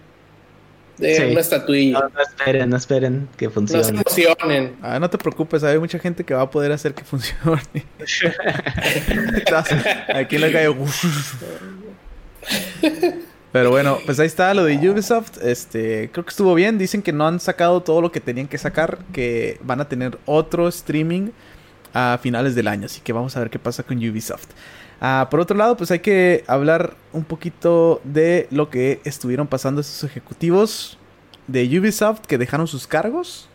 De 0.99 1.15
Sí. 1.15 1.23
una 1.31 1.39
estatuilla. 1.39 1.99
No, 1.99 2.09
no 2.09 2.21
esperen, 2.21 2.69
no 2.69 2.77
esperen 2.77 3.29
que 3.37 3.45
No 3.45 3.51
se 3.51 3.53
funcione. 3.55 4.01
emocionen. 4.01 4.75
Ah, 4.81 4.99
no 4.99 5.09
te 5.09 5.17
preocupes, 5.17 5.63
hay 5.63 5.79
mucha 5.79 5.97
gente 5.99 6.23
que 6.23 6.33
va 6.33 6.41
a 6.41 6.51
poder 6.51 6.71
hacer 6.71 6.93
que 6.93 7.03
funcione. 7.05 7.61
Aquí 10.13 10.35
en 10.35 10.41
la 10.41 10.51
calle. 10.51 10.75
Pero 13.51 13.71
bueno, 13.71 13.97
pues 14.05 14.19
ahí 14.19 14.27
está 14.27 14.53
lo 14.53 14.63
de 14.65 14.75
Ubisoft. 14.89 15.37
Este, 15.41 16.09
creo 16.11 16.23
que 16.23 16.29
estuvo 16.29 16.53
bien. 16.53 16.77
Dicen 16.77 17.01
que 17.01 17.11
no 17.11 17.27
han 17.27 17.39
sacado 17.39 17.81
todo 17.81 17.99
lo 18.01 18.11
que 18.11 18.19
tenían 18.19 18.47
que 18.47 18.57
sacar. 18.57 18.99
Que 19.11 19.57
van 19.63 19.81
a 19.81 19.89
tener 19.89 20.19
otro 20.25 20.67
streaming 20.67 21.29
a 21.93 22.19
finales 22.21 22.53
del 22.53 22.67
año. 22.67 22.85
Así 22.85 23.01
que 23.01 23.11
vamos 23.11 23.35
a 23.35 23.39
ver 23.39 23.49
qué 23.49 23.57
pasa 23.57 23.81
con 23.83 23.97
Ubisoft. 23.97 24.49
Ah, 25.01 25.27
por 25.31 25.39
otro 25.39 25.55
lado, 25.55 25.77
pues 25.77 25.91
hay 25.91 25.99
que 25.99 26.43
hablar 26.47 26.95
un 27.13 27.23
poquito 27.23 28.01
de 28.03 28.47
lo 28.51 28.69
que 28.69 28.99
estuvieron 29.05 29.47
pasando 29.47 29.81
estos 29.81 30.03
ejecutivos 30.03 30.97
de 31.47 31.79
Ubisoft 31.79 32.21
que 32.21 32.37
dejaron 32.37 32.67
sus 32.67 32.85
cargos. 32.85 33.47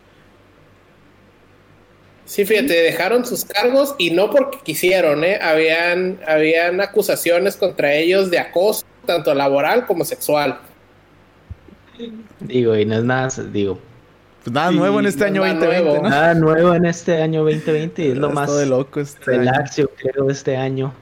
Sí, 2.25 2.43
fíjate, 2.43 2.73
dejaron 2.73 3.23
sus 3.25 3.45
cargos 3.45 3.93
y 3.99 4.09
no 4.09 4.31
porque 4.31 4.57
quisieron, 4.63 5.23
¿eh? 5.23 5.37
Habían, 5.39 6.19
habían 6.27 6.81
acusaciones 6.81 7.55
contra 7.55 7.93
ellos 7.93 8.31
de 8.31 8.39
acoso, 8.39 8.83
tanto 9.05 9.35
laboral 9.35 9.85
como 9.85 10.03
sexual. 10.03 10.59
Digo, 12.39 12.75
y 12.75 12.85
no 12.85 12.95
es 12.97 13.03
nada, 13.03 13.29
digo, 13.51 13.79
Pues 14.43 14.53
nada 14.53 14.71
Sí, 14.71 14.77
nuevo 14.77 14.99
en 14.99 15.05
este 15.05 15.25
año 15.25 15.41
nada 15.43 15.53
2020, 15.53 15.83
nuevo. 15.83 16.03
¿no? 16.03 16.09
nada 16.09 16.33
nuevo 16.33 16.73
en 16.73 16.85
este 16.85 17.21
año 17.21 17.43
2020. 17.43 18.11
Es 18.11 18.17
lo 18.17 18.31
más 18.31 18.57
de 18.57 18.65
loco 18.65 18.99
este 18.99 19.31
año. 19.31 19.39
relax, 19.39 19.77
yo 19.77 19.89
creo, 19.89 20.29
este 20.31 20.57
año. 20.57 20.93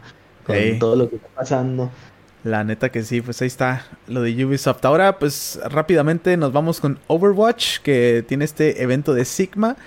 Con 0.45 0.79
todo 0.79 0.95
lo 0.95 1.09
que 1.09 1.15
está 1.15 1.27
pasando. 1.29 1.89
La 2.43 2.63
neta 2.65 2.89
que 2.89 3.03
sí, 3.03 3.21
pues 3.21 3.41
ahí 3.41 3.47
está 3.47 3.85
lo 4.07 4.21
de 4.21 4.45
Ubisoft. 4.45 4.83
Ahora, 4.83 5.17
pues 5.17 5.59
rápidamente 5.63 6.35
nos 6.35 6.51
vamos 6.51 6.81
con 6.81 6.99
Overwatch, 7.07 7.79
que 7.79 8.25
tiene 8.27 8.43
este 8.43 8.83
evento 8.83 9.13
de 9.13 9.23
Sigma 9.23 9.77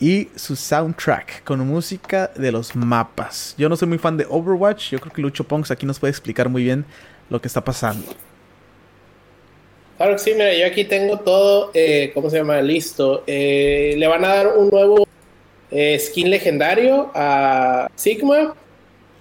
y 0.00 0.28
su 0.34 0.56
soundtrack 0.56 1.44
con 1.44 1.60
música 1.66 2.30
de 2.34 2.50
los 2.50 2.74
mapas. 2.74 3.54
Yo 3.58 3.68
no 3.68 3.76
soy 3.76 3.88
muy 3.88 3.98
fan 3.98 4.16
de 4.16 4.26
Overwatch, 4.28 4.90
yo 4.90 4.98
creo 5.00 5.12
que 5.12 5.20
Lucho 5.20 5.44
Ponks 5.44 5.70
aquí 5.70 5.84
nos 5.84 5.98
puede 6.00 6.10
explicar 6.10 6.48
muy 6.48 6.64
bien 6.64 6.86
lo 7.28 7.40
que 7.40 7.48
está 7.48 7.62
pasando. 7.62 8.06
Claro 9.98 10.14
que 10.14 10.18
sí, 10.18 10.32
mira, 10.32 10.52
yo 10.54 10.66
aquí 10.66 10.84
tengo 10.84 11.20
todo, 11.20 11.70
eh, 11.74 12.10
¿cómo 12.14 12.30
se 12.30 12.38
llama? 12.38 12.60
Listo. 12.62 13.22
Eh, 13.26 13.94
le 13.96 14.06
van 14.06 14.24
a 14.24 14.28
dar 14.28 14.48
un 14.56 14.70
nuevo 14.70 15.06
eh, 15.70 15.98
skin 15.98 16.30
legendario 16.30 17.10
a 17.14 17.88
Sigma. 17.94 18.54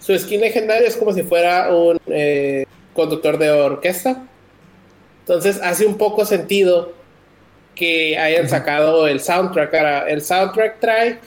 Su 0.01 0.17
skin 0.17 0.41
legendario 0.41 0.87
es 0.87 0.97
como 0.97 1.13
si 1.13 1.21
fuera 1.23 1.73
un 1.73 1.99
eh, 2.07 2.65
conductor 2.93 3.37
de 3.37 3.51
orquesta. 3.51 4.27
Entonces 5.19 5.59
hace 5.61 5.85
un 5.85 5.97
poco 5.97 6.25
sentido 6.25 6.93
que 7.75 8.17
hayan 8.17 8.49
sacado 8.49 9.07
el 9.07 9.19
soundtrack. 9.19 9.73
Ahora, 9.73 10.09
el 10.09 10.21
soundtrack 10.21 10.79
trae 10.79 11.19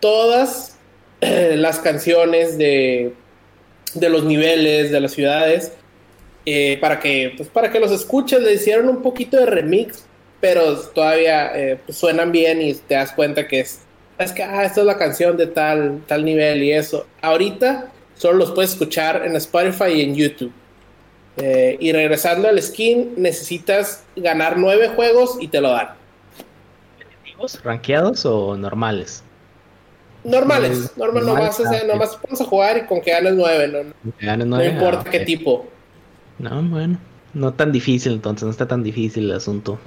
todas 0.00 0.78
eh, 1.20 1.54
las 1.56 1.78
canciones 1.78 2.56
de, 2.56 3.12
de 3.94 4.08
los 4.08 4.24
niveles, 4.24 4.90
de 4.90 5.00
las 5.00 5.12
ciudades, 5.12 5.72
eh, 6.46 6.78
para, 6.80 6.98
que, 6.98 7.34
pues, 7.36 7.48
para 7.50 7.70
que 7.70 7.80
los 7.80 7.92
escuches. 7.92 8.40
Le 8.40 8.54
hicieron 8.54 8.88
un 8.88 9.02
poquito 9.02 9.36
de 9.36 9.46
remix, 9.46 10.06
pero 10.40 10.76
todavía 10.78 11.52
eh, 11.54 11.78
pues, 11.84 11.98
suenan 11.98 12.32
bien 12.32 12.62
y 12.62 12.74
te 12.74 12.94
das 12.94 13.12
cuenta 13.12 13.46
que 13.46 13.60
es, 13.60 13.80
es 14.18 14.32
que, 14.32 14.42
ah, 14.42 14.64
esta 14.64 14.80
es 14.80 14.86
la 14.86 14.98
canción 14.98 15.36
de 15.36 15.46
tal, 15.46 16.02
tal 16.06 16.24
nivel 16.24 16.62
y 16.62 16.72
eso. 16.72 17.06
Ahorita 17.22 17.90
solo 18.14 18.38
los 18.38 18.50
puedes 18.52 18.72
escuchar 18.72 19.24
en 19.24 19.36
Spotify 19.36 19.92
y 19.94 20.02
en 20.02 20.14
YouTube. 20.14 20.52
Eh, 21.36 21.76
y 21.78 21.92
regresando 21.92 22.48
al 22.48 22.60
skin, 22.60 23.14
necesitas 23.16 24.04
ganar 24.16 24.58
nueve 24.58 24.88
juegos 24.88 25.36
y 25.40 25.48
te 25.48 25.60
lo 25.60 25.70
dan. 25.70 25.90
¿Ranqueados 27.62 28.26
o 28.26 28.56
normales? 28.56 29.22
Normales, 30.24 30.92
normal, 30.96 31.24
Normales, 31.24 31.26
nomás, 31.26 31.60
o 31.60 31.62
sea, 31.62 31.80
ah, 31.82 31.86
nomás 31.86 32.16
pones 32.16 32.40
a 32.40 32.44
jugar 32.44 32.76
y 32.78 32.86
con 32.86 33.00
que 33.00 33.12
ganes 33.12 33.34
nueve, 33.34 33.68
no, 33.68 34.12
ganen 34.20 34.50
no 34.50 34.62
importa 34.62 35.04
ah, 35.06 35.10
qué 35.10 35.20
tipo. 35.20 35.68
No, 36.40 36.60
bueno. 36.62 36.98
No 37.34 37.54
tan 37.54 37.70
difícil 37.70 38.14
entonces, 38.14 38.42
no 38.42 38.50
está 38.50 38.66
tan 38.66 38.82
difícil 38.82 39.30
el 39.30 39.36
asunto. 39.36 39.78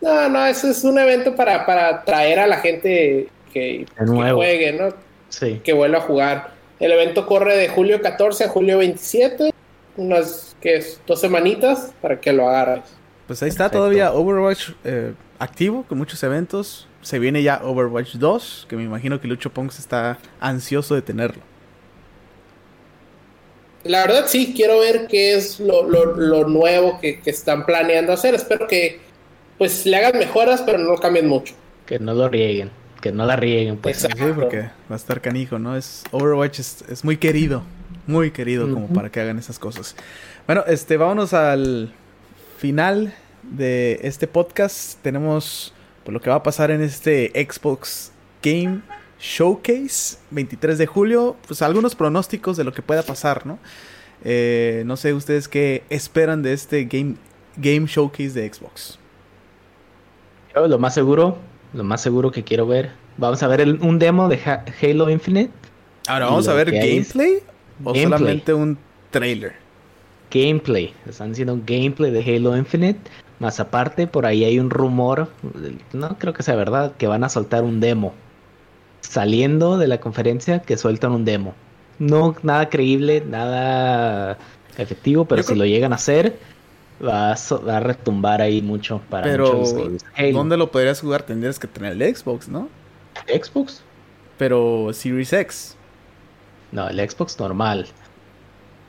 No, 0.00 0.28
no, 0.28 0.46
eso 0.46 0.68
es 0.70 0.84
un 0.84 0.98
evento 0.98 1.34
para, 1.34 1.64
para 1.66 2.04
traer 2.04 2.38
a 2.40 2.46
la 2.46 2.58
gente 2.58 3.28
que, 3.52 3.86
juegue, 4.34 4.72
¿no? 4.72 4.94
Sí. 5.28 5.60
Que 5.64 5.72
vuelva 5.72 5.98
a 5.98 6.02
jugar. 6.02 6.50
El 6.80 6.92
evento 6.92 7.26
corre 7.26 7.56
de 7.56 7.68
julio 7.68 8.00
14 8.02 8.44
a 8.44 8.48
julio 8.48 8.78
27, 8.78 9.52
unas 9.96 10.56
que 10.60 10.76
es 10.76 11.00
dos 11.06 11.20
semanitas 11.20 11.92
para 12.00 12.20
que 12.20 12.32
lo 12.32 12.48
agarres. 12.48 12.84
Pues 13.26 13.42
ahí 13.42 13.48
está 13.48 13.64
Perfecto. 13.64 13.78
todavía 13.78 14.12
Overwatch 14.12 14.70
eh, 14.84 15.12
activo 15.38 15.84
con 15.88 15.98
muchos 15.98 16.22
eventos. 16.22 16.88
Se 17.00 17.18
viene 17.18 17.42
ya 17.42 17.60
Overwatch 17.64 18.14
2, 18.14 18.66
que 18.68 18.76
me 18.76 18.84
imagino 18.84 19.20
que 19.20 19.26
Lucho 19.28 19.50
Ponks 19.50 19.78
está 19.78 20.18
ansioso 20.40 20.94
de 20.94 21.02
tenerlo. 21.02 21.42
La 23.84 24.02
verdad 24.06 24.24
sí, 24.26 24.52
quiero 24.54 24.78
ver 24.78 25.08
qué 25.08 25.34
es 25.34 25.58
lo, 25.58 25.82
lo- 25.88 26.14
lo 26.16 26.48
nuevo 26.48 27.00
que, 27.00 27.20
que 27.20 27.30
están 27.30 27.66
planeando 27.66 28.12
hacer. 28.12 28.34
Espero 28.34 28.68
que 28.68 29.00
pues 29.62 29.86
le 29.86 29.96
hagan 29.96 30.18
mejoras, 30.18 30.60
pero 30.62 30.76
no 30.76 30.96
cambien 30.96 31.28
mucho. 31.28 31.54
Que 31.86 32.00
no 32.00 32.14
lo 32.14 32.28
rieguen. 32.28 32.72
Que 33.00 33.12
no 33.12 33.24
la 33.24 33.36
rieguen, 33.36 33.76
pues. 33.76 34.02
Exacto. 34.02 34.26
Sí, 34.26 34.32
porque 34.34 34.62
va 34.62 34.70
a 34.90 34.96
estar 34.96 35.20
canijo, 35.20 35.60
¿no? 35.60 35.76
Es, 35.76 36.02
Overwatch 36.10 36.58
es, 36.58 36.84
es 36.88 37.04
muy 37.04 37.16
querido, 37.16 37.62
muy 38.08 38.32
querido 38.32 38.68
como 38.68 38.88
para 38.88 39.12
que 39.12 39.20
hagan 39.20 39.38
esas 39.38 39.60
cosas. 39.60 39.94
Bueno, 40.48 40.64
este, 40.66 40.96
vámonos 40.96 41.32
al 41.32 41.94
final 42.58 43.14
de 43.44 44.00
este 44.02 44.26
podcast. 44.26 45.00
Tenemos 45.00 45.72
pues, 46.02 46.12
lo 46.12 46.20
que 46.20 46.28
va 46.28 46.34
a 46.34 46.42
pasar 46.42 46.72
en 46.72 46.82
este 46.82 47.30
Xbox 47.48 48.10
Game 48.42 48.80
Showcase, 49.20 50.18
23 50.32 50.76
de 50.76 50.86
julio. 50.86 51.36
Pues 51.46 51.62
algunos 51.62 51.94
pronósticos 51.94 52.56
de 52.56 52.64
lo 52.64 52.72
que 52.72 52.82
pueda 52.82 53.04
pasar, 53.04 53.46
¿no? 53.46 53.60
Eh, 54.24 54.82
no 54.86 54.96
sé 54.96 55.14
ustedes 55.14 55.46
qué 55.46 55.84
esperan 55.88 56.42
de 56.42 56.52
este 56.52 56.86
Game, 56.86 57.14
Game 57.56 57.86
Showcase 57.86 58.30
de 58.30 58.52
Xbox. 58.52 58.98
Yo 60.54 60.66
lo 60.68 60.78
más 60.78 60.94
seguro, 60.94 61.38
lo 61.72 61.84
más 61.84 62.00
seguro 62.02 62.30
que 62.30 62.42
quiero 62.44 62.66
ver. 62.66 62.90
Vamos 63.16 63.42
a 63.42 63.48
ver 63.48 63.60
el- 63.60 63.80
un 63.80 63.98
demo 63.98 64.28
de 64.28 64.36
Ha- 64.44 64.64
Halo 64.82 65.10
Infinite. 65.10 65.50
Ahora, 66.08 66.26
¿vamos 66.26 66.48
a 66.48 66.54
ver 66.54 66.70
gameplay 66.70 67.38
o 67.84 67.92
gameplay. 67.92 68.02
solamente 68.02 68.54
un 68.54 68.78
trailer? 69.10 69.52
Gameplay. 70.30 70.92
Están 71.08 71.32
haciendo 71.32 71.58
gameplay 71.66 72.10
de 72.10 72.20
Halo 72.36 72.56
Infinite. 72.56 72.98
Más 73.38 73.60
aparte, 73.60 74.06
por 74.06 74.24
ahí 74.26 74.44
hay 74.44 74.58
un 74.58 74.70
rumor, 74.70 75.28
no 75.92 76.16
creo 76.18 76.32
que 76.32 76.42
sea 76.42 76.54
verdad, 76.54 76.92
que 76.96 77.06
van 77.08 77.24
a 77.24 77.28
soltar 77.28 77.64
un 77.64 77.80
demo. 77.80 78.12
Saliendo 79.00 79.78
de 79.78 79.88
la 79.88 79.98
conferencia, 80.00 80.60
que 80.60 80.76
sueltan 80.76 81.12
un 81.12 81.24
demo. 81.24 81.54
No, 81.98 82.34
nada 82.42 82.68
creíble, 82.68 83.22
nada 83.28 84.38
efectivo, 84.78 85.24
pero 85.24 85.42
Yo 85.42 85.48
si 85.48 85.54
lo 85.56 85.66
llegan 85.66 85.92
a 85.92 85.96
hacer, 85.96 86.38
va 87.04 87.32
a, 87.32 87.36
va 87.66 87.76
a 87.76 87.80
retumbar 87.80 88.40
ahí 88.40 88.62
mucho 88.62 89.00
para 89.10 89.24
Pero, 89.24 89.52
muchos 89.54 90.02
Halo. 90.16 90.32
¿dónde 90.32 90.56
lo 90.56 90.70
podrías 90.70 91.00
jugar? 91.00 91.22
Tendrías 91.22 91.58
que 91.58 91.66
tener 91.66 91.92
el 92.00 92.16
Xbox, 92.16 92.48
¿no? 92.48 92.68
¿Xbox? 93.26 93.82
Pero 94.38 94.90
Series 94.92 95.32
X. 95.32 95.76
No, 96.70 96.88
el 96.88 96.98
Xbox 97.10 97.38
normal. 97.38 97.86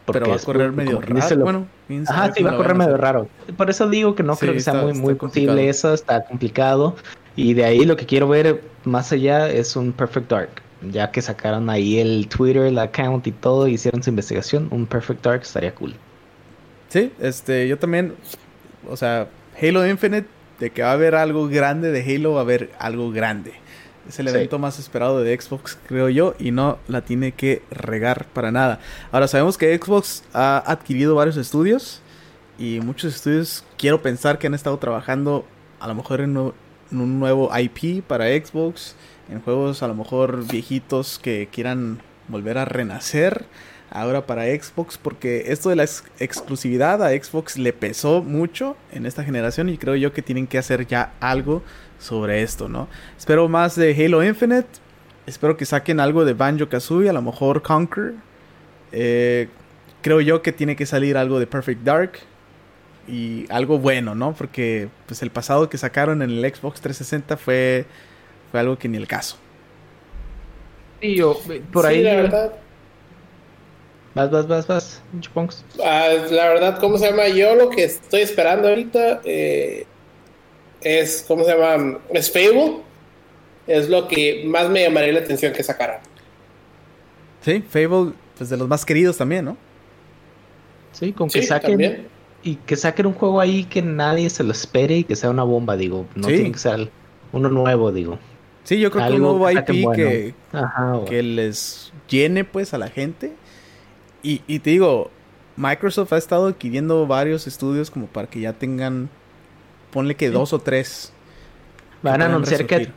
pero 0.06 0.28
va 0.30 0.36
a 0.36 0.40
correr 0.40 0.72
medio 0.72 1.00
quien 1.00 1.16
dice, 1.16 1.30
raro. 1.30 1.38
lo- 1.40 1.44
Bueno, 1.46 1.68
Ajá, 2.08 2.34
sí, 2.34 2.44
va 2.44 2.52
a 2.52 2.58
correr 2.58 2.76
medio 2.76 2.98
raro. 2.98 3.28
Por 3.58 3.70
eso 3.70 3.90
digo 3.90 4.16
que 4.16 4.24
no 4.24 4.34
Sí, 4.36 4.42
creo 4.42 4.54
que 4.54 4.60
sea 4.62 4.74
muy, 4.74 4.94
muy 4.94 5.16
complicado. 5.16 5.56
posible 5.56 5.70
eso, 5.70 5.94
está 5.94 6.24
complicado. 6.26 6.96
Y 7.36 7.54
de 7.54 7.66
ahí 7.66 7.86
lo 7.86 7.96
que 7.98 8.06
quiero 8.06 8.28
ver 8.28 8.64
más 8.84 9.12
allá 9.12 9.50
es 9.50 9.76
un 9.76 9.92
Perfect 9.92 10.30
Dark. 10.30 10.50
Ya 10.92 11.12
que 11.12 11.22
sacaron 11.22 11.70
ahí 11.70 12.00
el 12.00 12.28
Twitter, 12.28 12.64
el 12.64 12.78
account 12.80 13.26
y 13.28 13.32
todo, 13.32 13.68
y 13.68 13.74
hicieron 13.76 14.04
su 14.04 14.10
investigación, 14.10 14.68
un 14.72 14.86
Perfect 14.86 15.24
Dark 15.24 15.42
estaría 15.44 15.74
cool. 15.76 15.94
Sí, 16.94 17.12
este, 17.20 17.68
yo 17.68 17.80
también, 17.80 18.14
o 18.88 18.96
sea, 18.96 19.28
Halo 19.60 19.88
Infinite, 19.88 20.28
de 20.60 20.70
que 20.70 20.84
va 20.84 20.90
a 20.92 20.94
haber 20.94 21.16
algo 21.16 21.48
grande 21.48 21.90
de 21.92 22.02
Halo, 22.16 22.34
va 22.34 22.42
a 22.42 22.44
haber 22.44 22.70
algo 22.78 23.10
grande. 23.12 23.52
Es 24.08 24.20
el 24.20 24.28
Sí. 24.30 24.36
evento 24.36 24.60
más 24.60 24.78
esperado 24.78 25.24
de 25.24 25.36
Xbox, 25.42 25.76
creo 25.88 26.08
yo, 26.10 26.36
y 26.38 26.52
no 26.52 26.78
la 26.88 27.02
tiene 27.02 27.32
que 27.32 27.64
regar 27.72 28.26
para 28.28 28.52
nada. 28.52 28.80
Ahora, 29.12 29.28
sabemos 29.28 29.58
que 29.58 29.76
Xbox 29.76 30.24
ha 30.34 30.62
adquirido 30.72 31.16
varios 31.16 31.36
estudios, 31.38 32.00
y 32.60 32.80
muchos 32.82 33.16
estudios 33.16 33.64
quiero 33.80 34.04
pensar 34.04 34.38
que 34.38 34.46
han 34.46 34.54
estado 34.54 34.78
trabajando 34.78 35.48
a 35.80 35.88
lo 35.88 35.96
mejor 35.96 36.22
en, 36.22 36.38
en 36.38 37.02
un 37.02 37.20
nuevo 37.20 37.50
IP 37.58 38.04
para 38.06 38.28
Xbox, 38.28 38.96
en 39.32 39.42
juegos 39.42 39.82
a 39.82 39.88
lo 39.88 39.96
mejor 39.96 40.46
viejitos 40.48 41.18
que 41.18 41.50
quieran 41.52 42.04
volver 42.28 42.58
a 42.58 42.66
renacer 42.66 43.46
ahora 43.90 44.26
para 44.26 44.46
Xbox 44.46 44.98
porque 44.98 45.46
esto 45.52 45.70
de 45.70 45.76
la 45.76 45.84
ex- 45.84 46.04
exclusividad 46.20 47.04
a 47.04 47.10
Xbox 47.10 47.58
le 47.58 47.74
pesó 47.74 48.24
mucho 48.24 48.76
en 48.92 49.06
esta 49.06 49.24
generación 49.24 49.70
y 49.70 49.78
creo 49.78 49.96
yo 49.96 50.14
que 50.14 50.22
tienen 50.24 50.48
que 50.48 50.58
hacer 50.58 50.88
ya 50.88 51.14
algo 51.20 51.62
sobre 52.00 52.42
esto, 52.42 52.68
¿no? 52.70 52.88
Espero 53.18 53.48
más 53.50 53.76
de 53.76 53.94
Halo 53.96 54.24
Infinite, 54.24 54.68
espero 55.28 55.58
que 55.58 55.66
saquen 55.66 56.00
algo 56.00 56.26
de 56.26 56.34
Banjo 56.34 56.70
Kazooie, 56.70 57.10
a 57.10 57.14
lo 57.14 57.22
mejor 57.22 57.62
Conquer. 57.62 58.14
Eh, 58.92 59.48
creo 60.02 60.22
yo 60.22 60.42
que 60.42 60.52
tiene 60.52 60.76
que 60.76 60.86
salir 60.86 61.16
algo 61.18 61.40
de 61.40 61.48
Perfect 61.48 61.84
Dark 61.84 62.12
y 63.08 63.46
algo 63.50 63.80
bueno, 63.80 64.16
¿no? 64.16 64.34
Porque 64.34 64.90
pues 65.08 65.22
el 65.22 65.30
pasado 65.30 65.70
que 65.70 65.78
sacaron 65.78 66.22
en 66.22 66.30
el 66.32 66.40
Xbox 66.54 66.82
360 66.82 67.38
fue 67.38 67.86
fue 68.52 68.60
algo 68.60 68.78
que 68.78 68.88
ni 68.90 68.98
el 68.98 69.08
caso. 69.08 69.38
Y 71.04 71.16
yo, 71.18 71.38
por 71.72 71.86
Sí, 71.86 71.90
ahí. 71.96 72.02
la 72.04 72.16
verdad. 72.16 72.54
Vas, 74.16 74.32
vas, 74.32 74.48
vas, 74.48 74.68
vas, 74.68 75.02
Chupongs. 75.20 75.66
Ah, 75.84 76.08
la 76.32 76.48
verdad, 76.50 76.80
¿cómo 76.80 76.98
se 76.98 77.10
llama? 77.10 77.28
Yo 77.28 77.56
lo 77.56 77.70
que 77.70 77.84
estoy 77.84 78.22
esperando 78.22 78.70
ahorita 78.70 79.22
eh, 79.26 79.86
es, 80.82 81.26
¿cómo 81.28 81.44
se 81.44 81.56
llama? 81.58 82.00
Es 82.14 82.32
Fable. 82.32 82.78
Es 83.68 83.90
lo 83.90 84.08
que 84.08 84.44
más 84.46 84.70
me 84.70 84.84
llamaría 84.84 85.14
la 85.14 85.20
atención 85.20 85.52
que 85.54 85.64
sacaran. 85.64 86.00
Sí, 87.42 87.62
Fable, 87.68 88.14
pues 88.38 88.50
de 88.50 88.58
los 88.58 88.68
más 88.68 88.86
queridos 88.86 89.18
también, 89.18 89.46
¿no? 89.46 89.58
Sí, 90.94 91.12
con 91.12 91.30
que 91.30 91.42
Sí, 91.42 91.48
saquen. 91.48 91.72
también. 91.72 92.08
Y 92.44 92.56
que 92.58 92.76
saquen 92.76 93.08
un 93.08 93.14
juego 93.14 93.40
ahí 93.42 93.64
que 93.66 93.82
nadie 93.82 94.30
se 94.30 94.44
lo 94.44 94.52
espere 94.52 94.98
y 94.98 95.04
que 95.06 95.16
sea 95.16 95.30
una 95.32 95.44
bomba, 95.44 95.76
digo. 95.76 96.06
No 96.16 96.28
Sí. 96.28 96.36
tiene 96.36 96.52
que 96.52 96.60
ser 96.60 96.90
uno 97.32 97.50
nuevo, 97.50 97.92
digo. 97.92 98.20
Sí, 98.64 98.80
yo 98.80 98.92
creo 98.92 99.08
que 99.08 99.14
un 99.14 99.22
nuevo 99.22 99.50
IP 99.52 99.84
bueno. 99.84 99.92
que, 99.94 100.34
Ajá, 100.54 101.02
que 101.06 101.22
les 101.24 101.92
llene 102.10 102.44
pues 102.44 102.74
a 102.74 102.78
la 102.78 102.88
gente. 102.88 103.34
Y, 104.22 104.42
y 104.48 104.60
te 104.60 104.70
digo, 104.70 105.12
Microsoft 105.58 106.14
ha 106.14 106.18
estado 106.18 106.48
adquiriendo 106.48 107.06
varios 107.06 107.46
estudios 107.46 107.92
como 107.92 108.08
para 108.08 108.28
que 108.28 108.40
ya 108.40 108.54
tengan, 108.54 109.10
ponle 109.92 110.16
que 110.16 110.28
Sí. 110.28 110.34
dos 110.34 110.54
o 110.54 110.60
tres. 110.60 111.12
Van 112.02 112.22
a 112.22 112.26
anunciar 112.26 112.66
que 112.66 112.92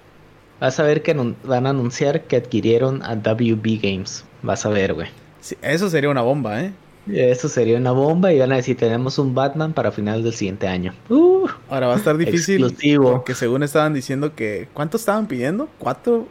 vas 0.60 0.78
a 0.80 0.82
ver 0.84 1.02
que 1.02 1.14
van 1.44 1.66
a 1.66 1.70
anunciar 1.70 2.22
que 2.22 2.36
adquirieron 2.36 3.02
a 3.02 3.14
WB 3.16 3.78
Games. 3.82 4.24
Vas 4.42 4.64
a 4.66 4.68
ver, 4.70 4.94
güey. 4.94 5.08
Sí, 5.40 5.56
eso 5.62 5.90
sería 5.90 6.10
una 6.10 6.22
bomba, 6.22 6.62
¿eh? 6.62 6.72
Eso 7.12 7.48
sería 7.48 7.76
una 7.76 7.92
bomba 7.92 8.32
y 8.32 8.38
van 8.38 8.52
a 8.52 8.57
decir 8.57 8.76
tenemos 8.76 9.18
un 9.18 9.34
Batman 9.34 9.72
para 9.72 9.92
final 9.92 10.22
del 10.22 10.32
siguiente 10.34 10.66
año. 10.66 10.92
Uh, 11.09 11.46
Ahora 11.68 11.86
va 11.88 11.94
a 11.94 11.96
estar 11.98 12.16
difícil 12.16 12.64
Exclusivo. 12.64 13.12
porque 13.12 13.34
según 13.34 13.62
estaban 13.62 13.94
diciendo 13.94 14.34
que... 14.34 14.68
¿Cuánto 14.74 14.96
estaban 14.96 15.26
pidiendo? 15.26 15.68
¿Cuatro 15.78 16.26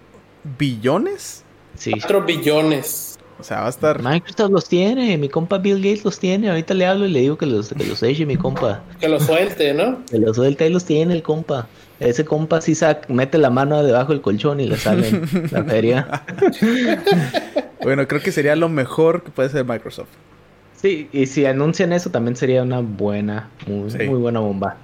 billones? 0.58 1.44
sí. 1.76 1.92
4 1.92 2.24
billones. 2.24 3.18
O 3.38 3.44
sea, 3.44 3.60
va 3.62 3.68
a 3.68 3.70
estar. 3.70 4.02
Microsoft 4.02 4.52
los 4.52 4.70
tiene, 4.70 5.18
mi 5.18 5.28
compa 5.28 5.58
Bill 5.58 5.78
Gates 5.78 6.06
los 6.06 6.20
tiene. 6.20 6.50
Ahorita 6.50 6.74
le 6.74 6.86
hablo 6.86 7.06
y 7.06 7.12
le 7.12 7.20
digo 7.20 7.38
que 7.38 7.46
los, 7.46 7.68
que 7.74 7.84
los 7.86 8.02
eche, 8.02 8.26
mi 8.26 8.38
compa. 8.38 8.82
Que 9.00 9.10
los 9.10 9.24
suelte, 9.24 9.74
¿no? 9.74 10.06
Que 10.10 10.20
los 10.20 10.38
suelte 10.38 10.66
y 10.68 10.70
los 10.70 10.86
tiene 10.86 11.14
el 11.14 11.22
compa. 11.22 11.68
Ese 12.00 12.24
compa 12.24 12.62
sí 12.62 12.76
saca, 12.76 13.06
mete 13.12 13.38
la 13.38 13.50
mano 13.50 13.84
debajo 13.84 14.14
del 14.14 14.22
colchón 14.22 14.62
y 14.62 14.68
le 14.68 14.78
sale 14.78 15.22
la 15.52 15.64
feria. 15.66 16.24
bueno, 17.84 18.08
creo 18.08 18.22
que 18.22 18.32
sería 18.32 18.56
lo 18.56 18.70
mejor 18.70 19.24
que 19.24 19.32
puede 19.32 19.50
hacer 19.50 19.66
Microsoft. 19.66 20.10
Sí, 20.86 21.10
y 21.12 21.26
si 21.26 21.48
anuncian 21.48 21.94
eso 21.94 22.12
también 22.12 22.36
sería 22.36 22.62
una 22.62 22.80
buena, 22.80 23.50
muy, 23.66 23.92
muy 24.08 24.20
buena 24.20 24.40
bomba. 24.40 24.78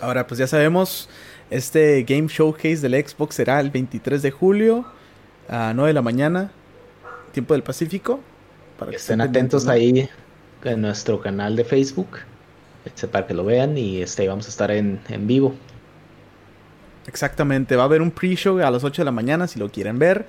Ahora, 0.00 0.26
pues 0.26 0.38
ya 0.38 0.48
sabemos, 0.48 1.08
este 1.50 2.02
Game 2.02 2.26
Showcase 2.26 2.78
del 2.78 3.06
Xbox 3.06 3.36
será 3.36 3.60
el 3.60 3.70
23 3.70 4.20
de 4.22 4.32
julio 4.32 4.86
a 5.48 5.72
9 5.72 5.90
de 5.90 5.94
la 5.94 6.02
mañana 6.02 6.50
tiempo 7.30 7.54
del 7.54 7.62
Pacífico. 7.62 8.18
Para 8.76 8.90
que 8.90 8.96
estén 8.96 9.20
atentos 9.20 9.68
ahí 9.68 10.08
en 10.64 10.80
nuestro 10.80 11.20
canal 11.20 11.54
de 11.54 11.62
Facebook 11.64 12.18
este, 12.84 13.06
para 13.06 13.24
que 13.24 13.34
lo 13.34 13.44
vean 13.44 13.78
y 13.78 14.02
este, 14.02 14.26
vamos 14.26 14.46
a 14.46 14.48
estar 14.48 14.72
en, 14.72 15.00
vivo. 15.28 15.54
Exactamente, 17.06 17.76
va 17.76 17.82
a 17.82 17.86
haber 17.86 18.02
un 18.02 18.10
pre-show 18.10 18.58
a 18.58 18.70
las 18.72 18.82
8 18.82 19.02
de 19.02 19.04
la 19.04 19.12
mañana 19.12 19.46
si 19.46 19.60
lo 19.60 19.70
quieren 19.70 20.00
ver. 20.00 20.26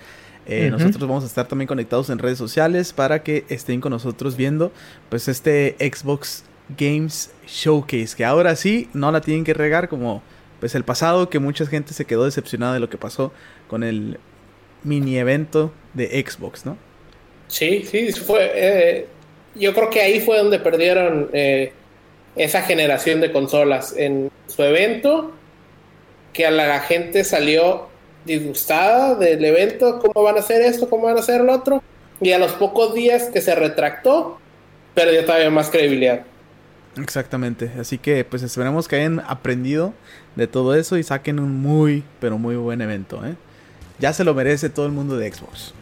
Eh, 0.50 0.72
nosotros 0.72 1.08
vamos 1.08 1.24
a 1.24 1.28
estar 1.28 1.47
también 1.47 1.68
conectados 1.68 2.10
en 2.10 2.18
redes 2.18 2.39
sociales 2.39 2.91
para 2.91 3.22
que 3.22 3.45
estén 3.50 3.82
con 3.82 3.91
nosotros 3.91 4.36
viendo 4.36 4.72
pues 5.10 5.28
este 5.28 5.76
Xbox 5.80 6.43
Games 6.76 7.32
Showcase, 7.47 8.16
que 8.18 8.26
ahora 8.26 8.56
sí 8.56 8.89
no 8.93 9.12
la 9.12 9.22
tienen 9.22 9.43
que 9.43 9.54
regar 9.54 9.89
como 9.89 10.24
pues 10.60 10.74
el 10.74 10.84
pasado, 10.84 11.30
que 11.30 11.38
mucha 11.38 11.68
gente 11.68 11.93
se 11.93 12.06
quedó 12.06 12.26
decepcionada 12.26 12.74
de 12.74 12.80
lo 12.80 12.89
que 12.89 12.97
pasó 12.97 13.32
con 13.68 13.84
el 13.84 14.20
mini 14.84 15.18
evento 15.18 15.72
de 15.93 16.26
Xbox, 16.26 16.66
¿no? 16.66 16.78
Sí, 17.47 17.84
sí, 17.84 18.12
fue. 18.14 18.52
Eh, 18.56 19.08
yo 19.56 19.74
creo 19.74 19.89
que 19.89 20.02
ahí 20.02 20.20
fue 20.20 20.38
donde 20.38 20.60
perdieron 20.60 21.30
eh, 21.34 21.74
esa 22.36 22.62
generación 22.64 23.22
de 23.22 23.32
consolas 23.32 23.95
en 23.95 24.32
su 24.47 24.64
evento, 24.64 25.32
que 26.34 26.45
a 26.45 26.52
la 26.52 26.80
gente 26.82 27.24
salió 27.24 27.89
disgustada 28.26 29.15
del 29.15 29.43
evento, 29.43 29.99
cómo 29.99 30.24
van 30.24 30.38
a 30.38 30.39
hacer 30.39 30.61
esto, 30.61 30.89
cómo 30.89 31.03
van 31.03 31.17
a 31.17 31.20
hacer 31.20 31.41
lo 31.41 31.53
otro, 31.53 31.84
y 32.22 32.32
a 32.32 32.39
los 32.39 32.53
pocos 32.53 32.93
días 32.93 33.30
que 33.34 33.41
se 33.41 33.55
retractó, 33.55 34.39
perdió 34.93 35.24
todavía 35.26 35.49
más 35.49 35.70
credibilidad. 35.70 36.22
Exactamente, 36.97 37.72
así 37.80 37.97
que 37.97 38.26
pues 38.26 38.43
esperemos 38.43 38.88
que 38.88 38.97
hayan 38.97 39.22
aprendido 39.28 39.93
de 40.36 40.47
todo 40.47 40.76
eso 40.76 40.97
y 40.97 41.03
saquen 41.03 41.39
un 41.39 41.61
muy, 41.61 42.03
pero 42.20 42.38
muy 42.38 42.55
buen 42.55 42.82
evento. 42.82 43.26
¿eh? 43.26 43.36
Ya 43.99 44.13
se 44.13 44.24
lo 44.24 44.34
merece 44.34 44.70
todo 44.70 44.86
el 44.86 44.91
mundo 44.91 45.17
de 45.17 45.32
Xbox. 45.32 45.74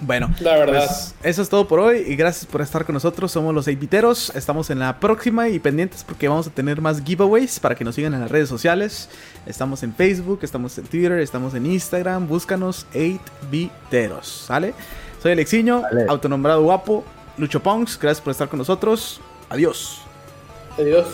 Bueno, 0.00 0.32
la 0.40 0.56
verdad. 0.56 0.86
Pues, 0.86 1.14
eso 1.22 1.42
es 1.42 1.48
todo 1.48 1.66
por 1.66 1.80
hoy 1.80 2.04
y 2.06 2.16
gracias 2.16 2.46
por 2.46 2.60
estar 2.60 2.84
con 2.84 2.94
nosotros. 2.94 3.32
Somos 3.32 3.54
los 3.54 3.68
8 3.68 4.12
Estamos 4.34 4.70
en 4.70 4.78
la 4.78 4.98
próxima 5.00 5.48
y 5.48 5.58
pendientes 5.58 6.04
porque 6.04 6.28
vamos 6.28 6.46
a 6.46 6.50
tener 6.50 6.80
más 6.80 7.02
giveaways 7.02 7.60
para 7.60 7.74
que 7.74 7.84
nos 7.84 7.94
sigan 7.94 8.14
en 8.14 8.20
las 8.20 8.30
redes 8.30 8.48
sociales. 8.48 9.08
Estamos 9.46 9.82
en 9.82 9.94
Facebook, 9.94 10.40
estamos 10.42 10.76
en 10.78 10.84
Twitter, 10.84 11.12
estamos 11.18 11.54
en 11.54 11.66
Instagram. 11.66 12.28
Búscanos 12.28 12.86
8 12.94 14.20
¿sale? 14.22 14.74
Soy 15.22 15.32
Alexiño, 15.32 15.82
autonombrado 16.08 16.62
guapo. 16.62 17.04
Lucho 17.36 17.60
Ponks, 17.60 17.98
gracias 17.98 18.22
por 18.22 18.30
estar 18.30 18.48
con 18.48 18.58
nosotros. 18.58 19.20
Adiós. 19.48 20.00
Adiós. 20.78 21.06